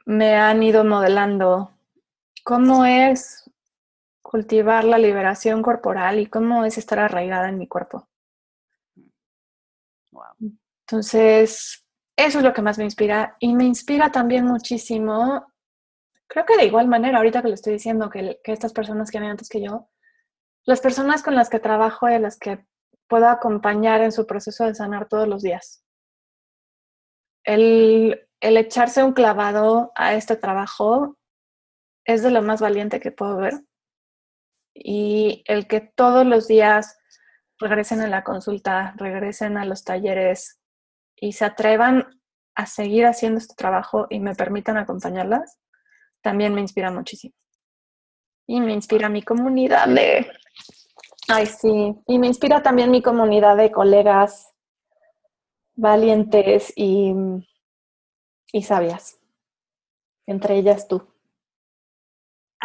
[0.05, 1.74] me han ido modelando
[2.45, 3.49] cómo es
[4.21, 8.07] cultivar la liberación corporal y cómo es estar arraigada en mi cuerpo.
[10.87, 11.83] Entonces,
[12.15, 15.47] eso es lo que más me inspira y me inspira también muchísimo,
[16.27, 19.31] creo que de igual manera, ahorita que lo estoy diciendo, que, estas personas que vienen
[19.31, 19.89] antes que yo,
[20.65, 22.63] las personas con las que trabajo y las que
[23.07, 25.83] puedo acompañar en su proceso de sanar todos los días.
[27.43, 31.17] El, el echarse un clavado a este trabajo
[32.05, 33.53] es de lo más valiente que puedo ver.
[34.73, 36.97] Y el que todos los días
[37.59, 40.59] regresen a la consulta, regresen a los talleres
[41.15, 42.21] y se atrevan
[42.55, 45.59] a seguir haciendo este trabajo y me permitan acompañarlas,
[46.21, 47.33] también me inspira muchísimo.
[48.47, 50.27] Y me inspira mi comunidad de...
[51.27, 51.95] Ay, sí.
[52.07, 54.53] Y me inspira también mi comunidad de colegas
[55.73, 57.13] valientes y,
[58.51, 59.19] y sabias.
[60.27, 61.14] Entre ellas tú.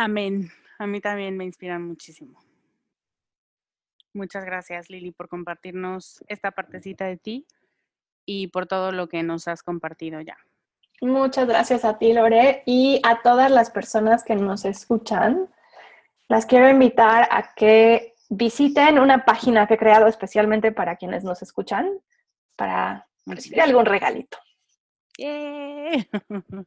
[0.01, 0.51] Amén.
[0.79, 2.43] A mí también me inspiran muchísimo.
[4.15, 7.47] Muchas gracias, Lili, por compartirnos esta partecita de ti
[8.25, 10.39] y por todo lo que nos has compartido ya.
[11.03, 15.51] Muchas gracias a ti, Lore, y a todas las personas que nos escuchan.
[16.29, 21.43] Las quiero invitar a que visiten una página que he creado especialmente para quienes nos
[21.43, 22.01] escuchan,
[22.57, 24.39] para recibir algún regalito.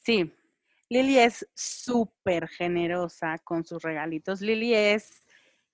[0.00, 0.32] Sí,
[0.90, 4.40] Lili es súper generosa con sus regalitos.
[4.40, 5.22] Lili es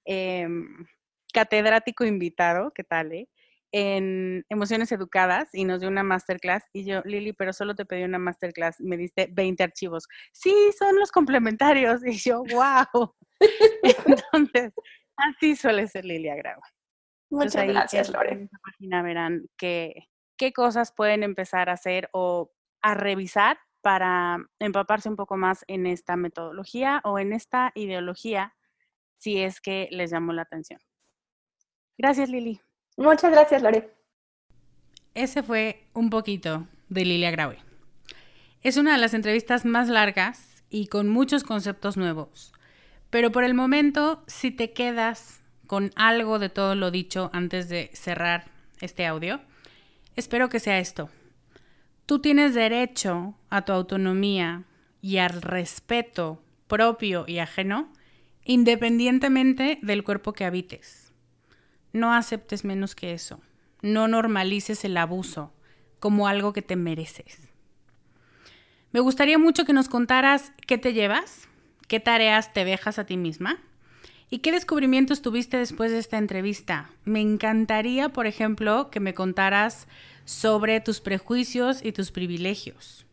[0.04, 0.86] em,
[1.32, 3.12] catedrático invitado, ¿qué tal?
[3.12, 3.28] Eh?
[3.70, 6.64] En Emociones Educadas y nos dio una masterclass.
[6.72, 8.80] Y yo, Lili, pero solo te pedí una masterclass.
[8.80, 10.06] Me diste 20 archivos.
[10.32, 12.00] Sí, son los complementarios.
[12.06, 13.14] Y yo, wow.
[13.82, 14.72] Entonces,
[15.16, 16.62] así suele ser Lili Agrava.
[17.30, 18.32] Muchas gracias, Lore.
[18.32, 24.38] En esta página verán qué, qué cosas pueden empezar a hacer o a revisar para
[24.60, 28.54] empaparse un poco más en esta metodología o en esta ideología,
[29.18, 30.80] si es que les llamó la atención.
[31.98, 32.62] Gracias, Lili.
[32.96, 33.94] Muchas gracias, Lore.
[35.12, 37.58] Ese fue un poquito de Lilia Graue.
[38.62, 42.54] Es una de las entrevistas más largas y con muchos conceptos nuevos.
[43.10, 47.90] Pero por el momento, si te quedas con algo de todo lo dicho antes de
[47.92, 48.46] cerrar
[48.80, 49.40] este audio,
[50.16, 51.10] espero que sea esto.
[52.06, 54.64] Tú tienes derecho a tu autonomía
[55.00, 57.92] y al respeto propio y ajeno,
[58.44, 61.12] independientemente del cuerpo que habites.
[61.92, 63.40] No aceptes menos que eso.
[63.80, 65.52] No normalices el abuso
[65.98, 67.48] como algo que te mereces.
[68.92, 71.48] Me gustaría mucho que nos contaras qué te llevas,
[71.88, 73.60] qué tareas te dejas a ti misma
[74.30, 76.90] y qué descubrimientos tuviste después de esta entrevista.
[77.04, 79.86] Me encantaría, por ejemplo, que me contaras
[80.24, 83.06] sobre tus prejuicios y tus privilegios.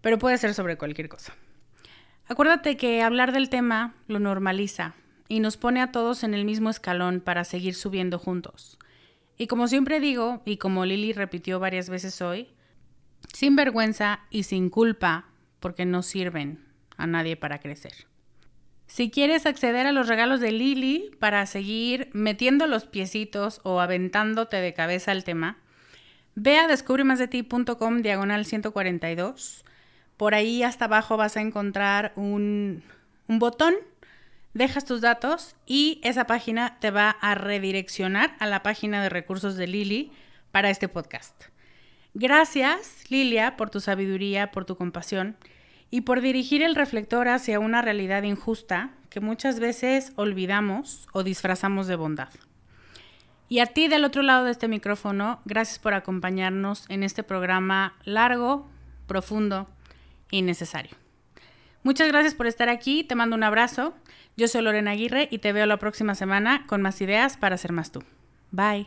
[0.00, 1.34] Pero puede ser sobre cualquier cosa.
[2.28, 4.94] Acuérdate que hablar del tema lo normaliza
[5.28, 8.78] y nos pone a todos en el mismo escalón para seguir subiendo juntos.
[9.38, 12.48] Y como siempre digo, y como Lili repitió varias veces hoy,
[13.32, 15.26] sin vergüenza y sin culpa,
[15.60, 16.64] porque no sirven
[16.96, 18.06] a nadie para crecer.
[18.86, 24.56] Si quieres acceder a los regalos de Lili para seguir metiendo los piecitos o aventándote
[24.56, 25.58] de cabeza al tema,
[26.38, 29.64] Ve a descubremasdeti.com diagonal 142.
[30.18, 32.82] Por ahí hasta abajo vas a encontrar un,
[33.26, 33.74] un botón,
[34.52, 39.56] dejas tus datos y esa página te va a redireccionar a la página de recursos
[39.56, 40.12] de Lili
[40.52, 41.44] para este podcast.
[42.12, 45.38] Gracias, Lilia, por tu sabiduría, por tu compasión
[45.96, 51.86] y por dirigir el reflector hacia una realidad injusta que muchas veces olvidamos o disfrazamos
[51.86, 52.28] de bondad.
[53.48, 57.94] Y a ti del otro lado de este micrófono, gracias por acompañarnos en este programa
[58.04, 58.68] largo,
[59.06, 59.68] profundo
[60.30, 60.94] y necesario.
[61.82, 63.94] Muchas gracias por estar aquí, te mando un abrazo.
[64.36, 67.72] Yo soy Lorena Aguirre y te veo la próxima semana con más ideas para ser
[67.72, 68.04] más tú.
[68.50, 68.86] Bye.